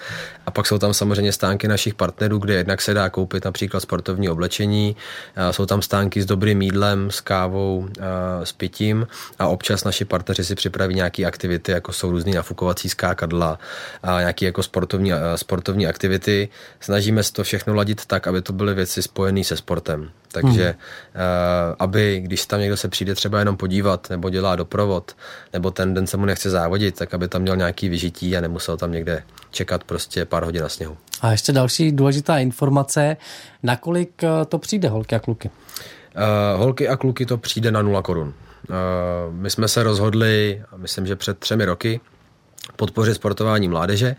A 0.46 0.50
pak 0.50 0.66
jsou 0.66 0.78
tam 0.78 0.94
samozřejmě 0.94 1.32
stánky 1.32 1.68
našich 1.68 1.94
partnerů, 1.94 2.38
kde 2.38 2.54
jednak 2.54 2.82
se 2.82 2.94
dá 2.94 3.10
koupit 3.10 3.44
například 3.44 3.80
sportovní 3.80 4.28
oblečení, 4.28 4.96
a 5.36 5.52
jsou 5.52 5.66
tam 5.66 5.82
stánky 5.82 6.22
s 6.22 6.26
dobrým 6.26 6.62
jídlem, 6.62 7.10
s 7.10 7.20
kávou, 7.20 7.88
a 8.00 8.44
s 8.44 8.52
pitím 8.52 9.06
a 9.38 9.46
občas 9.46 9.84
naši 9.84 10.04
partneři 10.04 10.44
si 10.44 10.54
připraví 10.54 10.94
nějaké 10.94 11.24
aktivity, 11.24 11.72
jako 11.72 11.92
jsou 11.92 12.10
různý 12.10 12.32
nafukovací 12.32 12.88
skákadla 12.88 13.58
a 14.02 14.20
nějaké 14.20 14.46
jako 14.46 14.62
sportovní, 14.62 15.12
sportovní 15.36 15.86
aktivity. 15.86 16.48
Snažíme 16.80 17.22
se 17.22 17.32
to 17.32 17.42
všechno 17.44 17.74
ladit 17.74 18.06
tak, 18.06 18.26
aby 18.26 18.42
to 18.42 18.52
byly 18.52 18.74
věci 18.74 19.02
spojené 19.02 19.44
se 19.44 19.56
sportem. 19.56 20.10
Takže 20.32 20.64
hmm. 20.64 20.74
uh, 21.14 21.76
aby, 21.78 22.20
když 22.20 22.46
tam 22.46 22.60
někdo 22.60 22.76
se 22.76 22.88
přijde 22.88 23.14
třeba 23.14 23.38
jenom 23.38 23.56
podívat 23.56 24.10
nebo 24.10 24.30
dělá 24.30 24.56
doprovod, 24.56 25.16
nebo 25.52 25.70
ten 25.70 25.94
den 25.94 26.06
se 26.06 26.16
mu 26.16 26.24
nechce 26.24 26.50
závodit, 26.50 26.96
tak 26.96 27.14
aby 27.14 27.28
tam 27.28 27.42
měl 27.42 27.56
nějaký 27.56 27.88
vyžití 27.88 28.36
a 28.36 28.40
nemusel 28.40 28.76
tam 28.76 28.92
někde 28.92 29.22
čekat 29.50 29.84
prostě 29.84 30.24
pár 30.24 30.44
hodin 30.44 30.62
na 30.62 30.68
sněhu. 30.68 30.96
A 31.20 31.30
ještě 31.30 31.52
další 31.52 31.92
důležitá 31.92 32.38
informace, 32.38 33.16
nakolik 33.62 34.24
eh, 34.24 34.44
to 34.48 34.58
přijde 34.58 34.88
holky 34.88 35.14
a 35.14 35.18
kluky? 35.18 35.50
Uh, 36.16 36.60
holky 36.60 36.88
a 36.88 36.96
kluky 36.96 37.26
to 37.26 37.38
přijde 37.38 37.70
na 37.70 37.82
0 37.82 38.02
korun. 38.02 38.28
Uh, 38.28 38.74
my 39.34 39.50
jsme 39.50 39.68
se 39.68 39.82
rozhodli, 39.82 40.62
myslím, 40.76 41.06
že 41.06 41.16
před 41.16 41.38
třemi 41.38 41.64
roky, 41.64 42.00
podpořit 42.76 43.14
sportování 43.14 43.68
mládeže 43.68 44.16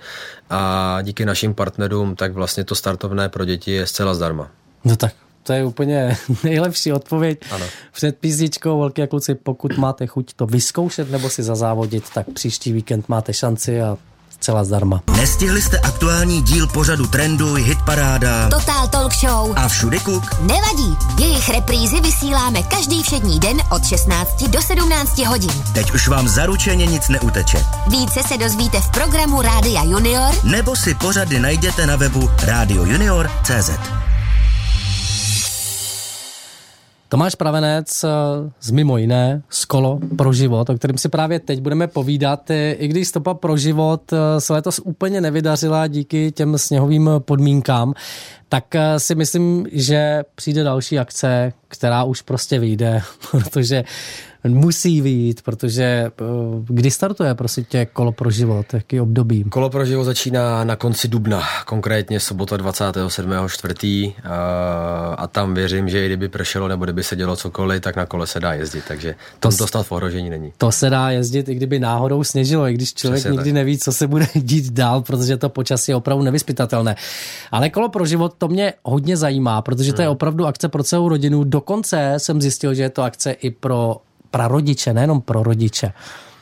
a 0.50 0.98
díky 1.02 1.26
našim 1.26 1.54
partnerům 1.54 2.16
tak 2.16 2.34
vlastně 2.34 2.64
to 2.64 2.76
startovné 2.76 3.30
pro 3.30 3.46
děti 3.46 3.72
je 3.72 3.86
zcela 3.86 4.14
zdarma. 4.14 4.52
No 4.84 4.96
tak 4.96 5.14
to 5.44 5.54
je 5.54 5.66
úplně 5.66 6.18
nejlepší 6.44 6.94
odpověď. 6.94 7.40
Ano. 7.52 7.66
Před 7.94 8.18
písničkou, 8.18 8.80
velké 8.80 9.08
kluci, 9.08 9.36
pokud 9.36 9.78
máte 9.78 10.08
chuť 10.08 10.34
to 10.34 10.46
vyzkoušet 10.46 11.12
nebo 11.12 11.30
si 11.30 11.44
zazávodit, 11.44 12.04
tak 12.14 12.28
příští 12.34 12.74
víkend 12.74 13.10
máte 13.10 13.34
šanci 13.34 13.82
a 13.82 13.98
celá 14.40 14.64
zdarma. 14.64 15.02
Nestihli 15.18 15.62
jste 15.62 15.80
aktuální 15.80 16.42
díl 16.42 16.68
pořadu 16.68 17.08
Trendu, 17.08 17.54
Hitparáda, 17.54 18.50
Total 18.50 18.88
Talk 18.88 19.14
Show 19.14 19.54
a 19.56 19.68
Všudy 19.68 20.00
Kuk? 20.00 20.42
Nevadí, 20.42 20.98
jejich 21.20 21.50
reprízy 21.50 22.02
vysíláme 22.02 22.64
každý 22.64 23.04
všední 23.04 23.40
den 23.40 23.58
od 23.72 23.86
16 23.86 24.44
do 24.44 24.62
17 24.62 25.18
hodin. 25.18 25.52
Teď 25.74 25.94
už 25.94 26.08
vám 26.08 26.28
zaručeně 26.28 26.86
nic 26.86 27.10
neuteče. 27.10 27.66
Více 27.92 28.20
se 28.28 28.38
dozvíte 28.38 28.82
v 28.82 28.90
programu 28.92 29.42
Rádia 29.42 29.84
Junior 29.84 30.34
nebo 30.44 30.76
si 30.76 30.96
pořady 30.96 31.40
najděte 31.40 31.86
na 31.86 31.96
webu 31.96 32.30
radiojunior.cz. 32.44 34.09
Tomáš 37.10 37.36
Pravenec 37.36 38.04
eh, 38.04 38.08
z 38.62 38.72
mimo 38.72 38.98
jiné 38.98 39.42
z 39.50 39.66
Kolo 39.66 40.00
pro 40.18 40.34
život, 40.34 40.70
o 40.70 40.76
kterém 40.76 40.98
si 40.98 41.10
právě 41.10 41.40
teď 41.40 41.62
budeme 41.62 41.88
povídat, 41.88 42.52
i 42.78 42.88
když 42.88 43.08
stopa 43.08 43.34
pro 43.34 43.58
život 43.58 44.14
eh, 44.14 44.42
se 44.42 44.54
letos 44.54 44.80
úplně 44.84 45.22
nevydařila 45.22 45.88
díky 45.88 46.32
těm 46.32 46.58
sněhovým 46.58 47.10
podmínkám, 47.20 47.94
tak 48.50 48.76
eh, 48.76 49.00
si 49.00 49.16
myslím, 49.16 49.68
že 49.72 50.24
přijde 50.36 50.64
další 50.64 51.00
akce, 51.00 51.54
která 51.68 52.04
už 52.04 52.22
prostě 52.22 52.60
vyjde, 52.60 53.02
protože 53.32 53.84
musí 54.48 55.02
vyjít, 55.02 55.42
protože 55.42 55.84
eh, 55.84 56.12
kdy 56.64 56.92
startuje 56.92 57.36
prosím 57.36 57.66
tě 57.70 57.86
kolo 57.86 58.12
pro 58.12 58.32
život, 58.32 58.74
jaký 58.74 59.02
období? 59.02 59.44
Kolo 59.44 59.70
pro 59.70 59.86
život 59.86 60.04
začíná 60.04 60.64
na 60.64 60.76
konci 60.76 61.08
dubna, 61.08 61.42
konkrétně 61.66 62.20
sobota 62.20 62.58
27.4. 62.58 64.14
a 65.18 65.28
tam 65.28 65.54
věřím, 65.54 65.90
že 65.90 66.04
i 66.04 66.06
kdyby 66.06 66.30
pršelo 66.30 66.68
nebo 66.68 66.84
kdyby 66.86 67.04
se 67.04 67.16
dělo 67.16 67.36
cokoliv, 67.36 67.82
tak 67.82 67.96
na 67.96 68.06
kole 68.06 68.28
se 68.28 68.40
dá 68.40 68.54
jezdit, 68.54 68.84
takže 68.88 69.16
tam 69.40 69.52
to 69.52 69.58
dostat 69.58 69.84
v 69.84 69.92
ohrožení 69.92 70.30
není. 70.30 70.54
To 70.58 70.72
se 70.72 70.90
dá 70.90 71.10
jezdit, 71.10 71.50
i 71.50 71.56
kdyby 71.56 71.80
náhodou 71.80 72.24
sněžilo, 72.24 72.68
i 72.68 72.74
když 72.74 72.94
člověk 72.94 73.22
Přesně 73.22 73.32
nikdy 73.32 73.50
tak. 73.50 73.54
neví, 73.54 73.78
co 73.78 73.92
se 73.92 74.08
bude 74.08 74.28
dít 74.36 74.74
dál, 74.74 75.02
protože 75.02 75.38
to 75.38 75.50
počasí 75.50 75.92
je 75.92 75.96
opravdu 75.96 76.24
nevyspytatelné. 76.24 76.96
Ale 77.52 77.70
kolo 77.70 77.90
pro 77.90 78.06
život 78.06 78.34
to 78.38 78.48
mě 78.48 78.74
hodně 78.84 79.18
zajímá, 79.18 79.62
protože 79.62 79.94
to 79.94 80.02
je 80.02 80.08
hmm. 80.08 80.12
opravdu 80.12 80.46
akce 80.46 80.70
pro 80.70 80.84
celou 80.84 81.10
rodinu. 81.10 81.44
Dokonce 81.44 82.14
jsem 82.18 82.42
zjistil, 82.42 82.74
že 82.74 82.84
je 82.84 82.90
to 82.90 83.04
akce 83.04 83.32
i 83.32 83.50
pro 83.50 83.98
prarodiče, 84.32 84.94
nejenom 84.94 85.22
pro 85.22 85.44
rodiče. 85.44 85.92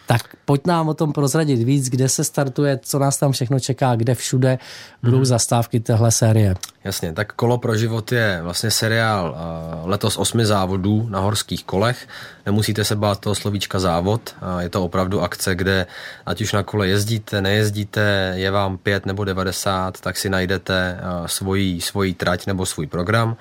Tak 0.07 0.21
pojď 0.45 0.61
nám 0.67 0.87
o 0.87 0.93
tom 0.93 1.13
prozradit 1.13 1.63
víc, 1.63 1.89
kde 1.89 2.09
se 2.09 2.23
startuje, 2.23 2.79
co 2.83 2.99
nás 2.99 3.17
tam 3.17 3.31
všechno 3.31 3.59
čeká, 3.59 3.95
kde 3.95 4.15
všude 4.15 4.59
budou 5.03 5.17
mm. 5.17 5.25
zastávky 5.25 5.79
téhle 5.79 6.11
série. 6.11 6.55
Jasně, 6.83 7.13
tak 7.13 7.33
Kolo 7.33 7.57
pro 7.57 7.75
život 7.75 8.11
je 8.11 8.39
vlastně 8.43 8.71
seriál 8.71 9.29
uh, 9.29 9.89
letos 9.89 10.17
osmi 10.17 10.45
závodů 10.45 11.07
na 11.09 11.19
horských 11.19 11.63
kolech. 11.63 12.07
Nemusíte 12.45 12.83
se 12.83 12.95
bát 12.95 13.19
toho 13.19 13.35
slovíčka 13.35 13.79
závod. 13.79 14.35
Uh, 14.41 14.59
je 14.59 14.69
to 14.69 14.83
opravdu 14.83 15.21
akce, 15.21 15.55
kde 15.55 15.87
ať 16.25 16.41
už 16.41 16.53
na 16.53 16.63
kole 16.63 16.87
jezdíte, 16.87 17.41
nejezdíte, 17.41 18.33
je 18.35 18.51
vám 18.51 18.77
pět 18.77 19.05
nebo 19.05 19.23
90, 19.23 20.01
tak 20.01 20.17
si 20.17 20.29
najdete 20.29 20.99
uh, 20.99 21.27
svoji, 21.27 21.81
svoji 21.81 22.13
trať 22.13 22.45
nebo 22.45 22.65
svůj 22.65 22.87
program. 22.87 23.35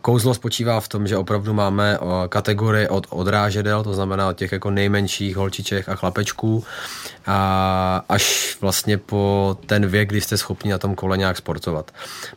Kouzlo 0.00 0.34
spočívá 0.34 0.80
v 0.80 0.88
tom, 0.88 1.06
že 1.06 1.16
opravdu 1.16 1.54
máme 1.54 1.98
kategorii 2.28 2.88
od 2.88 3.06
odrážedel, 3.10 3.84
to 3.84 3.94
znamená 3.94 4.28
od 4.28 4.36
těch 4.36 4.52
jako 4.52 4.70
nejmenších 4.70 5.36
holčiček 5.54 5.88
a 5.88 5.94
chlapečků, 5.94 6.64
a 7.26 8.04
až 8.08 8.56
vlastně 8.60 8.98
po 8.98 9.56
ten 9.66 9.86
věk, 9.86 10.08
kdy 10.08 10.20
jste 10.20 10.36
schopni 10.36 10.70
na 10.70 10.78
tom 10.78 10.94
kole 10.94 11.16
nějak 11.18 11.36
sportovat. 11.36 11.90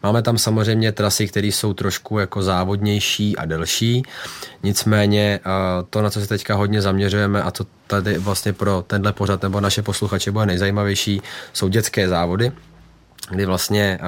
Máme 0.04 0.22
tam 0.22 0.38
samozřejmě 0.38 0.92
trasy, 0.92 1.28
které 1.28 1.48
jsou 1.48 1.74
trošku 1.74 2.20
jako 2.20 2.42
závodnější 2.42 3.38
a 3.38 3.46
delší, 3.46 4.04
nicméně 4.64 5.40
to, 5.90 6.02
na 6.02 6.10
co 6.10 6.22
se 6.22 6.28
teďka 6.28 6.56
hodně 6.56 6.82
zaměřujeme 6.82 7.44
a 7.44 7.52
to 7.52 7.66
tady 7.88 8.18
vlastně 8.18 8.54
pro 8.54 8.84
tenhle 8.88 9.14
pořad 9.14 9.44
nebo 9.44 9.62
naše 9.62 9.82
posluchače 9.82 10.32
bude 10.32 10.46
nejzajímavější, 10.46 11.22
jsou 11.54 11.68
dětské 11.68 12.08
závody, 12.08 12.52
kdy 13.30 13.46
vlastně 13.46 14.00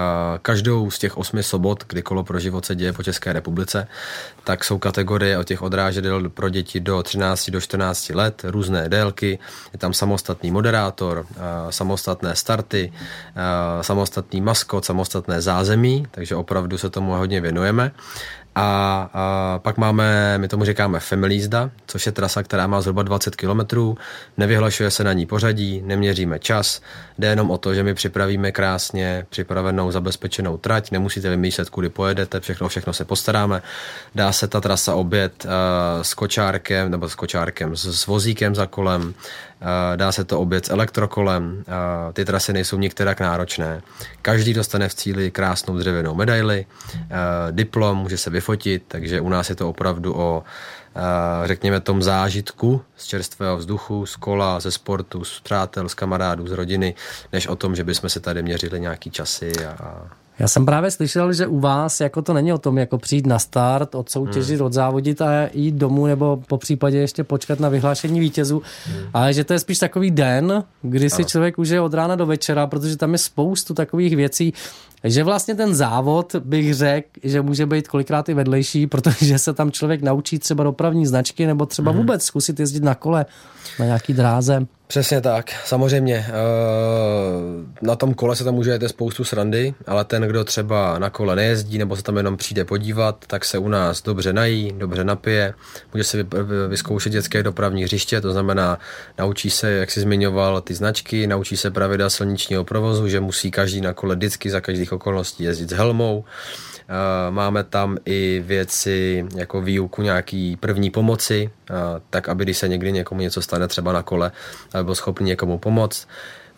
každou 0.41 0.91
z 0.91 0.99
těch 0.99 1.17
osmi 1.17 1.43
sobot, 1.43 1.83
kdy 1.87 2.01
kolo 2.01 2.23
pro 2.23 2.39
život 2.39 2.65
se 2.65 2.75
děje 2.75 2.93
po 2.93 3.03
České 3.03 3.33
republice, 3.33 3.87
tak 4.43 4.63
jsou 4.63 4.77
kategorie 4.77 5.37
o 5.37 5.43
těch 5.43 5.61
odrážedel 5.61 6.29
pro 6.29 6.49
děti 6.49 6.79
do 6.79 7.03
13 7.03 7.49
do 7.49 7.61
14 7.61 8.09
let, 8.09 8.41
různé 8.43 8.89
délky, 8.89 9.39
je 9.73 9.79
tam 9.79 9.93
samostatný 9.93 10.51
moderátor, 10.51 11.25
samostatné 11.69 12.35
starty, 12.35 12.93
samostatný 13.81 14.41
maskot, 14.41 14.85
samostatné 14.85 15.41
zázemí, 15.41 16.07
takže 16.11 16.35
opravdu 16.35 16.77
se 16.77 16.89
tomu 16.89 17.11
hodně 17.11 17.41
věnujeme. 17.41 17.91
A, 18.55 19.09
a 19.13 19.59
pak 19.59 19.77
máme, 19.77 20.37
my 20.37 20.47
tomu 20.47 20.65
říkáme 20.65 20.99
Family 20.99 21.39
což 21.87 22.05
je 22.05 22.11
trasa, 22.11 22.43
která 22.43 22.67
má 22.67 22.81
zhruba 22.81 23.03
20 23.03 23.35
km, 23.35 23.95
nevyhlašuje 24.37 24.91
se 24.91 25.03
na 25.03 25.13
ní 25.13 25.25
pořadí, 25.25 25.81
neměříme 25.85 26.39
čas, 26.39 26.81
jde 27.19 27.27
jenom 27.27 27.51
o 27.51 27.57
to, 27.57 27.73
že 27.73 27.83
my 27.83 27.93
připravíme 27.93 28.51
krásně 28.51 29.25
připravenou 29.29 29.91
zabezpečenou 29.91 30.57
trať, 30.57 30.91
nemusíte 30.91 31.29
vymýšlet, 31.29 31.69
kudy 31.69 31.89
pojedete, 31.89 32.39
všechno, 32.39 32.69
všechno 32.69 32.93
se 32.93 33.05
postaráme. 33.05 33.61
Dá 34.15 34.31
se 34.31 34.47
ta 34.47 34.61
trasa 34.61 34.95
obět 34.95 35.45
uh, 35.45 35.51
s 36.01 36.13
kočárkem, 36.13 36.91
nebo 36.91 37.09
s 37.09 37.15
kočárkem, 37.15 37.75
s, 37.75 37.85
s 37.85 38.07
vozíkem 38.07 38.55
za 38.55 38.65
kolem, 38.65 39.01
uh, 39.01 39.67
dá 39.95 40.11
se 40.11 40.23
to 40.23 40.39
obět 40.39 40.65
s 40.65 40.69
elektrokolem, 40.69 41.63
uh, 41.67 42.13
ty 42.13 42.25
trasy 42.25 42.53
nejsou 42.53 42.77
některak 42.77 43.19
náročné. 43.19 43.81
Každý 44.21 44.53
dostane 44.53 44.89
v 44.89 44.93
cíli 44.93 45.31
krásnou 45.31 45.77
dřevěnou 45.77 46.15
medaili, 46.15 46.65
uh, 46.93 46.97
diplom, 47.51 47.97
může 47.97 48.17
se 48.17 48.29
vyfotit, 48.39 48.83
takže 48.87 49.21
u 49.21 49.29
nás 49.29 49.49
je 49.49 49.55
to 49.55 49.69
opravdu 49.69 50.15
o 50.15 50.43
řekněme 51.45 51.79
tom 51.79 52.01
zážitku 52.01 52.81
z 52.97 53.05
čerstvého 53.05 53.57
vzduchu, 53.57 54.05
z 54.05 54.15
kola, 54.15 54.59
ze 54.59 54.71
sportu, 54.71 55.23
z 55.23 55.39
přátel, 55.39 55.89
z 55.89 55.93
kamarádů, 55.93 56.47
z 56.47 56.51
rodiny, 56.51 56.95
než 57.33 57.47
o 57.47 57.55
tom, 57.55 57.75
že 57.75 57.83
bychom 57.83 58.09
se 58.09 58.19
tady 58.19 58.43
měřili 58.43 58.79
nějaký 58.79 59.11
časy 59.11 59.51
a, 59.65 60.07
já 60.39 60.47
jsem 60.47 60.65
právě 60.65 60.91
slyšel, 60.91 61.33
že 61.33 61.47
u 61.47 61.59
vás 61.59 62.01
jako 62.01 62.21
to 62.21 62.33
není 62.33 62.53
o 62.53 62.57
tom, 62.57 62.77
jako 62.77 62.97
přijít 62.97 63.25
na 63.25 63.39
start, 63.39 63.95
odsoutěžit, 63.95 64.57
hmm. 64.57 64.65
odzávodit 64.65 65.21
a 65.21 65.49
jít 65.53 65.75
domů, 65.75 66.07
nebo 66.07 66.39
po 66.47 66.57
případě 66.57 66.97
ještě 66.97 67.23
počkat 67.23 67.59
na 67.59 67.69
vyhlášení 67.69 68.19
vítězů, 68.19 68.61
hmm. 68.85 69.09
ale 69.13 69.33
že 69.33 69.43
to 69.43 69.53
je 69.53 69.59
spíš 69.59 69.79
takový 69.79 70.11
den, 70.11 70.63
kdy 70.81 71.09
si 71.09 71.21
ano. 71.21 71.29
člověk 71.29 71.59
užije 71.59 71.81
od 71.81 71.93
rána 71.93 72.15
do 72.15 72.25
večera, 72.25 72.67
protože 72.67 72.97
tam 72.97 73.11
je 73.11 73.17
spoustu 73.17 73.73
takových 73.73 74.15
věcí, 74.15 74.53
že 75.03 75.23
vlastně 75.23 75.55
ten 75.55 75.75
závod 75.75 76.35
bych 76.35 76.73
řekl, 76.73 77.07
že 77.23 77.41
může 77.41 77.65
být 77.65 77.87
kolikrát 77.87 78.29
i 78.29 78.33
vedlejší, 78.33 78.87
protože 78.87 79.39
se 79.39 79.53
tam 79.53 79.71
člověk 79.71 80.01
naučí 80.01 80.39
třeba 80.39 80.63
dopravní 80.63 81.05
značky 81.05 81.45
nebo 81.45 81.65
třeba 81.65 81.91
hmm. 81.91 81.99
vůbec 81.99 82.23
zkusit 82.23 82.59
jezdit 82.59 82.83
na 82.83 82.95
kole 82.95 83.25
na 83.79 83.85
nějaký 83.85 84.13
dráze. 84.13 84.67
Přesně 84.91 85.21
tak. 85.21 85.51
Samozřejmě 85.65 86.25
eh, 86.27 86.31
na 87.81 87.95
tom 87.95 88.13
kole 88.13 88.35
se 88.35 88.43
tam 88.43 88.55
můžete 88.55 88.89
spoustu 88.89 89.23
srandy, 89.23 89.73
ale 89.87 90.05
ten, 90.05 90.23
kdo 90.23 90.43
třeba 90.43 90.99
na 90.99 91.09
kole 91.09 91.35
nejezdí 91.35 91.77
nebo 91.77 91.95
se 91.95 92.03
tam 92.03 92.17
jenom 92.17 92.37
přijde 92.37 92.65
podívat, 92.65 93.25
tak 93.27 93.45
se 93.45 93.57
u 93.57 93.67
nás 93.67 94.01
dobře 94.01 94.33
nají, 94.33 94.71
dobře 94.77 95.03
napije, 95.03 95.53
může 95.93 96.03
si 96.03 96.25
vyzkoušet 96.67 97.11
dětské 97.11 97.43
dopravní 97.43 97.83
hřiště, 97.83 98.21
to 98.21 98.31
znamená 98.31 98.79
naučí 99.17 99.49
se, 99.49 99.71
jak 99.71 99.91
si 99.91 100.01
zmiňoval, 100.01 100.61
ty 100.61 100.73
značky, 100.73 101.27
naučí 101.27 101.57
se 101.57 101.71
pravidla 101.71 102.09
silničního 102.09 102.63
provozu, 102.63 103.07
že 103.07 103.19
musí 103.19 103.51
každý 103.51 103.81
na 103.81 103.93
kole 103.93 104.15
vždycky 104.15 104.49
za 104.49 104.61
každých 104.61 104.91
okolností 104.91 105.43
jezdit 105.43 105.69
s 105.69 105.73
helmou, 105.73 106.25
máme 107.29 107.63
tam 107.63 107.97
i 108.05 108.43
věci 108.45 109.25
jako 109.35 109.61
výuku 109.61 110.01
nějaký 110.01 110.55
první 110.55 110.89
pomoci, 110.89 111.49
eh, 111.69 111.73
tak 112.09 112.29
aby 112.29 112.43
když 112.43 112.57
se 112.57 112.67
někdy 112.67 112.91
někomu 112.91 113.21
něco 113.21 113.41
stane 113.41 113.67
třeba 113.67 113.93
na 113.93 114.03
kole, 114.03 114.31
aby 114.73 114.83
byl 114.83 114.95
schopný 114.95 115.25
někomu 115.25 115.57
pomoct. 115.57 116.07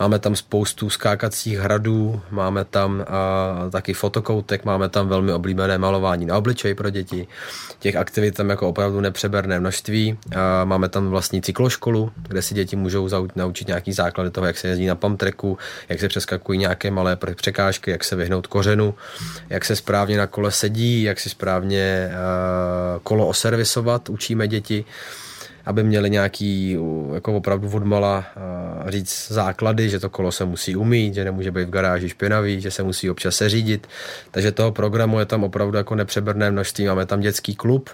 Máme 0.01 0.19
tam 0.19 0.35
spoustu 0.35 0.89
skákacích 0.89 1.59
hradů, 1.59 2.21
máme 2.31 2.65
tam 2.65 3.05
a, 3.07 3.69
taky 3.69 3.93
fotokoutek, 3.93 4.65
máme 4.65 4.89
tam 4.89 5.07
velmi 5.07 5.33
oblíbené 5.33 5.77
malování 5.77 6.25
na 6.25 6.37
obličej 6.37 6.73
pro 6.73 6.89
děti. 6.89 7.27
Těch 7.79 7.95
aktivit 7.95 8.35
tam 8.35 8.49
jako 8.49 8.69
opravdu 8.69 9.01
nepřeberné 9.01 9.59
množství. 9.59 10.17
A 10.35 10.65
máme 10.65 10.89
tam 10.89 11.09
vlastní 11.09 11.41
cykloškolu, 11.41 12.11
kde 12.27 12.41
si 12.41 12.53
děti 12.53 12.75
můžou 12.75 13.09
naučit 13.35 13.67
nějaký 13.67 13.93
základy 13.93 14.31
toho, 14.31 14.47
jak 14.47 14.57
se 14.57 14.67
jezdí 14.67 14.85
na 14.85 14.95
pamtreku, 14.95 15.57
jak 15.89 15.99
se 15.99 16.07
přeskakují 16.07 16.59
nějaké 16.59 16.91
malé 16.91 17.17
překážky, 17.35 17.91
jak 17.91 18.03
se 18.03 18.15
vyhnout 18.15 18.47
kořenu, 18.47 18.93
jak 19.49 19.65
se 19.65 19.75
správně 19.75 20.17
na 20.17 20.27
kole 20.27 20.51
sedí, 20.51 21.03
jak 21.03 21.19
si 21.19 21.29
správně 21.29 22.11
kolo 23.03 23.27
oservisovat, 23.27 24.09
učíme 24.09 24.47
děti 24.47 24.85
aby 25.65 25.84
měli 25.84 26.10
nějaký 26.10 26.78
jako 27.13 27.34
opravdu 27.34 27.69
odmala 27.74 28.26
říct 28.88 29.32
základy, 29.32 29.89
že 29.89 30.00
to 30.00 30.10
kolo 30.10 30.32
se 30.32 30.45
musí 30.45 30.76
umít, 30.76 31.13
že 31.13 31.24
nemůže 31.24 31.52
být 31.52 31.65
v 31.65 31.69
garáži 31.69 32.10
špinavý, 32.10 32.62
že 32.62 32.71
se 32.71 32.84
musí 32.84 33.10
občas 33.10 33.36
seřídit. 33.36 33.88
Takže 34.32 34.52
toho 34.52 34.71
programu 34.71 35.19
je 35.19 35.26
tam 35.26 35.43
opravdu 35.43 35.78
jako 35.78 35.95
nepřeberné 35.95 36.52
množství. 36.52 36.86
Máme 36.86 37.06
tam 37.06 37.19
dětský 37.19 37.56
klub, 37.56 37.89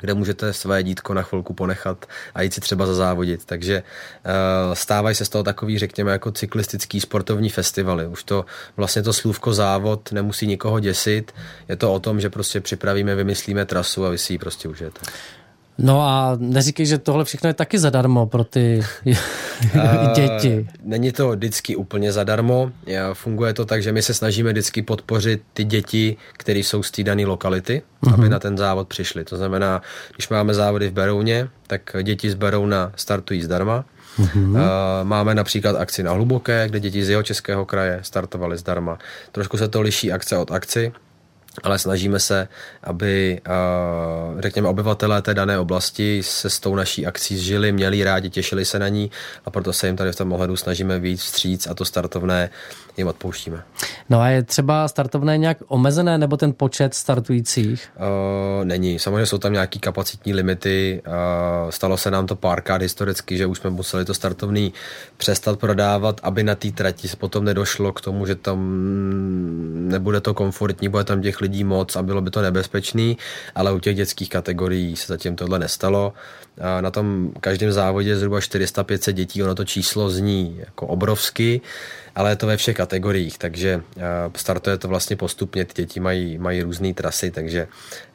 kde 0.00 0.14
můžete 0.14 0.52
své 0.52 0.82
dítko 0.82 1.14
na 1.14 1.22
chvilku 1.22 1.54
ponechat 1.54 2.06
a 2.34 2.42
jít 2.42 2.54
si 2.54 2.60
třeba 2.60 2.86
zazávodit. 2.86 3.44
Takže 3.44 3.82
uh, 3.82 4.74
stávají 4.74 5.16
se 5.16 5.24
z 5.24 5.28
toho 5.28 5.44
takový, 5.44 5.78
řekněme, 5.78 6.12
jako 6.12 6.32
cyklistický 6.32 7.00
sportovní 7.00 7.48
festivaly. 7.48 8.06
Už 8.06 8.24
to 8.24 8.44
vlastně 8.76 9.02
to 9.02 9.12
slůvko 9.12 9.54
závod 9.54 10.12
nemusí 10.12 10.46
nikoho 10.46 10.80
děsit. 10.80 11.34
Je 11.68 11.76
to 11.76 11.92
o 11.92 12.00
tom, 12.00 12.20
že 12.20 12.30
prostě 12.30 12.60
připravíme, 12.60 13.14
vymyslíme 13.14 13.64
trasu 13.64 14.06
a 14.06 14.10
vy 14.10 14.18
si 14.18 14.32
ji 14.32 14.38
prostě 14.38 14.68
užijete. 14.68 15.00
No 15.78 16.02
a 16.02 16.36
neříkej, 16.38 16.86
že 16.86 16.98
tohle 16.98 17.24
všechno 17.24 17.48
je 17.48 17.54
taky 17.54 17.78
zadarmo 17.78 18.26
pro 18.26 18.44
ty 18.44 18.82
děti. 20.14 20.68
Není 20.84 21.12
to 21.12 21.30
vždycky 21.30 21.76
úplně 21.76 22.12
zadarmo. 22.12 22.72
Funguje 23.12 23.54
to 23.54 23.64
tak, 23.64 23.82
že 23.82 23.92
my 23.92 24.02
se 24.02 24.14
snažíme 24.14 24.52
vždycky 24.52 24.82
podpořit 24.82 25.42
ty 25.54 25.64
děti, 25.64 26.16
které 26.32 26.58
jsou 26.58 26.82
z 26.82 26.90
té 26.90 27.02
dané 27.02 27.26
lokality, 27.26 27.82
uh-huh. 28.02 28.14
aby 28.14 28.22
mhm. 28.22 28.30
na 28.30 28.38
ten 28.38 28.58
závod 28.58 28.88
přišli. 28.88 29.24
To 29.24 29.36
znamená, 29.36 29.82
když 30.14 30.28
máme 30.28 30.54
závody 30.54 30.88
v 30.88 30.92
Berouně, 30.92 31.48
tak 31.66 31.96
děti 32.02 32.30
z 32.30 32.34
Berouna 32.34 32.92
startují 32.96 33.42
zdarma. 33.42 33.84
Uh-huh. 34.18 34.58
Máme 35.02 35.34
například 35.34 35.76
akci 35.76 36.02
na 36.02 36.12
Hluboké, 36.12 36.68
kde 36.68 36.80
děti 36.80 37.04
z 37.04 37.08
jeho 37.08 37.22
českého 37.22 37.64
kraje 37.64 37.98
startovaly 38.02 38.58
zdarma. 38.58 38.98
Trošku 39.32 39.56
se 39.56 39.68
to 39.68 39.80
liší 39.80 40.12
akce 40.12 40.36
od 40.36 40.50
akci 40.50 40.92
ale 41.62 41.78
snažíme 41.78 42.20
se, 42.20 42.48
aby, 42.82 43.40
řekněme, 44.38 44.68
obyvatelé 44.68 45.22
té 45.22 45.34
dané 45.34 45.58
oblasti 45.58 46.22
se 46.22 46.50
s 46.50 46.60
tou 46.60 46.74
naší 46.74 47.06
akcí 47.06 47.38
žili, 47.38 47.72
měli 47.72 48.04
rádi, 48.04 48.30
těšili 48.30 48.64
se 48.64 48.78
na 48.78 48.88
ní 48.88 49.10
a 49.44 49.50
proto 49.50 49.72
se 49.72 49.86
jim 49.86 49.96
tady 49.96 50.12
v 50.12 50.16
tom 50.16 50.32
ohledu 50.32 50.56
snažíme 50.56 50.98
víc 50.98 51.20
vstříc 51.20 51.66
a 51.66 51.74
to 51.74 51.84
startovné 51.84 52.50
jim 52.96 53.08
odpouštíme. 53.08 53.62
No 54.10 54.20
a 54.20 54.28
je 54.28 54.42
třeba 54.42 54.88
startovné 54.88 55.38
nějak 55.38 55.58
omezené 55.68 56.18
nebo 56.18 56.36
ten 56.36 56.52
počet 56.52 56.94
startujících? 56.94 57.92
Uh, 57.96 58.64
není. 58.64 58.98
Samozřejmě 58.98 59.26
jsou 59.26 59.38
tam 59.38 59.52
nějaký 59.52 59.78
kapacitní 59.78 60.34
limity. 60.34 61.02
Uh, 61.06 61.70
stalo 61.70 61.96
se 61.96 62.10
nám 62.10 62.26
to 62.26 62.36
párkrát 62.36 62.82
historicky, 62.82 63.36
že 63.36 63.46
už 63.46 63.58
jsme 63.58 63.70
museli 63.70 64.04
to 64.04 64.14
startovný 64.14 64.72
přestat 65.16 65.58
prodávat, 65.58 66.20
aby 66.22 66.42
na 66.42 66.54
té 66.54 66.70
trati 66.70 67.08
se 67.08 67.16
potom 67.16 67.44
nedošlo 67.44 67.92
k 67.92 68.00
tomu, 68.00 68.26
že 68.26 68.34
tam 68.34 68.58
nebude 69.72 70.20
to 70.20 70.34
komfortní, 70.34 70.88
bude 70.88 71.04
tam 71.04 71.22
těch 71.22 71.40
lidí 71.40 71.64
moc 71.64 71.96
a 71.96 72.02
bylo 72.02 72.20
by 72.20 72.30
to 72.30 72.42
nebezpečný, 72.42 73.18
ale 73.54 73.72
u 73.72 73.78
těch 73.78 73.96
dětských 73.96 74.28
kategorií 74.28 74.96
se 74.96 75.06
zatím 75.06 75.36
tohle 75.36 75.58
nestalo. 75.58 76.12
A 76.60 76.80
na 76.80 76.90
tom 76.90 77.32
každém 77.40 77.72
závodě 77.72 78.16
zhruba 78.16 78.38
400-500 78.38 79.12
dětí, 79.12 79.42
ono 79.42 79.54
to 79.54 79.64
číslo 79.64 80.10
zní 80.10 80.56
jako 80.58 80.86
obrovsky, 80.86 81.60
ale 82.14 82.30
je 82.30 82.36
to 82.36 82.46
ve 82.46 82.56
všech 82.56 82.76
kategoriích, 82.76 83.38
takže 83.38 83.82
startuje 84.36 84.78
to 84.78 84.88
vlastně 84.88 85.16
postupně, 85.16 85.64
ty 85.64 85.82
děti 85.82 86.00
mají, 86.00 86.38
mají 86.38 86.62
různé 86.62 86.94
trasy, 86.94 87.30
takže 87.30 87.68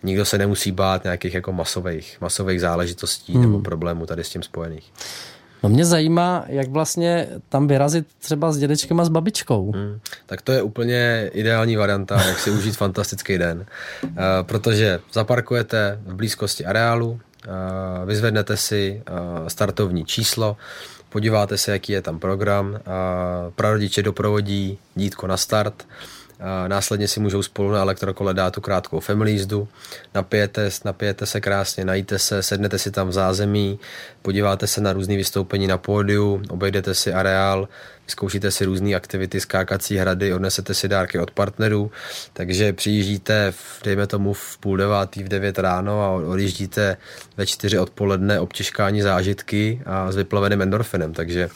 nikdo 0.03 0.25
se 0.25 0.37
nemusí 0.37 0.71
bát 0.71 1.03
nějakých 1.03 1.33
jako 1.33 1.53
masových, 1.53 2.17
masových 2.21 2.61
záležitostí 2.61 3.33
hmm. 3.33 3.41
nebo 3.41 3.59
problémů 3.59 4.05
tady 4.05 4.23
s 4.23 4.29
tím 4.29 4.43
spojených. 4.43 4.91
No 5.63 5.69
mě 5.69 5.85
zajímá, 5.85 6.45
jak 6.47 6.69
vlastně 6.69 7.27
tam 7.49 7.67
vyrazit 7.67 8.07
třeba 8.19 8.51
s 8.51 8.57
dědečkem 8.57 8.99
a 8.99 9.05
s 9.05 9.09
babičkou. 9.09 9.71
Hmm, 9.71 9.99
tak 10.25 10.41
to 10.41 10.51
je 10.51 10.61
úplně 10.61 11.29
ideální 11.33 11.75
varianta, 11.75 12.23
jak 12.27 12.39
si 12.39 12.51
užít 12.51 12.77
fantastický 12.77 13.37
den. 13.37 13.65
Uh, 14.03 14.09
protože 14.41 14.99
zaparkujete 15.13 15.99
v 16.05 16.13
blízkosti 16.13 16.65
areálu, 16.65 17.09
uh, 17.09 17.19
vyzvednete 18.05 18.57
si 18.57 19.01
uh, 19.09 19.47
startovní 19.47 20.05
číslo, 20.05 20.57
podíváte 21.09 21.57
se, 21.57 21.71
jaký 21.71 21.93
je 21.93 22.01
tam 22.01 22.19
program, 22.19 22.79
prarodiče 23.55 24.03
doprovodí 24.03 24.77
dítko 24.95 25.27
na 25.27 25.37
start, 25.37 25.87
Následně 26.67 27.07
si 27.07 27.19
můžou 27.19 27.43
spolu 27.43 27.71
na 27.71 27.79
elektrokole 27.79 28.33
dát 28.33 28.53
tu 28.53 28.61
krátkou 28.61 28.99
family 28.99 29.31
jízdu. 29.31 29.67
Napijete, 30.15 30.69
napijete 30.85 31.25
se 31.25 31.41
krásně, 31.41 31.85
najíte 31.85 32.19
se, 32.19 32.43
sednete 32.43 32.79
si 32.79 32.91
tam 32.91 33.07
v 33.07 33.11
zázemí, 33.11 33.79
podíváte 34.21 34.67
se 34.67 34.81
na 34.81 34.93
různé 34.93 35.15
vystoupení 35.15 35.67
na 35.67 35.77
pódiu, 35.77 36.41
obejdete 36.49 36.93
si 36.93 37.13
areál, 37.13 37.67
zkoušíte 38.07 38.51
si 38.51 38.65
různé 38.65 38.95
aktivity, 38.95 39.39
skákací 39.39 39.97
hrady, 39.97 40.33
odnesete 40.33 40.73
si 40.73 40.87
dárky 40.87 41.19
od 41.19 41.31
partnerů, 41.31 41.91
takže 42.33 42.73
přijíždíte, 42.73 43.51
v, 43.51 43.81
dejme 43.83 44.07
tomu, 44.07 44.33
v 44.33 44.57
půl 44.57 44.77
devátý, 44.77 45.23
v 45.23 45.27
devět 45.27 45.59
ráno 45.59 46.03
a 46.03 46.09
odjíždíte 46.09 46.97
ve 47.37 47.45
čtyři 47.45 47.79
odpoledne 47.79 48.39
obtěžkání 48.39 49.01
zážitky 49.01 49.81
a 49.85 50.11
s 50.11 50.15
vyplaveným 50.15 50.61
endorfinem, 50.61 51.13
takže 51.13 51.49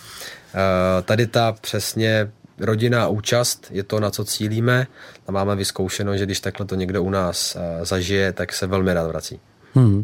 tady 1.05 1.27
ta 1.27 1.51
přesně 1.51 2.31
rodinná 2.61 3.07
účast 3.07 3.67
je 3.71 3.83
to, 3.83 3.99
na 3.99 4.09
co 4.09 4.25
cílíme 4.25 4.87
a 5.27 5.31
máme 5.31 5.55
vyzkoušeno, 5.55 6.17
že 6.17 6.25
když 6.25 6.39
takhle 6.39 6.65
to 6.65 6.75
někdo 6.75 7.03
u 7.03 7.09
nás 7.09 7.55
eh, 7.55 7.85
zažije, 7.85 8.33
tak 8.33 8.53
se 8.53 8.67
velmi 8.67 8.93
rád 8.93 9.07
vrací. 9.07 9.39
Hmm. 9.73 10.03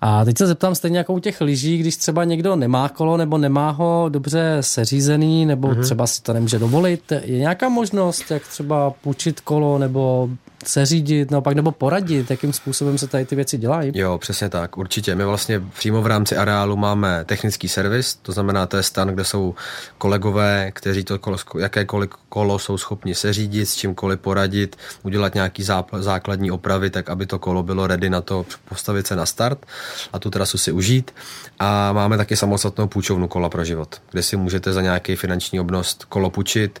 A 0.00 0.24
teď 0.24 0.38
se 0.38 0.46
zeptám 0.46 0.74
stejně 0.74 0.98
jako 0.98 1.12
u 1.12 1.18
těch 1.18 1.40
lyží, 1.40 1.78
když 1.78 1.96
třeba 1.96 2.24
někdo 2.24 2.56
nemá 2.56 2.88
kolo 2.88 3.16
nebo 3.16 3.38
nemá 3.38 3.70
ho 3.70 4.06
dobře 4.08 4.56
seřízený 4.60 5.46
nebo 5.46 5.68
mm-hmm. 5.68 5.82
třeba 5.82 6.06
si 6.06 6.22
to 6.22 6.32
nemůže 6.32 6.58
dovolit, 6.58 7.12
je 7.22 7.38
nějaká 7.38 7.68
možnost, 7.68 8.30
jak 8.30 8.48
třeba 8.48 8.90
půjčit 8.90 9.40
kolo 9.40 9.78
nebo 9.78 10.28
seřídit, 10.64 11.30
no 11.30 11.42
pak 11.42 11.54
nebo 11.54 11.72
poradit, 11.72 12.30
jakým 12.30 12.52
způsobem 12.52 12.98
se 12.98 13.06
tady 13.06 13.24
ty 13.24 13.36
věci 13.36 13.58
dělají? 13.58 13.92
Jo, 13.94 14.18
přesně 14.18 14.48
tak, 14.48 14.78
určitě. 14.78 15.14
My 15.14 15.24
vlastně 15.24 15.60
přímo 15.60 16.02
v 16.02 16.06
rámci 16.06 16.36
areálu 16.36 16.76
máme 16.76 17.24
technický 17.24 17.68
servis, 17.68 18.14
to 18.14 18.32
znamená, 18.32 18.66
to 18.66 18.76
je 18.76 18.82
stan, 18.82 19.08
kde 19.08 19.24
jsou 19.24 19.54
kolegové, 19.98 20.70
kteří 20.74 21.04
to 21.04 21.18
kolo, 21.18 21.36
jakékoliv 21.58 22.10
kolo 22.28 22.58
jsou 22.58 22.78
schopni 22.78 23.14
seřídit, 23.14 23.66
s 23.66 23.76
čímkoliv 23.76 24.20
poradit, 24.20 24.76
udělat 25.02 25.34
nějaký 25.34 25.64
základní 25.98 26.50
opravy, 26.50 26.90
tak 26.90 27.10
aby 27.10 27.26
to 27.26 27.38
kolo 27.38 27.62
bylo 27.62 27.86
ready 27.86 28.10
na 28.10 28.20
to 28.20 28.46
postavit 28.68 29.06
se 29.06 29.16
na 29.16 29.26
start 29.26 29.66
a 30.12 30.18
tu 30.18 30.30
trasu 30.30 30.58
si 30.58 30.72
užít. 30.72 31.10
A 31.58 31.92
máme 31.92 32.16
taky 32.16 32.36
samostatnou 32.36 32.86
půjčovnu 32.86 33.28
kola 33.28 33.48
pro 33.48 33.64
život, 33.64 34.00
kde 34.10 34.22
si 34.22 34.36
můžete 34.36 34.72
za 34.72 34.82
nějaký 34.82 35.16
finanční 35.16 35.60
obnost 35.60 36.04
kolo 36.04 36.30
půjčit, 36.30 36.80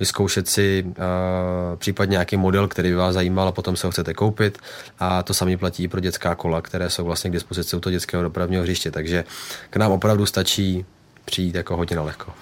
vyzkoušet 0.00 0.48
si 0.48 0.84
uh, 0.86 0.94
případně 1.76 2.12
nějaký 2.12 2.36
model, 2.36 2.68
který 2.68 2.88
by 2.88 2.94
vás 2.94 3.14
zajímal 3.18 3.48
a 3.48 3.52
potom 3.52 3.76
se 3.76 3.86
ho 3.86 3.90
chcete 3.90 4.14
koupit. 4.14 4.58
A 4.98 5.22
to 5.22 5.34
samé 5.34 5.56
platí 5.56 5.82
i 5.82 5.88
pro 5.88 6.00
dětská 6.00 6.34
kola, 6.34 6.62
které 6.62 6.90
jsou 6.90 7.04
vlastně 7.04 7.30
k 7.30 7.32
dispozici 7.32 7.76
u 7.76 7.80
toho 7.80 7.90
dětského 7.90 8.22
dopravního 8.22 8.62
hřiště. 8.62 8.90
Takže 8.90 9.24
k 9.70 9.76
nám 9.76 9.92
opravdu 9.92 10.26
stačí 10.26 10.84
přijít 11.24 11.54
jako 11.54 11.76
hodně 11.76 11.98
lehko. 11.98 12.32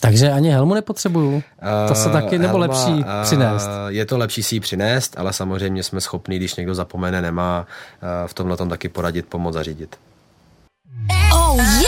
Takže 0.00 0.30
ani 0.30 0.50
helmu 0.50 0.74
nepotřebuju. 0.74 1.42
To 1.88 1.94
se 1.94 2.08
taky 2.08 2.38
nebo 2.38 2.58
Helma, 2.58 2.66
lepší 2.66 3.04
přinést? 3.22 3.68
Je 3.88 4.06
to 4.06 4.18
lepší 4.18 4.42
si 4.42 4.54
ji 4.54 4.60
přinést, 4.60 5.18
ale 5.18 5.32
samozřejmě 5.32 5.82
jsme 5.82 6.00
schopni, 6.00 6.36
když 6.36 6.54
někdo 6.54 6.74
zapomene, 6.74 7.22
nemá 7.22 7.66
v 8.26 8.34
tomhle 8.34 8.56
tom 8.56 8.68
taky 8.68 8.88
poradit, 8.88 9.26
pomoct 9.26 9.54
zařídit. 9.54 9.96
Oh 11.32 11.56
yeah! 11.56 11.87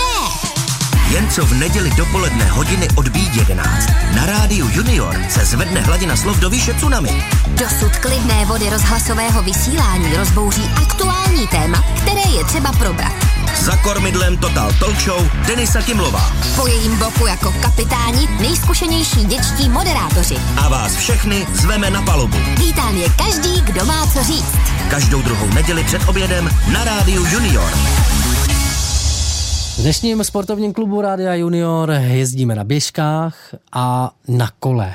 Jen 1.10 1.30
co 1.30 1.46
v 1.46 1.54
neděli 1.54 1.90
dopoledne 1.90 2.44
hodiny 2.44 2.88
odbíjí 2.94 3.30
11. 3.36 3.88
Na 4.16 4.26
rádiu 4.26 4.68
Junior 4.72 5.16
se 5.28 5.44
zvedne 5.44 5.80
hladina 5.80 6.16
slov 6.16 6.38
do 6.38 6.50
výše 6.50 6.74
tsunami. 6.74 7.24
Dosud 7.46 7.96
klidné 7.96 8.44
vody 8.44 8.70
rozhlasového 8.70 9.42
vysílání 9.42 10.16
rozbouří 10.16 10.62
aktuální 10.82 11.46
téma, 11.46 11.84
které 11.96 12.20
je 12.36 12.44
třeba 12.44 12.72
probrat. 12.72 13.12
Za 13.60 13.76
kormidlem 13.76 14.36
Total 14.36 14.72
Talk 14.72 15.00
Show 15.00 15.28
Denisa 15.46 15.82
Kimlová. 15.82 16.32
Po 16.56 16.66
jejím 16.66 16.96
boku 16.96 17.26
jako 17.26 17.54
kapitáni 17.60 18.28
nejzkušenější 18.40 19.24
děčtí 19.24 19.68
moderátoři. 19.68 20.36
A 20.56 20.68
vás 20.68 20.96
všechny 20.96 21.46
zveme 21.52 21.90
na 21.90 22.02
palubu. 22.02 22.38
Vítán 22.58 22.96
je 22.96 23.08
každý, 23.08 23.60
kdo 23.60 23.84
má 23.84 24.06
co 24.06 24.22
říct. 24.22 24.54
Každou 24.90 25.22
druhou 25.22 25.46
neděli 25.46 25.84
před 25.84 26.08
obědem 26.08 26.50
na 26.72 26.84
rádiu 26.84 27.24
Junior. 27.24 27.70
V 29.80 29.82
dnešním 29.82 30.24
sportovním 30.24 30.72
klubu 30.72 31.00
Rádia 31.00 31.34
Junior 31.34 31.90
jezdíme 31.90 32.54
na 32.54 32.64
běžkách 32.64 33.54
a 33.72 34.10
na 34.28 34.50
kole. 34.58 34.94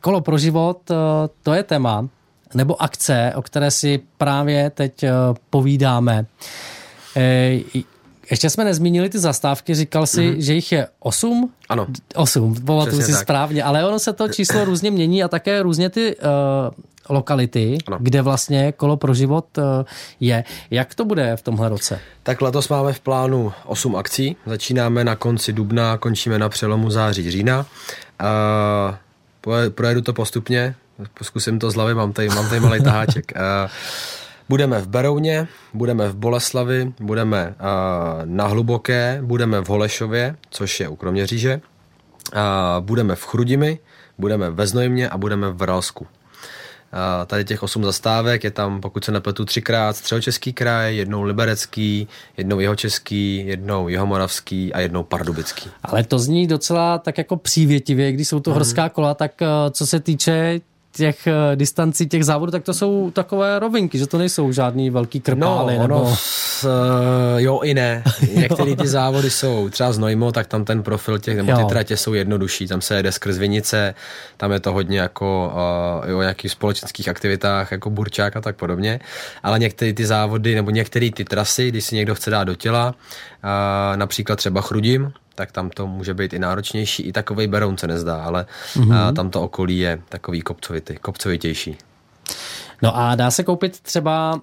Kolo 0.00 0.20
pro 0.20 0.38
život, 0.38 0.90
eh, 0.90 0.94
to 1.42 1.54
je 1.54 1.62
téma, 1.62 2.08
nebo 2.54 2.82
akce, 2.82 3.32
o 3.36 3.42
které 3.42 3.70
si 3.70 4.00
právě 4.18 4.70
teď 4.70 5.02
eh, 5.02 5.10
povídáme. 5.50 6.26
Ještě 8.30 8.50
jsme 8.50 8.64
nezmínili 8.64 9.08
ty 9.08 9.18
zastávky, 9.18 9.74
říkal 9.74 10.06
si, 10.06 10.20
mm-hmm. 10.20 10.38
že 10.38 10.54
jich 10.54 10.72
je 10.72 10.88
osm? 11.00 11.50
Ano. 11.68 11.86
Osm, 12.14 12.54
pamatuju 12.64 13.02
si 13.02 13.12
tak. 13.12 13.20
správně, 13.20 13.62
ale 13.64 13.86
ono 13.86 13.98
se 13.98 14.12
to 14.12 14.28
číslo 14.28 14.64
různě 14.64 14.90
mění 14.90 15.22
a 15.22 15.28
také 15.28 15.62
různě 15.62 15.90
ty 15.90 16.16
uh, 16.16 16.22
lokality, 17.08 17.78
ano. 17.86 17.96
kde 18.00 18.22
vlastně 18.22 18.72
kolo 18.72 18.96
pro 18.96 19.14
život 19.14 19.58
uh, 19.58 19.64
je. 20.20 20.44
Jak 20.70 20.94
to 20.94 21.04
bude 21.04 21.36
v 21.36 21.42
tomhle 21.42 21.68
roce? 21.68 22.00
Tak 22.22 22.40
letos 22.40 22.68
máme 22.68 22.92
v 22.92 23.00
plánu 23.00 23.52
8 23.64 23.96
akcí. 23.96 24.36
Začínáme 24.46 25.04
na 25.04 25.16
konci 25.16 25.52
dubna, 25.52 25.98
končíme 25.98 26.38
na 26.38 26.48
přelomu 26.48 26.90
září 26.90 27.30
října. 27.30 27.66
Uh, 29.46 29.68
projedu 29.68 30.02
to 30.02 30.12
postupně, 30.12 30.74
zkusím 31.22 31.58
to 31.58 31.70
z 31.70 31.74
hlavy, 31.74 31.94
mám 31.94 32.12
tady, 32.12 32.28
mám 32.28 32.48
tady 32.48 32.60
malý 32.60 32.82
taháček. 32.82 33.32
Uh, 33.64 33.70
Budeme 34.50 34.80
v 34.80 34.88
Berouně, 34.88 35.48
budeme 35.74 36.08
v 36.08 36.16
Boleslavi, 36.16 36.92
budeme 37.00 37.48
uh, 37.48 37.54
na 38.24 38.46
Hluboké, 38.46 39.20
budeme 39.22 39.60
v 39.60 39.68
Holešově, 39.68 40.36
což 40.50 40.80
je 40.80 40.88
u 40.88 40.96
Kroměříže, 40.96 41.60
uh, 42.34 42.40
budeme 42.80 43.14
v 43.16 43.24
Chrudimi, 43.24 43.78
budeme 44.18 44.50
ve 44.50 44.66
Znojmě 44.66 45.08
a 45.08 45.18
budeme 45.18 45.50
v 45.50 45.62
Ralsku. 45.62 46.04
Uh, 46.04 47.26
tady 47.26 47.44
těch 47.44 47.62
osm 47.62 47.84
zastávek 47.84 48.44
je 48.44 48.50
tam, 48.50 48.80
pokud 48.80 49.04
se 49.04 49.12
nepletu, 49.12 49.44
třikrát 49.44 49.96
středočeský 49.96 50.52
kraj, 50.52 50.96
jednou 50.96 51.22
liberecký, 51.22 52.08
jednou 52.36 52.60
jihočeský, 52.60 53.46
jednou 53.46 53.88
jihomoravský 53.88 54.72
a 54.72 54.80
jednou 54.80 55.02
pardubický. 55.02 55.70
Ale 55.82 56.04
to 56.04 56.18
zní 56.18 56.46
docela 56.46 56.98
tak 56.98 57.18
jako 57.18 57.36
přívětivě, 57.36 58.12
když 58.12 58.28
jsou 58.28 58.40
to 58.40 58.50
mm. 58.50 58.54
horská 58.54 58.88
kola, 58.88 59.14
tak 59.14 59.32
co 59.70 59.86
se 59.86 60.00
týče 60.00 60.60
těch 60.92 61.18
uh, 61.26 61.56
distancí 61.56 62.08
těch 62.08 62.24
závodů, 62.24 62.52
tak 62.52 62.62
to 62.62 62.74
jsou 62.74 63.10
takové 63.10 63.58
rovinky, 63.58 63.98
že 63.98 64.06
to 64.06 64.18
nejsou 64.18 64.52
žádný 64.52 64.90
velký 64.90 65.20
krpály. 65.20 65.78
No, 65.78 65.82
nebo... 65.82 66.12
s, 66.14 66.64
uh, 66.64 66.70
jo 67.36 67.60
i 67.60 67.74
ne. 67.74 68.02
Některé 68.34 68.76
ty 68.76 68.88
závody 68.88 69.30
jsou 69.30 69.68
třeba 69.68 69.92
z 69.92 69.98
Nojmo, 69.98 70.32
tak 70.32 70.46
tam 70.46 70.64
ten 70.64 70.82
profil 70.82 71.18
těch, 71.18 71.36
nebo 71.36 71.58
ty 71.58 71.64
tratě 71.64 71.96
jsou 71.96 72.14
jednodušší, 72.14 72.66
tam 72.66 72.80
se 72.80 72.96
jede 72.96 73.12
skrz 73.12 73.38
Vinice, 73.38 73.94
tam 74.36 74.52
je 74.52 74.60
to 74.60 74.72
hodně 74.72 75.00
jako 75.00 75.52
uh, 76.08 76.16
o 76.16 76.20
nějakých 76.20 76.50
společenských 76.50 77.08
aktivitách, 77.08 77.72
jako 77.72 77.90
burčák 77.90 78.36
a 78.36 78.40
tak 78.40 78.56
podobně, 78.56 79.00
ale 79.42 79.58
některé 79.58 79.92
ty 79.92 80.06
závody, 80.06 80.54
nebo 80.54 80.70
některé 80.70 81.10
ty 81.10 81.24
trasy, 81.24 81.68
když 81.68 81.84
si 81.84 81.96
někdo 81.96 82.14
chce 82.14 82.30
dát 82.30 82.44
do 82.44 82.54
těla, 82.54 82.86
uh, 82.88 83.96
například 83.96 84.36
třeba 84.36 84.60
Chrudim, 84.60 85.12
tak 85.40 85.52
tam 85.52 85.70
to 85.70 85.86
může 85.86 86.14
být 86.14 86.32
i 86.32 86.38
náročnější. 86.38 87.02
I 87.02 87.12
takový 87.12 87.46
Beroun 87.46 87.78
se 87.78 87.86
nezdá, 87.86 88.24
ale 88.24 88.46
mm-hmm. 88.74 89.14
tam 89.14 89.30
to 89.30 89.42
okolí 89.42 89.78
je 89.78 90.02
takový 90.08 90.40
kopcovitý, 90.42 90.96
kopcovitější. 90.96 91.76
No 92.82 92.96
a 92.96 93.14
dá 93.14 93.30
se 93.30 93.44
koupit 93.44 93.80
třeba 93.80 94.40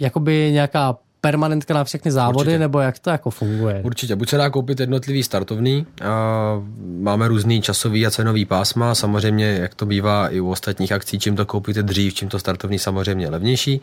jakoby 0.00 0.50
nějaká 0.52 0.96
permanentka 1.20 1.74
na 1.74 1.84
všechny 1.84 2.10
závody, 2.10 2.38
Určitě. 2.38 2.58
nebo 2.58 2.80
jak 2.80 2.98
to 2.98 3.10
jako 3.10 3.30
funguje? 3.30 3.80
Určitě, 3.84 4.16
buď 4.16 4.28
se 4.28 4.36
dá 4.36 4.50
koupit 4.50 4.80
jednotlivý 4.80 5.22
startovný, 5.22 5.86
a 6.04 6.62
máme 7.00 7.28
různý 7.28 7.62
časový 7.62 8.06
a 8.06 8.10
cenový 8.10 8.44
pásma, 8.44 8.94
samozřejmě, 8.94 9.46
jak 9.46 9.74
to 9.74 9.86
bývá 9.86 10.28
i 10.28 10.40
u 10.40 10.50
ostatních 10.50 10.92
akcí, 10.92 11.18
čím 11.18 11.36
to 11.36 11.46
koupíte 11.46 11.82
dřív, 11.82 12.14
čím 12.14 12.28
to 12.28 12.38
startovný 12.38 12.78
samozřejmě 12.78 13.28
levnější. 13.28 13.80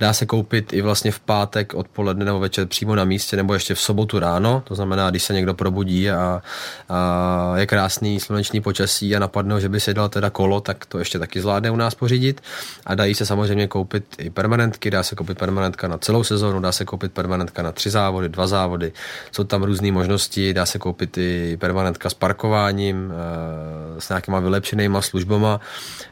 Dá 0.00 0.12
se 0.12 0.26
koupit 0.26 0.72
i 0.72 0.80
vlastně 0.82 1.12
v 1.12 1.20
pátek 1.20 1.74
odpoledne 1.74 2.24
nebo 2.24 2.40
večer 2.40 2.66
přímo 2.66 2.94
na 2.94 3.04
místě, 3.04 3.36
nebo 3.36 3.54
ještě 3.54 3.74
v 3.74 3.80
sobotu 3.80 4.18
ráno, 4.18 4.62
to 4.66 4.74
znamená, 4.74 5.10
když 5.10 5.22
se 5.22 5.32
někdo 5.32 5.54
probudí 5.54 6.10
a, 6.10 6.42
a 6.88 7.52
je 7.56 7.66
krásný 7.66 8.20
slunečný 8.20 8.60
počasí 8.60 9.16
a 9.16 9.18
napadne, 9.18 9.60
že 9.60 9.68
by 9.68 9.80
si 9.80 9.94
dal 9.94 10.08
teda 10.08 10.30
kolo, 10.30 10.60
tak 10.60 10.86
to 10.86 10.98
ještě 10.98 11.18
taky 11.18 11.40
zvládne 11.40 11.70
u 11.70 11.76
nás 11.76 11.94
pořídit. 11.94 12.40
A 12.86 12.94
dají 12.94 13.14
se 13.14 13.26
samozřejmě 13.26 13.66
koupit 13.66 14.04
i 14.18 14.30
permanentky, 14.30 14.90
dá 14.90 15.02
se 15.02 15.14
koupit 15.14 15.38
permanentka 15.38 15.88
na 15.88 15.98
celou 15.98 16.24
sezónu, 16.24 16.60
dá 16.60 16.72
se 16.74 16.84
koupit 16.84 17.12
permanentka 17.12 17.62
na 17.62 17.72
tři 17.72 17.90
závody, 17.90 18.28
dva 18.28 18.46
závody, 18.46 18.92
jsou 19.32 19.44
tam 19.44 19.62
různé 19.62 19.92
možnosti, 19.92 20.54
dá 20.54 20.66
se 20.66 20.78
koupit 20.78 21.18
i 21.18 21.56
permanentka 21.60 22.10
s 22.10 22.14
parkováním, 22.14 23.12
eh, 23.12 24.00
s 24.00 24.08
nějakýma 24.08 24.40
vylepšenýma 24.40 25.00
službama. 25.02 25.60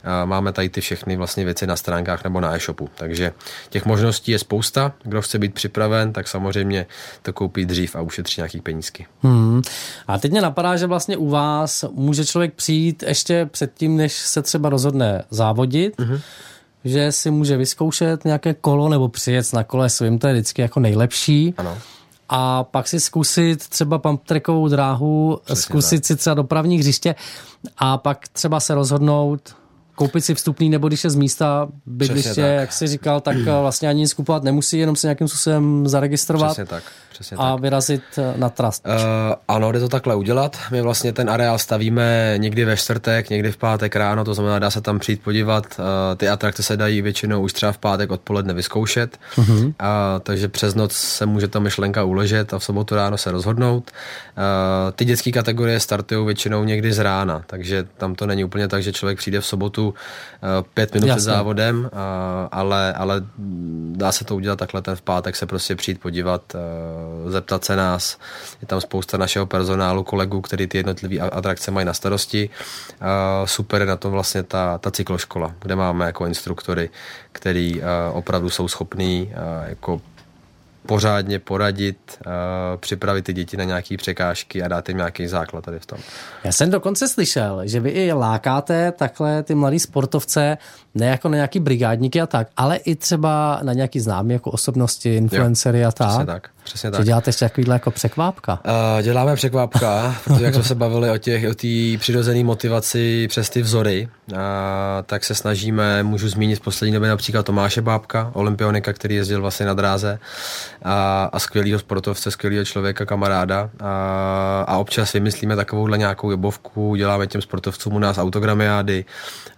Eh, 0.04 0.26
máme 0.26 0.52
tady 0.52 0.68
ty 0.68 0.80
všechny 0.80 1.16
vlastně 1.16 1.44
věci 1.44 1.66
na 1.66 1.76
stránkách 1.76 2.24
nebo 2.24 2.40
na 2.40 2.56
e-shopu, 2.56 2.88
takže 2.94 3.32
těch 3.70 3.84
možností 3.84 4.32
je 4.32 4.38
spousta. 4.38 4.92
Kdo 5.02 5.22
chce 5.22 5.38
být 5.38 5.54
připraven, 5.54 6.12
tak 6.12 6.28
samozřejmě 6.28 6.86
to 7.22 7.32
koupí 7.32 7.66
dřív 7.66 7.96
a 7.96 8.00
ušetří 8.00 8.40
nějaký 8.40 8.60
penízky. 8.60 9.06
Hmm. 9.22 9.62
A 10.06 10.18
teď 10.18 10.30
mě 10.30 10.40
napadá, 10.40 10.76
že 10.76 10.86
vlastně 10.86 11.16
u 11.16 11.28
vás 11.28 11.84
může 11.92 12.24
člověk 12.24 12.54
přijít 12.54 13.04
ještě 13.06 13.46
předtím, 13.46 13.96
než 13.96 14.12
se 14.12 14.42
třeba 14.42 14.68
rozhodne 14.68 15.24
závodit, 15.30 16.00
hmm 16.00 16.20
že 16.84 17.12
si 17.12 17.30
může 17.30 17.56
vyzkoušet 17.56 18.24
nějaké 18.24 18.54
kolo 18.54 18.88
nebo 18.88 19.08
přijet 19.08 19.52
na 19.52 19.64
kole 19.64 19.90
svým, 19.90 20.18
to 20.18 20.26
je 20.26 20.32
vždycky 20.32 20.62
jako 20.62 20.80
nejlepší. 20.80 21.54
Ano. 21.56 21.78
A 22.28 22.64
pak 22.64 22.88
si 22.88 23.00
zkusit 23.00 23.68
třeba 23.68 23.98
pumptrackovou 23.98 24.68
dráhu, 24.68 25.40
Přesně 25.44 25.62
zkusit 25.62 25.96
tak. 25.96 26.04
si 26.04 26.16
třeba 26.16 26.34
dopravní 26.34 26.78
hřiště 26.78 27.14
a 27.78 27.98
pak 27.98 28.28
třeba 28.28 28.60
se 28.60 28.74
rozhodnout, 28.74 29.54
koupit 29.94 30.24
si 30.24 30.34
vstupný, 30.34 30.70
nebo 30.70 30.88
když 30.88 31.04
je 31.04 31.10
z 31.10 31.14
místa 31.14 31.68
bydliště, 31.86 32.40
jak 32.40 32.72
jsi 32.72 32.86
říkal, 32.86 33.20
tak 33.20 33.36
vlastně 33.36 33.88
ani 33.88 34.00
nic 34.00 34.14
kupovat 34.14 34.42
nemusí, 34.42 34.78
jenom 34.78 34.96
se 34.96 35.06
nějakým 35.06 35.28
způsobem 35.28 35.88
zaregistrovat. 35.88 36.48
Přesně 36.50 36.66
tak 36.66 36.82
přesně 37.22 37.36
a 37.44 37.52
tak. 37.52 37.60
vyrazit 37.60 38.02
eh, 38.18 38.34
na 38.36 38.48
trast. 38.48 38.86
Uh, 38.86 38.92
ano, 39.48 39.72
jde 39.72 39.80
to 39.80 39.88
takhle 39.88 40.14
udělat. 40.14 40.58
My 40.70 40.82
vlastně 40.82 41.12
ten 41.12 41.30
areál 41.30 41.58
stavíme 41.58 42.34
někdy 42.36 42.64
ve 42.64 42.76
čtvrtek, 42.76 43.30
někdy 43.30 43.52
v 43.52 43.56
pátek 43.56 43.96
ráno, 43.96 44.24
to 44.24 44.34
znamená, 44.34 44.58
dá 44.58 44.70
se 44.70 44.80
tam 44.80 44.98
přijít 44.98 45.22
podívat. 45.22 45.66
Uh, 45.78 45.84
ty 46.16 46.28
atrakce 46.28 46.62
se 46.62 46.76
dají 46.76 47.02
většinou 47.02 47.40
už 47.40 47.52
třeba 47.52 47.72
v 47.72 47.78
pátek 47.78 48.10
odpoledne 48.10 48.54
vyzkoušet, 48.54 49.18
uh-huh. 49.34 49.66
uh, 49.66 49.72
takže 50.22 50.48
přes 50.48 50.74
noc 50.74 50.92
se 50.92 51.26
může 51.26 51.48
ta 51.48 51.58
myšlenka 51.58 52.04
uležet 52.04 52.54
a 52.54 52.58
v 52.58 52.64
sobotu 52.64 52.94
ráno 52.94 53.18
se 53.18 53.30
rozhodnout. 53.30 53.90
Uh, 53.90 54.92
ty 54.92 55.04
dětské 55.04 55.32
kategorie 55.32 55.80
startují 55.80 56.26
většinou 56.26 56.64
někdy 56.64 56.92
z 56.92 56.98
rána, 56.98 57.42
takže 57.46 57.84
tam 57.96 58.14
to 58.14 58.26
není 58.26 58.44
úplně 58.44 58.68
tak, 58.68 58.82
že 58.82 58.92
člověk 58.92 59.18
přijde 59.18 59.40
v 59.40 59.46
sobotu 59.46 59.88
uh, 59.88 59.94
pět 60.74 60.94
minut 60.94 61.06
Jasně. 61.06 61.16
před 61.16 61.24
závodem, 61.24 61.78
uh, 61.80 61.88
ale, 62.52 62.92
ale 62.92 63.22
dá 63.92 64.12
se 64.12 64.24
to 64.24 64.36
udělat 64.36 64.58
takhle 64.58 64.82
ten 64.82 64.96
v 64.96 65.02
pátek 65.02 65.36
se 65.36 65.46
prostě 65.46 65.76
přijít 65.76 66.00
podívat 66.00 66.42
uh, 66.54 66.60
zeptat 67.26 67.64
se 67.64 67.76
nás. 67.76 68.18
Je 68.60 68.66
tam 68.66 68.80
spousta 68.80 69.16
našeho 69.16 69.46
personálu, 69.46 70.04
kolegů, 70.04 70.40
který 70.40 70.66
ty 70.66 70.78
jednotlivé 70.78 71.18
atrakce 71.18 71.70
mají 71.70 71.86
na 71.86 71.94
starosti. 71.94 72.50
Super 73.44 73.80
je 73.80 73.86
na 73.86 73.96
tom 73.96 74.12
vlastně 74.12 74.42
ta, 74.42 74.78
ta 74.78 74.90
cykloškola, 74.90 75.54
kde 75.62 75.76
máme 75.76 76.06
jako 76.06 76.26
instruktory, 76.26 76.90
který 77.32 77.82
opravdu 78.12 78.50
jsou 78.50 78.68
schopní 78.68 79.32
jako 79.66 80.00
pořádně 80.86 81.38
poradit, 81.38 82.18
připravit 82.76 83.22
ty 83.22 83.32
děti 83.32 83.56
na 83.56 83.64
nějaké 83.64 83.96
překážky 83.96 84.62
a 84.62 84.68
dát 84.68 84.88
jim 84.88 84.98
nějaký 84.98 85.26
základ 85.26 85.64
tady 85.64 85.78
v 85.78 85.86
tom. 85.86 85.98
Já 86.44 86.52
jsem 86.52 86.70
dokonce 86.70 87.08
slyšel, 87.08 87.60
že 87.64 87.80
vy 87.80 87.90
i 87.90 88.12
lákáte 88.12 88.92
takhle 88.92 89.42
ty 89.42 89.54
mladý 89.54 89.78
sportovce 89.78 90.58
ne 90.94 91.06
jako 91.06 91.28
na 91.28 91.34
nějaký 91.34 91.60
brigádníky 91.60 92.20
a 92.20 92.26
tak, 92.26 92.48
ale 92.56 92.76
i 92.76 92.94
třeba 92.96 93.60
na 93.62 93.72
nějaký 93.72 94.00
známý 94.00 94.32
jako 94.32 94.50
osobnosti, 94.50 95.16
influencery 95.16 95.84
a 95.84 95.92
tak. 95.92 96.08
Přesně 96.08 96.26
tak. 96.26 96.48
Přesně 96.64 96.90
tak. 96.90 97.04
děláte 97.04 97.28
ještě 97.28 97.44
takovýhle 97.44 97.74
jako 97.74 97.90
překvápka? 97.90 98.60
Uh, 98.64 99.02
děláme 99.02 99.34
překvápka, 99.36 100.16
protože 100.24 100.44
jak 100.44 100.54
jsme 100.54 100.64
se 100.64 100.74
bavili 100.74 101.10
o 101.10 101.18
těch, 101.18 101.50
o 101.50 101.54
té 101.54 101.98
přirozené 101.98 102.44
motivaci 102.44 103.28
přes 103.28 103.50
ty 103.50 103.62
vzory, 103.62 104.08
uh, 104.32 104.38
tak 105.06 105.24
se 105.24 105.34
snažíme, 105.34 106.02
můžu 106.02 106.28
zmínit 106.28 106.56
v 106.56 106.60
poslední 106.60 106.92
době 106.94 107.08
například 107.08 107.46
Tomáše 107.46 107.82
Bábka, 107.82 108.30
olympionika, 108.34 108.92
který 108.92 109.14
jezdil 109.14 109.40
vlastně 109.40 109.66
na 109.66 109.74
dráze 109.74 110.18
a, 110.82 111.24
a 111.32 111.38
skvělého 111.38 111.78
sportovce, 111.78 112.30
skvělého 112.30 112.64
člověka, 112.64 113.06
kamaráda 113.06 113.70
a, 113.80 114.64
a 114.68 114.76
občas 114.76 115.12
vymyslíme 115.12 115.56
takovouhle 115.56 115.98
nějakou 115.98 116.30
jobovku, 116.30 116.94
děláme 116.94 117.26
těm 117.26 117.42
sportovcům 117.42 117.94
u 117.94 117.98
nás 117.98 118.18
autogramiády, 118.18 119.04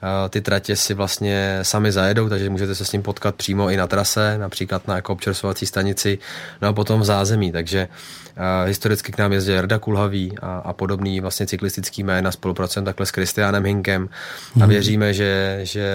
a 0.03 0.29
ty 0.29 0.41
tratě 0.41 0.77
si 0.77 0.95
vlastně 0.95 1.24
sami 1.63 1.93
zajedou, 1.93 2.29
takže 2.29 2.51
můžete 2.51 2.75
se 2.75 2.85
s 2.85 2.93
ním 2.93 3.03
potkat 3.03 3.35
přímo 3.35 3.71
i 3.71 3.77
na 3.77 3.87
trase, 3.87 4.39
například 4.39 4.89
na 4.89 4.97
jako 4.97 5.13
občerstvovací 5.13 5.67
stanici, 5.67 6.19
no 6.63 6.69
a 6.69 6.73
potom 6.73 7.01
v 7.01 7.05
zázemí, 7.05 7.53
takže 7.53 7.89
uh, 7.89 8.69
historicky 8.69 9.13
k 9.13 9.19
nám 9.19 9.33
jezdí 9.33 9.53
Jarda 9.53 9.79
Kulhavý 9.79 10.33
a, 10.43 10.59
a 10.59 10.73
podobný 10.73 11.21
vlastně 11.21 11.47
cyklistický 11.47 12.03
jména, 12.03 12.33
spolupracujeme 12.33 12.85
takhle 12.85 13.07
s 13.07 13.11
Kristiánem 13.11 13.65
Hinkem 13.65 14.09
a 14.55 14.59
mhm. 14.59 14.69
věříme, 14.69 15.15
že, 15.15 15.61
že 15.63 15.87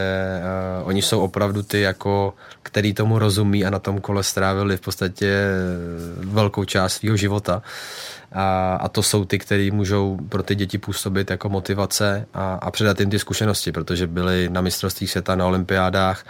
uh, 0.82 0.88
oni 0.88 1.01
jsou 1.01 1.19
opravdu 1.19 1.63
ty 1.63 1.82
jako 1.82 2.34
který 2.63 2.93
tomu 2.93 3.19
rozumí 3.19 3.65
a 3.65 3.69
na 3.69 3.80
tom 3.80 4.01
kole 4.01 4.23
strávili 4.23 4.77
v 4.77 4.82
podstatě 4.82 5.45
velkou 6.17 6.63
část 6.63 6.93
svého 6.93 7.17
života. 7.17 7.61
A, 8.32 8.75
a 8.75 8.88
to 8.88 9.03
jsou 9.03 9.25
ty, 9.25 9.39
kteří 9.39 9.71
můžou 9.71 10.17
pro 10.30 10.43
ty 10.43 10.55
děti 10.55 10.77
působit 10.77 11.32
jako 11.32 11.49
motivace 11.49 12.25
a, 12.34 12.53
a 12.53 12.71
předat 12.71 12.99
jim 12.99 13.09
ty 13.09 13.19
zkušenosti, 13.19 13.71
protože 13.71 14.07
byli 14.07 14.49
na 14.49 14.61
mistrovství 14.61 15.07
světa, 15.07 15.36
na 15.36 15.45
olympiádách, 15.45 16.25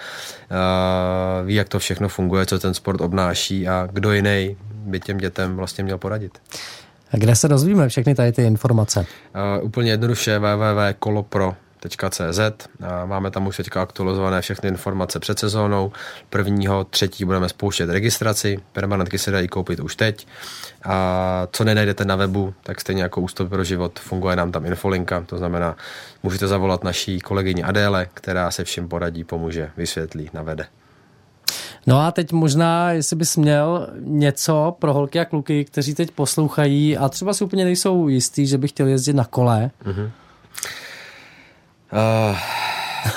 a 0.49 1.41
ví, 1.45 1.55
jak 1.55 1.69
to 1.69 1.79
všechno 1.79 2.09
funguje, 2.09 2.45
co 2.45 2.59
ten 2.59 2.73
sport 2.73 3.01
obnáší 3.01 3.67
a 3.67 3.87
kdo 3.91 4.13
jiný 4.13 4.57
by 4.71 4.99
těm 4.99 5.17
dětem 5.17 5.55
vlastně 5.55 5.83
měl 5.83 5.97
poradit. 5.97 6.39
A 7.11 7.17
kde 7.17 7.35
se 7.35 7.47
dozvíme 7.47 7.89
všechny 7.89 8.15
tady 8.15 8.31
ty 8.31 8.43
informace? 8.43 8.99
Uh, 8.99 9.65
úplně 9.65 9.91
jednoduše 9.91 10.39
www.kolopro 10.39 11.55
CZ. 11.87 12.39
Máme 13.05 13.31
tam 13.31 13.47
už 13.47 13.57
teďka 13.57 13.81
aktualizované 13.81 14.41
všechny 14.41 14.69
informace 14.69 15.19
před 15.19 15.39
sezónou. 15.39 15.91
Prvního, 16.29 16.83
třetí 16.83 17.25
budeme 17.25 17.49
spouštět 17.49 17.89
registraci. 17.89 18.59
Permanentky 18.73 19.17
se 19.17 19.31
dají 19.31 19.47
koupit 19.47 19.79
už 19.79 19.95
teď. 19.95 20.27
A 20.85 21.47
co 21.51 21.63
nenajdete 21.63 22.05
na 22.05 22.15
webu, 22.15 22.53
tak 22.63 22.81
stejně 22.81 23.03
jako 23.03 23.21
Ústup 23.21 23.49
pro 23.49 23.63
život 23.63 23.99
funguje 23.99 24.35
nám 24.35 24.51
tam 24.51 24.65
infolinka. 24.65 25.23
To 25.25 25.37
znamená, 25.37 25.75
můžete 26.23 26.47
zavolat 26.47 26.83
naší 26.83 27.19
kolegyni 27.19 27.63
Adéle, 27.63 28.07
která 28.13 28.51
se 28.51 28.63
vším 28.63 28.89
poradí, 28.89 29.23
pomůže, 29.23 29.71
vysvětlí, 29.77 30.29
navede. 30.33 30.65
No 31.87 31.99
a 31.99 32.11
teď 32.11 32.31
možná, 32.31 32.91
jestli 32.91 33.15
bys 33.15 33.37
měl 33.37 33.87
něco 33.99 34.75
pro 34.79 34.93
holky 34.93 35.19
a 35.19 35.25
kluky, 35.25 35.65
kteří 35.65 35.95
teď 35.95 36.11
poslouchají 36.11 36.97
a 36.97 37.09
třeba 37.09 37.33
si 37.33 37.43
úplně 37.43 37.65
nejsou 37.65 38.07
jistý, 38.07 38.47
že 38.47 38.57
by 38.57 38.67
chtěl 38.67 38.87
jezdit 38.87 39.13
na 39.13 39.25
kole. 39.25 39.71
Mm-hmm 39.85 40.09
Uh, 41.93 42.37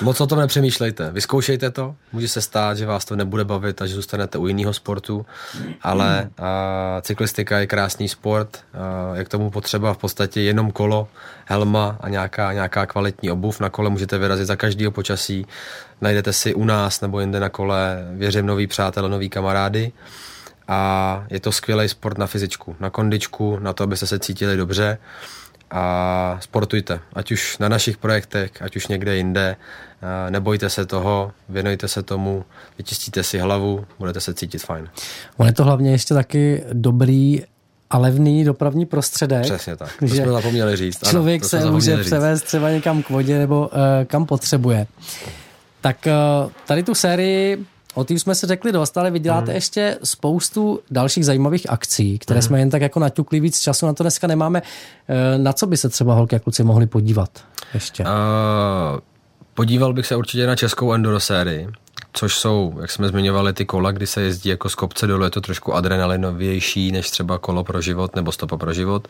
moc 0.03 0.21
o 0.21 0.27
tom 0.27 0.39
nepřemýšlejte. 0.39 1.11
Vyzkoušejte 1.11 1.71
to. 1.71 1.95
Může 2.13 2.29
se 2.29 2.41
stát, 2.41 2.77
že 2.77 2.87
vás 2.87 3.05
to 3.05 3.17
nebude 3.17 3.45
bavit 3.45 3.83
a 3.83 3.87
že 3.87 3.95
zůstanete 3.95 4.39
u 4.39 4.47
jiného 4.47 4.73
sportu, 4.73 5.27
ale 5.83 6.31
uh, 6.39 6.45
cyklistika 7.01 7.59
je 7.59 7.67
krásný 7.67 8.09
sport. 8.09 8.65
Uh, 9.11 9.19
je 9.19 9.25
k 9.25 9.29
tomu 9.29 9.51
potřeba 9.51 9.95
v 9.95 9.99
podstatě 9.99 10.41
jenom 10.41 10.71
kolo, 10.71 11.09
helma 11.45 11.97
a 12.01 12.09
nějaká, 12.09 12.53
nějaká 12.53 12.87
kvalitní 12.87 13.31
obuv. 13.31 13.61
Na 13.61 13.71
kole 13.71 13.91
můžete 13.91 14.19
vyrazit 14.19 14.47
za 14.47 14.57
každého 14.57 14.93
počasí. 14.93 15.47
Najdete 16.01 16.33
si 16.33 16.55
u 16.55 16.65
nás 16.65 17.01
nebo 17.01 17.21
jinde 17.21 17.41
na 17.41 17.49
kole, 17.49 18.05
věřím, 18.11 18.47
nový 18.47 18.67
přátel, 18.67 19.09
nový 19.09 19.29
kamarády 19.29 19.93
a 20.69 21.25
je 21.31 21.41
to 21.41 21.53
skvělý 21.53 21.89
sport 21.89 22.19
na 22.19 22.27
fyzičku, 22.27 22.77
na 22.81 22.91
kondičku, 22.91 23.59
na 23.59 23.73
to, 23.73 23.85
abyste 23.85 24.07
se 24.07 24.19
cítili 24.19 24.57
dobře 24.57 24.99
a 25.73 26.39
sportujte, 26.41 27.01
ať 27.13 27.33
už 27.33 27.59
na 27.59 27.69
našich 27.69 27.97
projektech, 27.97 28.51
ať 28.61 28.77
už 28.77 28.87
někde 28.87 29.17
jinde. 29.17 29.57
Nebojte 30.31 30.71
se 30.71 30.87
toho, 30.87 31.33
věnujte 31.49 31.89
se 31.89 32.03
tomu, 32.03 32.45
vyčistíte 32.79 33.23
si 33.23 33.39
hlavu, 33.39 33.85
budete 33.99 34.21
se 34.21 34.35
cítit 34.35 34.59
fajn. 34.59 34.89
On 35.37 35.47
je 35.47 35.53
to 35.53 35.65
hlavně 35.65 35.91
ještě 35.91 36.15
taky 36.15 36.65
dobrý 36.73 37.43
a 37.91 37.99
levný 37.99 38.45
dopravní 38.45 38.87
prostředek. 38.87 39.43
Přesně 39.43 39.77
tak, 39.77 39.97
to 39.99 40.09
jsme 40.09 40.33
zapomněli 40.33 40.77
říct. 40.77 41.09
Člověk 41.09 41.43
ano, 41.43 41.49
se 41.49 41.71
může 41.71 41.97
říct. 41.97 42.07
převést 42.07 42.43
třeba 42.43 42.71
někam 42.71 43.03
k 43.03 43.11
vodě 43.11 43.39
nebo 43.39 43.61
uh, 43.61 43.79
kam 44.07 44.27
potřebuje. 44.27 44.87
Tak 45.81 45.97
uh, 46.07 46.51
tady 46.67 46.83
tu 46.83 46.95
sérii 46.95 47.67
O 47.95 48.05
tím 48.05 48.19
jsme 48.19 48.35
se 48.35 48.47
řekli 48.47 48.73
dost, 48.73 48.99
ale 48.99 49.11
vy 49.11 49.19
děláte 49.19 49.51
mm. 49.51 49.55
ještě 49.55 49.99
spoustu 50.05 50.81
dalších 50.91 51.27
zajímavých 51.27 51.71
akcí, 51.71 52.19
které 52.19 52.39
mm. 52.39 52.43
jsme 52.43 52.59
jen 52.59 52.71
tak 52.71 52.83
jako 52.83 53.01
naťukli 53.01 53.41
víc 53.41 53.61
času, 53.61 53.87
na 53.87 53.93
to 53.93 54.05
dneska 54.05 54.27
nemáme. 54.27 54.63
Eh, 55.09 55.39
na 55.39 55.53
co 55.53 55.67
by 55.67 55.77
se 55.77 55.89
třeba 55.89 56.15
holky 56.15 56.37
a 56.37 56.39
kluci 56.39 56.65
mohli 56.65 56.87
podívat 56.87 57.31
ještě? 57.75 58.03
Uh, 58.03 58.11
podíval 59.55 59.93
bych 59.93 60.07
se 60.07 60.17
určitě 60.17 60.47
na 60.47 60.57
českou 60.57 60.93
enduro 60.93 61.21
sérii, 61.21 61.69
což 62.13 62.39
jsou, 62.39 62.79
jak 62.81 62.91
jsme 62.91 63.09
zmiňovali, 63.09 63.53
ty 63.53 63.65
kola, 63.65 63.93
kdy 63.93 64.07
se 64.07 64.23
jezdí 64.23 64.49
jako 64.49 64.69
z 64.69 64.75
kopce 64.75 65.07
dolů, 65.07 65.25
je 65.25 65.31
to 65.31 65.41
trošku 65.41 65.75
adrenalinovější 65.75 66.93
než 66.93 67.11
třeba 67.11 67.39
kolo 67.39 67.65
pro 67.65 67.81
život 67.81 68.17
nebo 68.17 68.33
stopa 68.33 68.57
pro 68.57 68.73
život. 68.73 69.09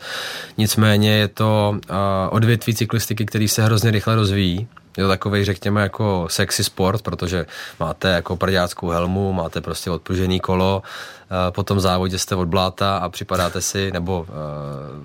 Nicméně 0.57 1.11
je 1.11 1.27
to 1.27 1.75
uh, 1.75 1.95
odvětví 2.29 2.75
cyklistiky, 2.75 3.25
který 3.25 3.47
se 3.47 3.63
hrozně 3.63 3.91
rychle 3.91 4.15
rozvíjí 4.15 4.67
je 4.97 5.03
to 5.03 5.09
takový, 5.09 5.45
řekněme, 5.45 5.81
jako 5.81 6.27
sexy 6.29 6.63
sport, 6.63 7.01
protože 7.01 7.45
máte 7.79 8.11
jako 8.11 8.35
prďáckou 8.35 8.89
helmu, 8.89 9.33
máte 9.33 9.61
prostě 9.61 9.91
odpružený 9.91 10.39
kolo, 10.39 10.81
eh, 11.25 11.51
po 11.51 11.63
tom 11.63 11.79
závodě 11.79 12.19
jste 12.19 12.35
od 12.35 12.47
bláta 12.47 12.97
a 12.97 13.09
připadáte 13.09 13.61
si, 13.61 13.91
nebo 13.91 14.25
eh, 14.29 14.33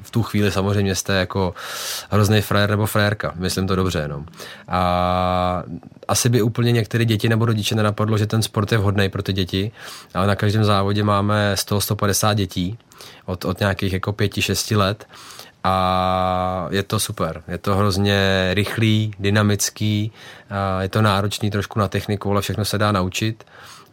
v 0.02 0.10
tu 0.10 0.22
chvíli 0.22 0.50
samozřejmě 0.50 0.94
jste 0.94 1.14
jako 1.14 1.54
hrozný 2.10 2.40
frajer 2.40 2.70
nebo 2.70 2.86
frérka, 2.86 3.32
myslím 3.36 3.66
to 3.66 3.76
dobře 3.76 3.98
jenom. 3.98 4.26
A 4.68 5.62
asi 6.08 6.28
by 6.28 6.42
úplně 6.42 6.72
některé 6.72 7.04
děti 7.04 7.28
nebo 7.28 7.44
rodiče 7.44 7.74
nenapadlo, 7.74 8.18
že 8.18 8.26
ten 8.26 8.42
sport 8.42 8.72
je 8.72 8.78
vhodný 8.78 9.08
pro 9.08 9.22
ty 9.22 9.32
děti, 9.32 9.72
ale 10.14 10.26
na 10.26 10.36
každém 10.36 10.64
závodě 10.64 11.04
máme 11.04 11.54
100-150 11.54 12.34
dětí 12.34 12.78
od, 13.26 13.44
od 13.44 13.60
nějakých 13.60 13.92
jako 13.92 14.12
5-6 14.12 14.76
let 14.76 15.06
a 15.68 16.68
je 16.70 16.82
to 16.82 17.00
super. 17.00 17.42
Je 17.48 17.58
to 17.58 17.76
hrozně 17.76 18.50
rychlý, 18.52 19.14
dynamický, 19.18 20.12
je 20.80 20.88
to 20.88 21.02
náročný 21.02 21.50
trošku 21.50 21.78
na 21.78 21.88
techniku, 21.88 22.30
ale 22.30 22.40
všechno 22.42 22.64
se 22.64 22.78
dá 22.78 22.92
naučit. 22.92 23.44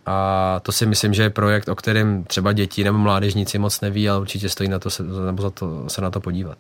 A 0.06 0.60
to 0.64 0.72
si 0.72 0.86
myslím, 0.86 1.14
že 1.14 1.24
je 1.24 1.30
projekt, 1.30 1.70
o 1.70 1.76
kterém 1.76 2.24
třeba 2.24 2.54
děti 2.54 2.84
nebo 2.84 2.98
mládežníci 2.98 3.58
moc 3.58 3.82
neví, 3.82 4.10
ale 4.10 4.20
určitě 4.20 4.50
stojí 4.50 4.70
na 4.70 4.80
to 4.80 4.90
se, 4.90 5.04
nebo 5.04 5.42
za 5.42 5.50
to, 5.50 5.84
se 5.88 6.02
na 6.02 6.12
to 6.12 6.20
podívat. 6.20 6.58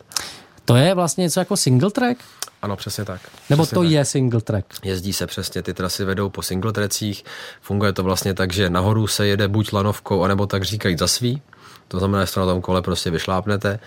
To 0.66 0.76
je 0.76 0.94
vlastně 0.94 1.22
něco 1.22 1.40
jako 1.40 1.58
single 1.58 1.92
track? 1.92 2.18
Ano, 2.62 2.76
přesně 2.76 3.06
tak. 3.06 3.22
Nebo 3.50 3.64
přesně 3.64 3.76
to 3.76 3.82
tak. 3.82 3.92
je 3.92 4.06
single 4.06 4.42
track? 4.42 4.66
Jezdí 4.84 5.14
se 5.14 5.28
přesně, 5.28 5.64
ty 5.64 5.74
trasy 5.74 6.06
vedou 6.06 6.30
po 6.30 6.42
single 6.42 6.74
trackích. 6.74 7.26
Funguje 7.62 7.94
to 7.94 8.04
vlastně 8.04 8.34
tak, 8.34 8.54
že 8.54 8.70
nahoru 8.70 9.08
se 9.08 9.28
jede 9.28 9.48
buď 9.48 9.74
lanovkou, 9.74 10.24
anebo 10.24 10.46
tak 10.46 10.64
říkají 10.64 10.98
za 10.98 11.08
svý. 11.08 11.42
To 11.88 12.00
znamená, 12.00 12.26
že 12.26 12.34
to 12.34 12.40
na 12.40 12.46
tom 12.46 12.62
kole 12.62 12.82
prostě 12.82 13.10
vyšlápnete 13.10 13.80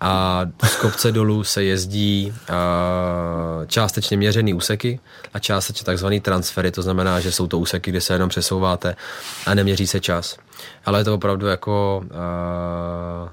a 0.00 0.42
z 0.64 0.76
kopce 0.76 1.12
dolů 1.12 1.44
se 1.44 1.64
jezdí 1.64 2.34
částečně 3.66 4.16
měřený 4.16 4.54
úseky 4.54 5.00
a 5.34 5.38
částečně 5.38 5.84
takzvaný 5.84 6.20
transfery, 6.20 6.70
to 6.70 6.82
znamená, 6.82 7.20
že 7.20 7.32
jsou 7.32 7.46
to 7.46 7.58
úseky, 7.58 7.90
kde 7.90 8.00
se 8.00 8.12
jenom 8.12 8.28
přesouváte 8.28 8.96
a 9.46 9.54
neměří 9.54 9.86
se 9.86 10.00
čas. 10.00 10.36
Ale 10.84 11.00
je 11.00 11.04
to 11.04 11.14
opravdu 11.14 11.46
jako 11.46 12.04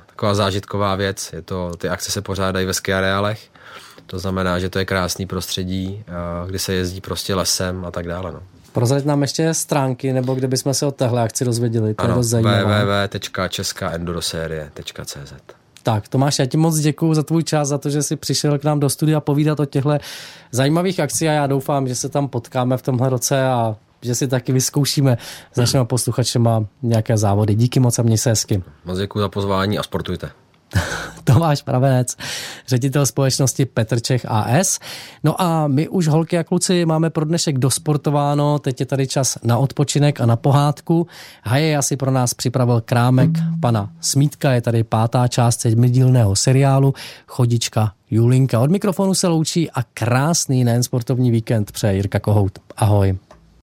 taková 0.05 0.33
zážitková 0.33 0.95
věc. 0.95 1.29
Je 1.33 1.41
to, 1.41 1.71
ty 1.77 1.89
akce 1.89 2.11
se 2.11 2.21
pořádají 2.21 2.65
ve 2.65 2.73
ski 2.73 2.93
areálech, 2.93 3.49
to 4.05 4.19
znamená, 4.19 4.59
že 4.59 4.69
to 4.69 4.79
je 4.79 4.85
krásný 4.85 5.25
prostředí, 5.25 6.03
uh, 6.07 6.49
kdy 6.49 6.59
se 6.59 6.73
jezdí 6.73 7.01
prostě 7.01 7.35
lesem 7.35 7.85
a 7.85 7.91
tak 7.91 8.07
dále. 8.07 8.31
No. 8.31 8.43
Prozrať 8.73 9.05
nám 9.05 9.21
ještě 9.21 9.53
stránky, 9.53 10.13
nebo 10.13 10.35
kde 10.35 10.47
bychom 10.47 10.73
se 10.73 10.85
o 10.85 10.91
téhle 10.91 11.21
akci 11.21 11.45
dozvěděli. 11.45 11.93
To 11.93 12.03
ano, 12.03 12.13
je 12.13 12.17
dost 12.17 12.27
zajímavé. 12.27 12.85
www.českaenduroserie.cz 12.85 15.33
tak, 15.83 16.07
Tomáš, 16.07 16.39
já 16.39 16.45
ti 16.45 16.57
moc 16.57 16.79
děkuji 16.79 17.13
za 17.13 17.23
tvůj 17.23 17.43
čas, 17.43 17.67
za 17.67 17.77
to, 17.77 17.89
že 17.89 18.03
jsi 18.03 18.15
přišel 18.15 18.59
k 18.59 18.63
nám 18.63 18.79
do 18.79 18.89
studia 18.89 19.19
povídat 19.19 19.59
o 19.59 19.65
těchto 19.65 19.97
zajímavých 20.51 20.99
akcí 20.99 21.29
a 21.29 21.31
já 21.31 21.47
doufám, 21.47 21.87
že 21.87 21.95
se 21.95 22.09
tam 22.09 22.27
potkáme 22.27 22.77
v 22.77 22.81
tomhle 22.81 23.09
roce 23.09 23.45
a 23.45 23.75
že 24.01 24.15
si 24.15 24.27
taky 24.27 24.51
vyzkoušíme 24.51 25.17
s 25.53 25.57
našimi 25.57 25.85
posluchačema 25.85 26.65
nějaké 26.81 27.17
závody. 27.17 27.55
Díky 27.55 27.79
moc 27.79 27.99
a 27.99 28.03
měj 28.03 28.17
se 28.17 28.29
hezky. 28.29 28.63
Moc 28.85 28.97
děkuji 28.97 29.19
za 29.19 29.29
pozvání 29.29 29.79
a 29.79 29.83
sportujte. 29.83 30.29
Tomáš 31.23 31.61
Pravenec, 31.61 32.17
ředitel 32.67 33.05
společnosti 33.05 33.65
Petr 33.65 33.99
Čech 33.99 34.25
AS. 34.27 34.79
No 35.23 35.41
a 35.41 35.67
my 35.67 35.87
už 35.87 36.07
holky 36.07 36.37
a 36.37 36.43
kluci 36.43 36.85
máme 36.85 37.09
pro 37.09 37.25
dnešek 37.25 37.57
dosportováno, 37.57 38.59
teď 38.59 38.79
je 38.79 38.85
tady 38.85 39.07
čas 39.07 39.37
na 39.43 39.57
odpočinek 39.57 40.21
a 40.21 40.25
na 40.25 40.35
pohádku. 40.35 41.07
Haje 41.43 41.77
asi 41.77 41.97
pro 41.97 42.11
nás 42.11 42.33
připravil 42.33 42.81
krámek 42.81 43.29
pana 43.59 43.89
Smítka, 44.01 44.51
je 44.51 44.61
tady 44.61 44.83
pátá 44.83 45.27
část 45.27 45.61
sedmidílného 45.61 46.35
seriálu 46.35 46.93
Chodička 47.27 47.91
Julinka. 48.11 48.59
Od 48.59 48.71
mikrofonu 48.71 49.13
se 49.13 49.27
loučí 49.27 49.71
a 49.71 49.83
krásný 49.93 50.63
nejen 50.63 50.83
sportovní 50.83 51.31
víkend 51.31 51.71
přeje 51.71 51.95
Jirka 51.95 52.19
Kohout. 52.19 52.59
Ahoj. 52.77 53.17